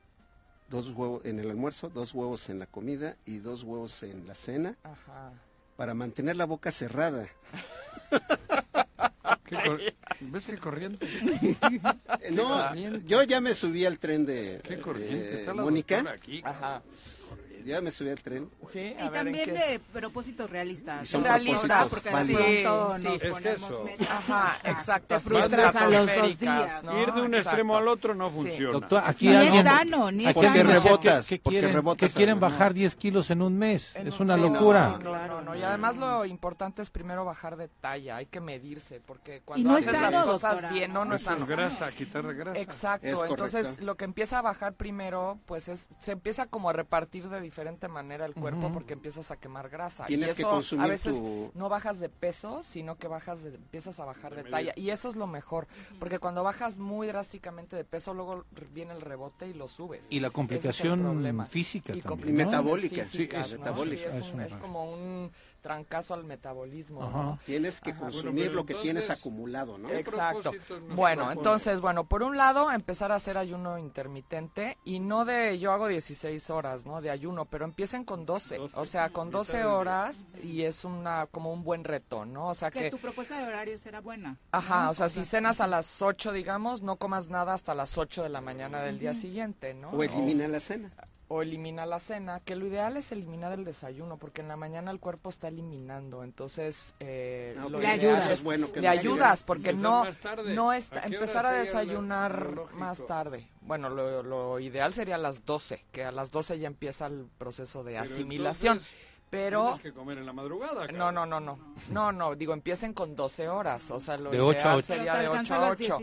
[0.69, 4.35] dos huevos en el almuerzo, dos huevos en la comida y dos huevos en la
[4.35, 4.77] cena.
[4.83, 5.33] Ajá.
[5.79, 7.29] Para mantener la boca cerrada.
[10.21, 11.07] ¿Ves qué corriente?
[12.31, 12.75] no,
[13.07, 15.53] yo ya me subí al tren de, ¿Qué corriente?
[15.53, 16.05] Mónica.
[16.45, 16.83] Ajá
[17.69, 18.51] ya me subí al tren.
[18.73, 21.09] Sí, y también de propósitos realistas.
[21.09, 22.37] son realistas, porque sí,
[23.03, 23.85] sí, es que eso.
[24.09, 25.15] Ajá, exacto.
[25.15, 26.83] Te frustras a los dos días.
[26.83, 27.03] ¿no?
[27.03, 28.73] Ir de un extremo al otro no funciona.
[28.73, 30.71] Doctor, aquí ni alguien, es sano, ni es porque sano.
[30.71, 31.27] rebotas.
[31.27, 33.95] ¿Qué, porque quieren, rebotas que quieren bajar 10 kilos en un mes?
[33.97, 34.91] es una locura.
[34.91, 35.55] No, claro, no.
[35.55, 38.17] Y además lo importante es primero bajar de talla.
[38.17, 40.73] Hay que medirse, porque cuando no haces sano, las cosas doctora.
[40.73, 41.47] bien, no, no es sano.
[41.47, 42.59] grasa, quitar grasa.
[42.59, 43.27] Exacto.
[43.27, 47.41] Entonces, lo que empieza a bajar primero, pues es, se empieza como a repartir de
[47.59, 50.07] diferente manera el cuerpo porque empiezas a quemar grasa.
[50.07, 51.51] Tienes y eso, que consumir a veces tu...
[51.55, 54.73] no bajas de peso, sino que bajas de, empiezas a bajar de, talla.
[54.77, 55.67] Y eso es lo mejor,
[55.99, 60.07] porque cuando bajas muy drásticamente de peso, luego viene el rebote y lo subes.
[60.09, 62.37] Y la complicación física y también.
[62.37, 63.05] metabólica.
[63.05, 64.17] sí, metabólica.
[64.17, 67.39] es, como un trancazo al metabolismo.
[67.45, 69.91] Tienes que consumir lo que tienes acumulado, ¿no?
[69.91, 70.53] Exacto.
[70.95, 75.73] Bueno, entonces, bueno, por un lado, empezar a hacer ayuno intermitente y no de, yo
[75.73, 77.01] hago 16 horas, ¿no?
[77.01, 81.53] De ayuno, pero empiecen con 12, o sea, con 12 horas y es una como
[81.53, 82.49] un buen reto, ¿no?
[82.49, 82.91] O sea que...
[82.91, 84.39] tu propuesta de horario será buena.
[84.53, 88.23] Ajá, o sea, si cenas a las 8, digamos, no comas nada hasta las 8
[88.23, 89.91] de la mañana del día siguiente, ¿no?
[89.91, 90.93] O elimina la cena
[91.29, 94.91] o elimina la cena, que lo ideal es eliminar el desayuno, porque en la mañana
[94.91, 98.45] el cuerpo está eliminando, entonces eh, ah, le ayudas,
[98.75, 100.05] le ayudas, porque no,
[100.47, 103.47] no está, empezar a desayunar más tarde.
[103.61, 107.85] Bueno, lo, ideal sería a las 12, que a las 12 ya empieza el proceso
[107.85, 108.81] de asimilación.
[109.31, 109.65] Pero...
[109.65, 110.87] Tienes que comer en la madrugada.
[110.89, 111.59] No, no, no, no.
[111.91, 113.91] No, no, digo, empiecen con 12 horas.
[113.91, 114.87] O sea, lo de 8 a 8.
[114.87, 115.99] sería de 8 a 8.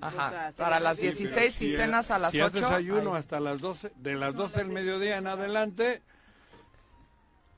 [0.00, 0.50] Ajá.
[0.56, 2.50] Para las 16 y cenas a las 8.
[2.50, 6.02] Si haces ayuno hasta las 12, de las 12 del mediodía en adelante,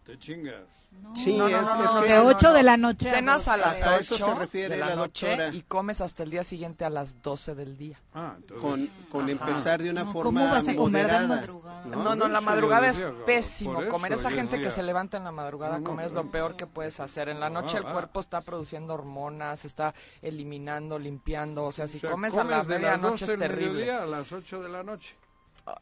[0.05, 0.78] te chingas.
[1.15, 3.11] Sí, no, no, es, que de 8 de la noche.
[3.11, 6.45] Cenas a las 8 eso se refiere de la, noche y comes hasta el día
[6.45, 8.01] siguiente a las 12 del día.
[8.15, 8.61] Ah, entonces...
[8.61, 11.47] Con, con empezar de una forma ¿cómo vas a comer moderada.
[11.87, 13.87] No, no, la madrugada es pésimo.
[13.89, 17.01] Comer esa gente que se levanta en la madrugada, comer es lo peor que puedes
[17.01, 17.29] hacer.
[17.29, 21.65] En la noche el ah, cuerpo está produciendo hormonas, está eliminando, limpiando.
[21.65, 23.91] O sea, si comes a la medianoche es terrible.
[23.91, 25.17] A las 8 de la noche.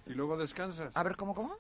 [0.07, 0.91] Y luego descansas.
[0.95, 1.57] A ver, ¿cómo, cómo?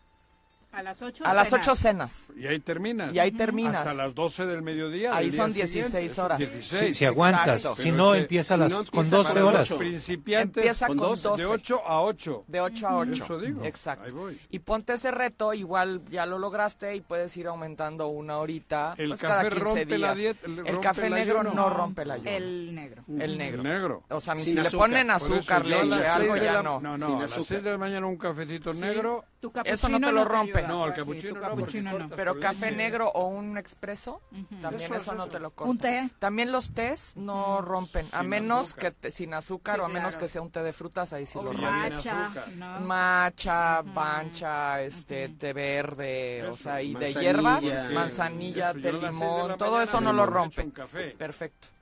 [0.72, 2.26] A las 8 A las 8 cenas.
[2.36, 3.14] Y ahí terminas.
[3.14, 3.76] Y ahí terminas.
[3.76, 5.16] Hasta las 12 del mediodía.
[5.16, 6.38] Ahí son 16 horas.
[6.38, 6.97] 16.
[6.97, 7.66] Si, aguantas.
[7.78, 9.72] Si no, empieza, las, con 12 horas.
[9.72, 11.36] Principiantes empieza con 12.
[11.36, 12.44] De 8 a 8.
[12.47, 13.24] De 8 a 8.
[13.24, 13.64] Eso digo.
[13.64, 14.05] Exacto.
[14.05, 14.40] Ahí voy.
[14.51, 18.94] Y ponte ese reto, igual ya lo lograste y puedes ir aumentando una horita.
[18.98, 20.01] El pues, café cada 15 rompe días.
[20.01, 20.47] la dieta.
[20.47, 22.30] El, café negro no rompe la ayuno.
[22.30, 23.05] El negro.
[23.18, 23.62] El negro.
[23.62, 24.02] El negro.
[24.10, 26.80] O sea, si le ponen azúcar, leche, algo ya no.
[26.80, 27.16] No, no.
[27.16, 29.24] A las 6 de la mañana un cafecito negro.
[29.64, 30.62] Eso no te lo rompe.
[30.66, 34.20] No, el capuchino pero café negro o un expreso,
[34.60, 36.08] también eso, no te lo corta.
[36.18, 40.42] También los tés no rompen, a menos que sin azúcar o a menos que sea
[40.42, 41.66] un té de frutas, ahí sí lo rompen.
[41.66, 42.32] Macha,
[42.80, 50.00] Macha, pancha, este, té verde, o sea, y de hierbas, manzanilla, de limón, todo eso
[50.00, 50.72] no lo rompen.
[51.16, 51.76] Perfecto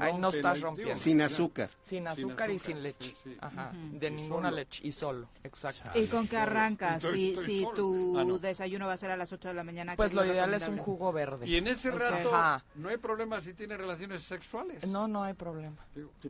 [0.00, 0.96] ahí no estás rompiendo.
[0.96, 1.70] Sin azúcar.
[1.84, 3.14] Sin azúcar y sin leche.
[3.40, 5.98] Ajá, de ninguna leche y solo, exacto.
[5.98, 7.02] ¿Y con qué arrancas?
[7.02, 9.96] Si, si tu ah, desayuno va a ser a las 8 de la mañana.
[9.96, 11.46] Pues lo ideal es un jugo verde.
[11.46, 14.86] Y en ese rato no hay problema si tiene relaciones sexuales.
[14.86, 15.76] No, no hay problema.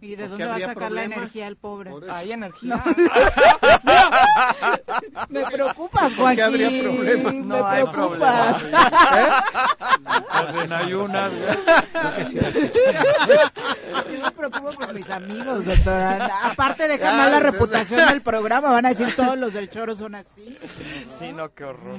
[0.00, 1.92] ¿Y de dónde va a sacar la energía el pobre?
[2.08, 2.82] Hay energía.
[5.28, 6.44] Me preocupas, Joaquín.
[6.44, 7.32] habría problema?
[7.32, 8.66] Me preocupas.
[8.72, 9.30] ¿Eh?
[10.74, 11.32] ayunas.
[14.06, 16.50] Yo me preocupo por mis amigos, doctora.
[16.50, 20.14] Aparte de ganar la reputación del programa, van a decir todos los del choro son
[20.14, 20.56] así.
[21.18, 21.98] Sí, no, qué horror.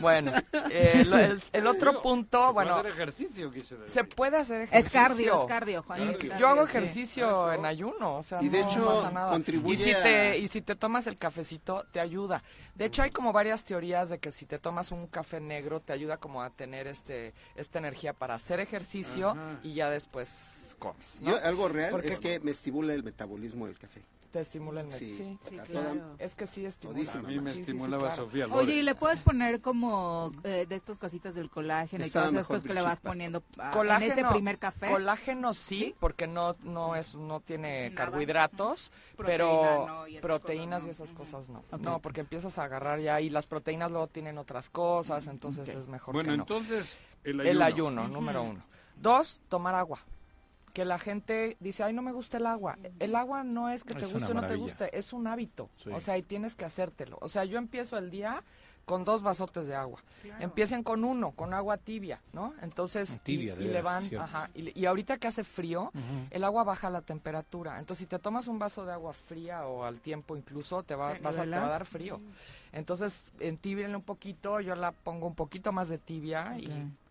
[0.00, 0.32] Bueno,
[0.70, 1.04] eh,
[1.52, 2.84] el, otro punto, bueno.
[2.86, 3.50] ejercicio,
[3.86, 4.86] Se puede hacer ejercicio.
[4.86, 6.16] Es cardio, es cardio, Juan.
[6.38, 9.38] Yo hago ejercicio en ayuno, o sea, y de no hecho, pasa nada.
[9.38, 12.42] y si te y si te tomas el cafecito, te ayuda.
[12.74, 15.92] De hecho, hay como varias teorías de que si te tomas un café negro, te
[15.92, 19.15] ayuda como a tener este esta energía para hacer ejercicio
[19.62, 21.20] y ya después comes.
[21.42, 24.02] algo real es que me estimula el metabolismo del café.
[24.36, 25.38] Te estimula el sí, sí,
[25.70, 26.14] claro.
[26.18, 27.10] Es que sí estimula.
[27.10, 31.34] A mí me estimulaba Sofía Oye, ¿y le puedes poner como eh, de estas cositas
[31.34, 34.90] del colágeno y todas esas cosas que le vas poniendo en ese primer café?
[34.90, 41.64] Colágeno sí, porque no no es no tiene carbohidratos, pero proteínas y esas cosas no.
[41.78, 45.88] No, porque empiezas a agarrar ya y las proteínas luego tienen otras cosas, entonces es
[45.88, 46.42] mejor bueno, que no.
[46.42, 47.50] entonces el ayuno.
[47.50, 48.75] El ayuno, número uno.
[48.96, 50.00] Dos, tomar agua
[50.76, 52.76] que la gente dice, ay, no me gusta el agua.
[52.98, 55.70] El agua no es que te guste o no te guste, es un hábito.
[55.90, 57.16] O sea, y tienes que hacértelo.
[57.22, 58.42] O sea, yo empiezo el día
[58.84, 60.00] con dos vasotes de agua.
[60.38, 62.52] Empiecen con uno, con agua tibia, ¿no?
[62.60, 65.92] Entonces, tibia, y, le van, ajá, y, ahorita que hace frío,
[66.30, 67.78] el agua baja la temperatura.
[67.78, 71.16] Entonces, si te tomas un vaso de agua fría o al tiempo incluso, te va,
[71.22, 72.20] vas a, te va a dar frío.
[72.72, 76.68] Entonces, entibienle un poquito, yo la pongo un poquito más de tibia y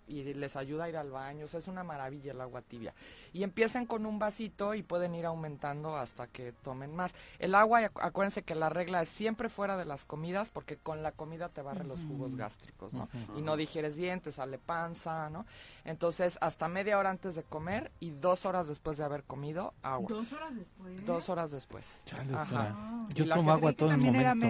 [0.08, 2.94] y les ayuda a ir al baño, o sea, es una maravilla el agua tibia.
[3.34, 7.14] Y empiezan con un vasito y pueden ir aumentando hasta que tomen más.
[7.40, 11.12] El agua, acuérdense que la regla es siempre fuera de las comidas, porque con la
[11.12, 13.10] comida te barre los jugos gástricos, ¿no?
[13.36, 15.46] Y no digieres bien, te sale panza, ¿no?
[15.84, 20.08] Entonces, hasta media hora antes de comer y dos horas después de haber comido, agua.
[20.10, 21.06] ¿Dos horas después?
[21.06, 22.04] Dos horas después.
[22.34, 22.76] Ajá.
[23.14, 24.48] Yo tomo agua todo el momento.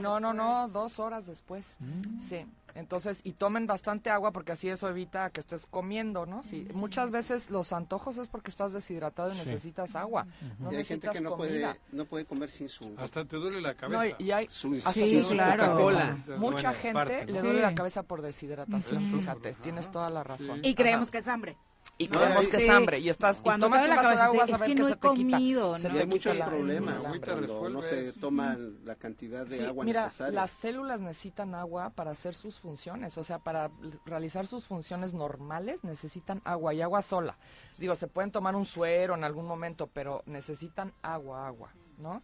[0.00, 1.76] No, no, no, dos horas después.
[1.80, 2.18] Mm.
[2.18, 2.46] Sí.
[2.74, 6.42] Entonces, y tomen bastante agua porque así eso evita que estés comiendo, ¿no?
[6.42, 10.26] Sí, muchas veces los antojos es porque estás deshidratado y necesitas agua.
[10.58, 12.94] No y hay gente que no puede, no puede comer sin su...
[12.96, 14.16] Hasta te duele la cabeza.
[14.18, 15.64] y hay su, sí, claro.
[15.64, 16.16] Coca-Cola.
[16.38, 20.60] Mucha gente le duele la cabeza por deshidratación, fíjate, tienes toda la razón.
[20.62, 21.56] Y creemos que es hambre
[22.02, 24.74] y creemos que es hambre y estás cuando y tomas la cabeza, agua es que
[24.74, 25.98] no he comido, ¿no?
[25.98, 30.34] hay muchos problemas cuando no se toma la cantidad de agua mira, necesaria.
[30.40, 33.70] las células necesitan agua para hacer sus funciones, o sea, para
[34.04, 37.36] realizar sus funciones normales necesitan agua y agua sola.
[37.78, 42.22] Digo, se pueden tomar un suero en algún momento, pero necesitan agua, agua, ¿no?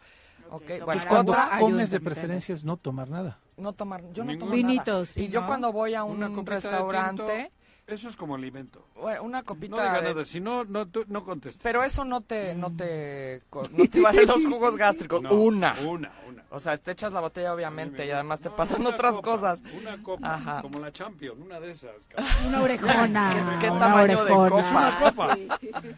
[0.50, 0.80] Okay.
[0.80, 3.38] Bueno, cuando comes de preferencia es no tomar nada.
[3.56, 5.20] No tomar, yo no tomo Vinitos, nada.
[5.20, 7.52] y yo cuando voy a un restaurante
[7.88, 8.86] eso es como alimento.
[8.94, 11.62] Bueno, una copita no diga nada, si no, no, no contestes.
[11.62, 13.42] Pero eso no te, no te,
[13.72, 15.20] no te vale los jugos gástricos.
[15.30, 15.72] una.
[15.80, 16.44] Una, una.
[16.50, 19.62] O sea, te echas la botella, obviamente, y además te pasan otras cosas.
[19.74, 20.62] Una copa, Ajá.
[20.62, 21.92] como la Champion, una de esas.
[22.46, 23.58] Una orejona.
[23.60, 25.36] ¿Qué, tamaño de copa?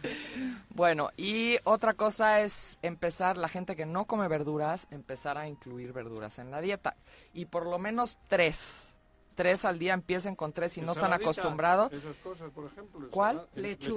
[0.70, 5.92] bueno, y otra cosa es empezar, la gente que no come verduras, empezar a incluir
[5.92, 6.96] verduras en la dieta.
[7.32, 8.89] Y por lo menos tres
[9.34, 11.92] tres al día, empiecen con tres si no están acostumbrados.
[11.92, 13.08] Esas cosas, por ejemplo.
[13.10, 13.46] ¿Cuál?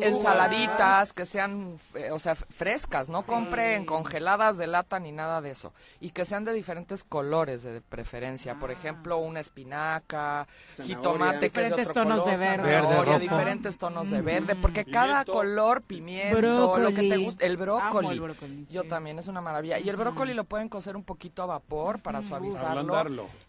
[0.02, 5.52] Ensaladitas que sean, eh, o sea, frescas, no compren congeladas de lata ni nada de
[5.52, 5.74] eso.
[6.00, 8.56] Y que sean de diferentes colores de preferencia.
[8.56, 8.74] Por ah.
[8.74, 10.48] ejemplo, una espinaca,
[10.82, 13.20] jitomate que es de otro tonos color, de verde.
[13.20, 18.22] diferentes tonos de verde, porque cada color, pimiento, lo que te guste, el brócoli.
[18.70, 19.80] Yo también, es una maravilla.
[19.80, 22.94] Y el brócoli lo pueden cocer un poquito a vapor para suavizarlo.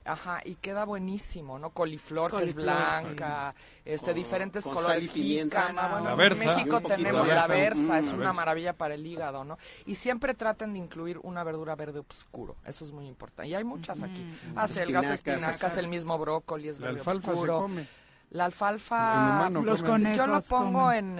[0.05, 1.70] Ajá, y queda buenísimo, ¿no?
[1.75, 5.13] Coliflor, que es blanca, este, diferentes colores.
[5.13, 9.59] Bueno, en México tenemos la versa, es una maravilla para el hígado, ¿no?
[9.85, 13.51] Y siempre traten de incluir una verdura verde oscuro, eso es muy importante.
[13.51, 14.25] Y hay muchas aquí.
[14.57, 17.69] Acelgas, espinacas, el mismo brócoli es verde oscuro.
[18.31, 21.19] La alfalfa, los conejos yo lo pongo en,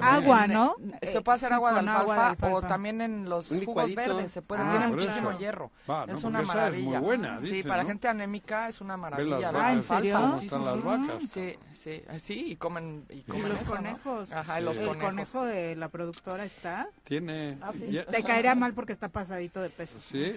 [0.00, 0.74] agua, ¿no?
[1.02, 4.70] se puede hacer agua, de alfalfa, o también en los jugos verdes, se puede, ah,
[4.70, 5.70] tiene muchísimo hierro.
[6.08, 6.96] es una maravilla.
[6.96, 9.52] Es muy buena, sí, para gente anémica es una maravilla.
[9.54, 10.38] Ah, ¿en serio?
[10.40, 11.24] Sí, las vacas.
[11.28, 14.32] Sí, sí, sí, y comen y comen los conejos.
[14.32, 16.88] Ajá, los el conejo de la productora está.
[17.04, 17.58] Tiene.
[17.60, 17.72] Ah,
[18.10, 19.98] Te caería mal porque está pasadito de peso.
[20.00, 20.34] Sí.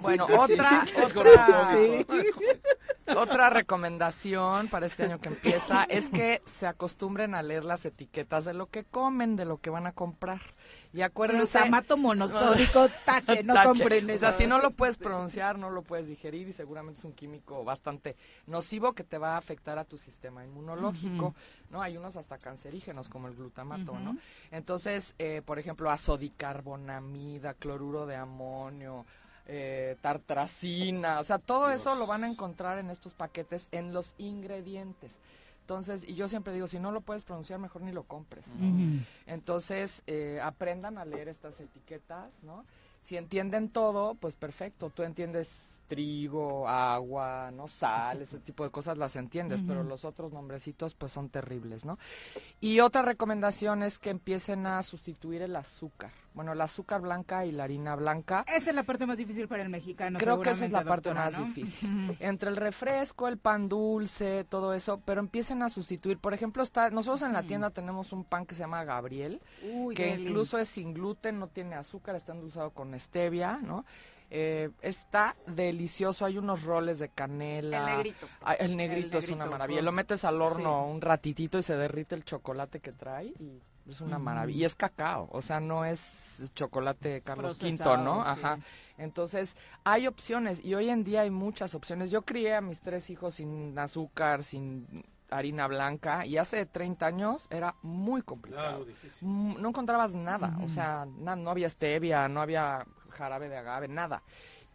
[0.00, 0.84] bueno, otra
[1.14, 1.76] otra
[3.16, 8.44] otra recomendación para este año que empieza es que se acostumbren a leer las etiquetas
[8.44, 10.40] de lo que comen, de lo que van a comprar.
[10.92, 11.58] Y acuérdense...
[11.58, 14.16] Glutamato monosódico, tache, no compren eso.
[14.16, 17.12] O sea, si no lo puedes pronunciar, no lo puedes digerir y seguramente es un
[17.12, 18.16] químico bastante
[18.46, 21.34] nocivo que te va a afectar a tu sistema inmunológico,
[21.70, 21.82] ¿no?
[21.82, 24.16] Hay unos hasta cancerígenos como el glutamato, ¿no?
[24.50, 29.04] Entonces, eh, por ejemplo, azodicarbonamida, cloruro de amonio,
[29.46, 34.14] eh, tartracina, o sea, todo eso lo van a encontrar en estos paquetes en los
[34.18, 35.12] ingredientes.
[35.60, 38.46] Entonces, y yo siempre digo, si no lo puedes pronunciar, mejor ni lo compres.
[39.26, 42.64] Entonces, eh, aprendan a leer estas etiquetas, ¿no?
[43.00, 48.98] Si entienden todo, pues perfecto, tú entiendes trigo, agua, no sal, ese tipo de cosas
[48.98, 51.98] las entiendes, pero los otros nombrecitos pues son terribles, ¿no?
[52.60, 56.10] Y otra recomendación es que empiecen a sustituir el azúcar.
[56.34, 58.44] Bueno, el azúcar blanca y la harina blanca.
[58.48, 60.18] Esa es la parte más difícil para el mexicano.
[60.18, 62.16] Creo que esa es la parte más difícil.
[62.18, 66.18] Entre el refresco, el pan dulce, todo eso, pero empiecen a sustituir.
[66.18, 69.40] Por ejemplo, está, nosotros en la tienda tenemos un pan que se llama Gabriel,
[69.94, 73.84] que incluso es sin gluten, no tiene azúcar, está endulzado con stevia, ¿no?
[74.30, 77.78] Eh, está delicioso, hay unos roles de canela.
[77.78, 78.28] El negrito.
[78.58, 79.82] el, negrito es una maravilla.
[79.82, 84.00] Lo metes al horno un ratitito y se derrite el chocolate que trae y es
[84.00, 84.58] una maravilla.
[84.58, 88.22] Y es cacao, o sea, no es chocolate Carlos V, ¿no?
[88.22, 88.58] Ajá.
[88.96, 92.10] Entonces, hay opciones y hoy en día hay muchas opciones.
[92.10, 97.46] Yo crié a mis tres hijos sin azúcar, sin harina blanca y hace 30 años
[97.50, 98.86] era muy complicado.
[99.20, 104.22] Mm, no encontrabas nada, o sea, no había stevia, no había jarabe de agave, nada.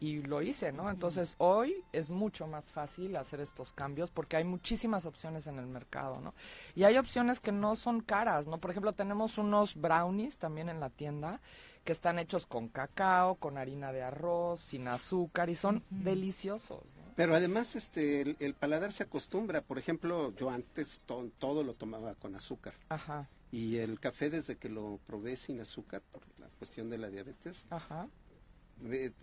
[0.02, 0.90] Y lo hice, ¿no?
[0.90, 5.68] Entonces hoy es mucho más fácil hacer estos cambios porque hay muchísimas opciones en el
[5.68, 6.34] mercado, ¿no?
[6.74, 8.60] Y hay opciones que no son caras, ¿no?
[8.60, 11.42] Por ejemplo, tenemos unos brownies también en la tienda
[11.84, 16.84] que están hechos con cacao, con harina de arroz, sin azúcar y son deliciosos.
[17.16, 19.62] Pero además este el, paladar se acostumbra.
[19.62, 22.74] Por ejemplo, yo antes todo lo tomaba con azúcar.
[22.88, 23.28] Ajá.
[23.52, 27.66] Y el café desde que lo probé sin azúcar por la cuestión de la diabetes,
[27.70, 28.08] Ajá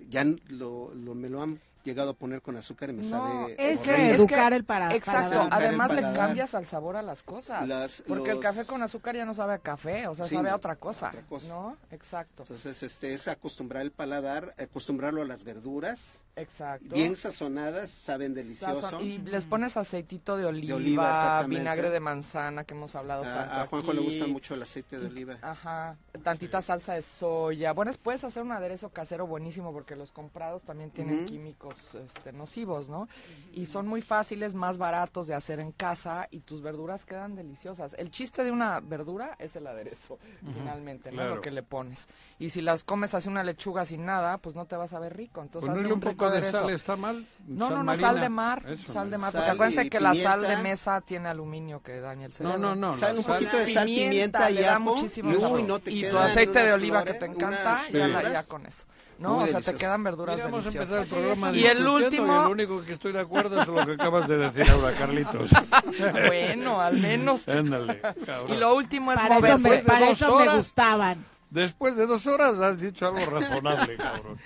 [0.08, 3.78] ya lo, me lo han llegado a poner con azúcar y me No, sabe es
[3.80, 3.96] horrible.
[3.96, 5.62] que educar el para- Exacto, paladar.
[5.62, 7.66] además le cambias al sabor a las cosas.
[7.68, 10.50] Las- porque el café con azúcar ya no sabe a café, o sea, Sí, sabe
[10.50, 11.48] a otra cosa, otra cosa.
[11.48, 11.76] ¿no?
[11.92, 12.42] Exacto.
[12.42, 16.22] Entonces, este, es acostumbrar el paladar, acostumbrarlo a las verduras.
[16.38, 16.94] Exacto.
[16.94, 19.00] Bien sazonadas, saben delicioso.
[19.00, 23.66] Y les pones aceitito de oliva, vinagre de manzana que hemos hablado tanto A, a
[23.66, 25.38] Juanjo le gusta mucho el aceite de oliva.
[25.40, 27.72] Ajá, tantita salsa de soya.
[27.72, 32.90] Bueno, puedes hacer un aderezo casero buenísimo porque los comprados también tienen químicos este, nocivos,
[32.90, 33.08] ¿no?
[33.52, 37.94] Y son muy fáciles, más baratos de hacer en casa y tus verduras quedan deliciosas.
[37.94, 40.18] El chiste de una verdura es el aderezo,
[40.54, 41.16] finalmente, ¿no?
[41.16, 41.36] Claro.
[41.36, 42.08] Lo que le pones.
[42.38, 45.16] Y si las comes así una lechuga sin nada, pues no te vas a ver
[45.16, 45.40] rico.
[45.40, 46.60] Entonces, hazle un rico poco de aderezo.
[46.60, 47.26] sal está mal.
[47.46, 48.08] No, Sal no, no, marina.
[48.08, 50.62] sal de mar, Eso, sal de mar, Sal porque acuérdense que la sal de pimienta.
[50.68, 52.58] mesa tiene aluminio que daña el No, cerebro.
[52.58, 52.92] no, no.
[52.92, 54.80] Sal, la un poquito de sal, pimienta y le da ajo.
[54.80, 58.08] muchísimo y, uy, no te y tu aceite de oliva que flores- te encanta, ya,
[58.08, 58.84] la- ya con eso.
[59.18, 59.80] No, muy o sea, te deliciosas.
[59.80, 61.36] quedan verduras Mira, vamos a empezar el deliciosas.
[61.36, 64.28] programa Y el último- Y el único que estoy de acuerdo es lo que acabas
[64.28, 65.50] de decir ahora, Carlitos.
[66.26, 67.48] Bueno, al menos.
[67.48, 68.52] Ándale, cabrón.
[68.52, 69.68] Y lo último es Para eso moverse.
[69.70, 71.24] me, para eso me gustaban.
[71.48, 74.38] Después de dos horas has dicho algo razonable, cabrón.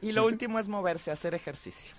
[0.00, 1.94] Y lo último es moverse, hacer ejercicio.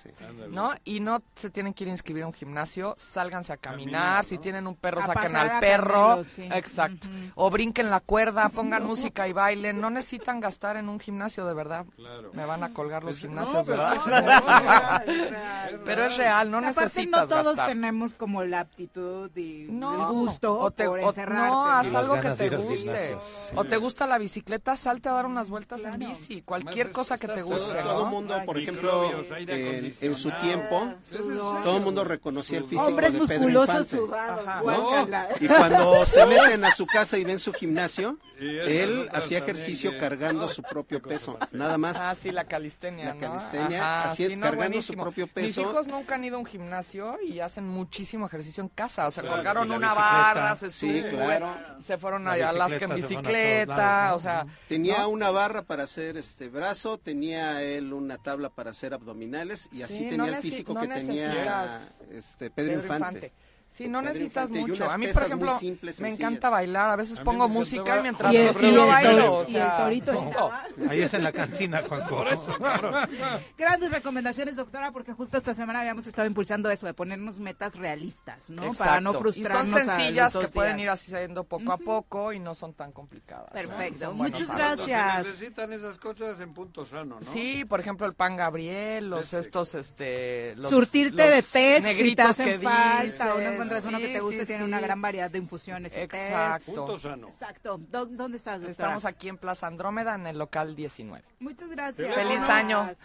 [0.50, 0.72] ¿No?
[0.86, 4.24] Y no se tienen que ir a inscribir a un gimnasio, sálganse a caminar, Caminar,
[4.26, 6.24] si tienen un perro, A saquen al a perro.
[6.24, 6.44] Sí.
[6.52, 7.08] Exacto.
[7.36, 9.80] O brinquen la cuerda, pongan música y bailen.
[9.82, 11.86] No necesitan gastar en un gimnasio, de verdad.
[11.96, 12.32] Claro.
[12.34, 13.96] Me van a colgar los Es- gimnasios, no, ¿verdad?
[13.96, 15.82] es real, Es real.
[15.86, 17.68] Pero es real, no Aparte, necesitas no todos gastar.
[17.68, 22.20] tenemos como la aptitud y No, el gusto o te, por o- no, haz algo
[22.22, 23.18] que te guste.
[23.56, 26.42] O te gusta la bicicleta, salte a dar unas vueltas en bici.
[26.44, 28.04] Cualquier cosa que te todo- guste, todo ¿no?
[28.06, 31.64] el mundo, por ejemplo, aire en, en su tiempo, Sudor.
[31.64, 33.98] todo el mundo reconocía el físico Hombres de Pedro musculosos Infante.
[33.98, 35.10] sudados.
[35.40, 40.48] Y cuando se meten a su casa y ven su gimnasio, él hacía ejercicio cargando
[40.48, 41.98] su propio peso, nada más.
[41.98, 43.20] Ah, sí, la calistenia, La ¿no?
[43.20, 45.04] calistenia, Ajá, así, sí, no, cargando buenísimo.
[45.04, 45.62] su propio Mis peso.
[45.62, 49.08] hijos nunca han ido a un gimnasio y hacen muchísimo ejercicio en casa.
[49.08, 51.56] O sea, Claro, colgaron una barra, se Sí, suben, claro.
[51.80, 54.16] se fueron a Alaska en bicicleta, ¿no?
[54.16, 54.46] o sea...
[54.68, 55.10] Tenía ¿no?
[55.10, 59.98] una barra para hacer este brazo, tenía él una tabla para hacer abdominales y así
[59.98, 61.82] Sí, tenía no el físico que tenía
[62.12, 63.32] este Pedro, Infante.
[63.74, 64.88] Sí, no necesitas mucho.
[64.88, 66.92] A mí, por ejemplo, simples, me encanta bailar.
[66.92, 69.44] A veces A pongo me música y mientras Y el, corro y el bailo.
[69.48, 70.30] y el torito no.
[70.30, 70.64] estaba.
[70.90, 72.24] Ahí es en la cantina, Juanjo.
[73.58, 78.52] Grandes recomendaciones, doctora, porque justo esta semana habíamos estado impulsando eso, de ponernos metas realistas,
[78.52, 78.74] ¿no?
[78.74, 79.70] Para no frustrarnos.
[79.70, 83.50] Y son sencillas que pueden ir haciendo poco a poco y no son tan complicadas.
[83.52, 84.14] Perfecto.
[84.14, 85.02] Muchas gracias.
[85.02, 87.24] Cuando se necesitan esas cosas en punto sano, ¿no?
[87.24, 89.40] Sí, por ejemplo, el pan Gabriel, los Ese.
[89.40, 90.56] estos, este...
[90.58, 93.34] Los, Surtirte de los té si te negritos hacen que falta
[93.66, 94.64] encuentras uno que te Sí, guste, sí, tiene sí.
[94.68, 95.96] una gran variedad de infusiones.
[95.96, 96.00] y.
[96.00, 96.74] Exacto.
[96.74, 97.28] Punto sano.
[97.30, 97.78] Exacto.
[97.90, 98.72] ¿Dó- ¿Dónde estás, doctora?
[98.72, 101.24] Estamos aquí en Plaza Andrómeda, en el local 19.
[101.40, 102.14] Muchas gracias.
[102.16, 102.96] Feliz año.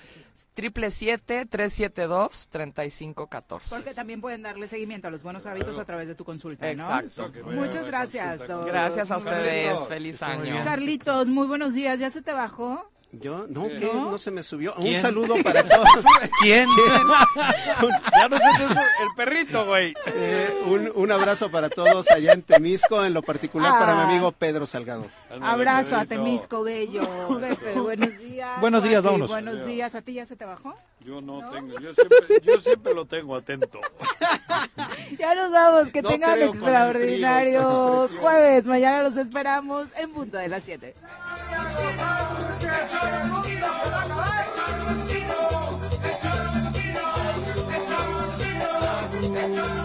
[0.55, 3.74] Triple siete, tres siete dos, treinta y cinco catorce.
[3.74, 6.82] Porque también pueden darle seguimiento a los buenos hábitos a través de tu consulta, ¿no?
[7.01, 7.32] Exacto.
[7.44, 8.40] Muchas gracias.
[8.47, 9.80] Gracias a ustedes.
[9.89, 10.62] Feliz año.
[10.64, 11.98] Carlitos, muy buenos días.
[11.98, 12.89] ¿Ya se te bajó?
[13.10, 13.76] Yo, no, ¿Qué?
[13.76, 14.10] que ¿No?
[14.10, 14.74] no se me subió.
[14.74, 15.01] Un ¿Quién?
[15.01, 15.89] saludo para todos.
[16.43, 16.68] ¿Quién?
[18.18, 19.94] Ya no sé qué es el perrito, güey.
[20.06, 24.05] Eh, un, un abrazo para todos allá en Temisco, en lo particular para mi Ah.
[24.05, 25.06] amigo Pedro Salgado.
[25.40, 26.05] Abrazo a.
[26.06, 27.02] Temisco Bello.
[27.40, 28.60] Pepe, buenos días.
[28.60, 29.30] Buenos días, Joaquín, vámonos.
[29.30, 29.94] Buenos días.
[29.94, 30.74] ¿A ti ya se te bajó?
[31.00, 33.80] Yo no, tengo, yo siempre, yo siempre lo tengo atento.
[35.18, 35.90] Ya nos vamos.
[35.90, 38.66] Que No tengan frío extraordinario jueves.
[38.66, 40.94] Mañana los esperamos en punto de las 7.
[49.28, 49.77] Acabó.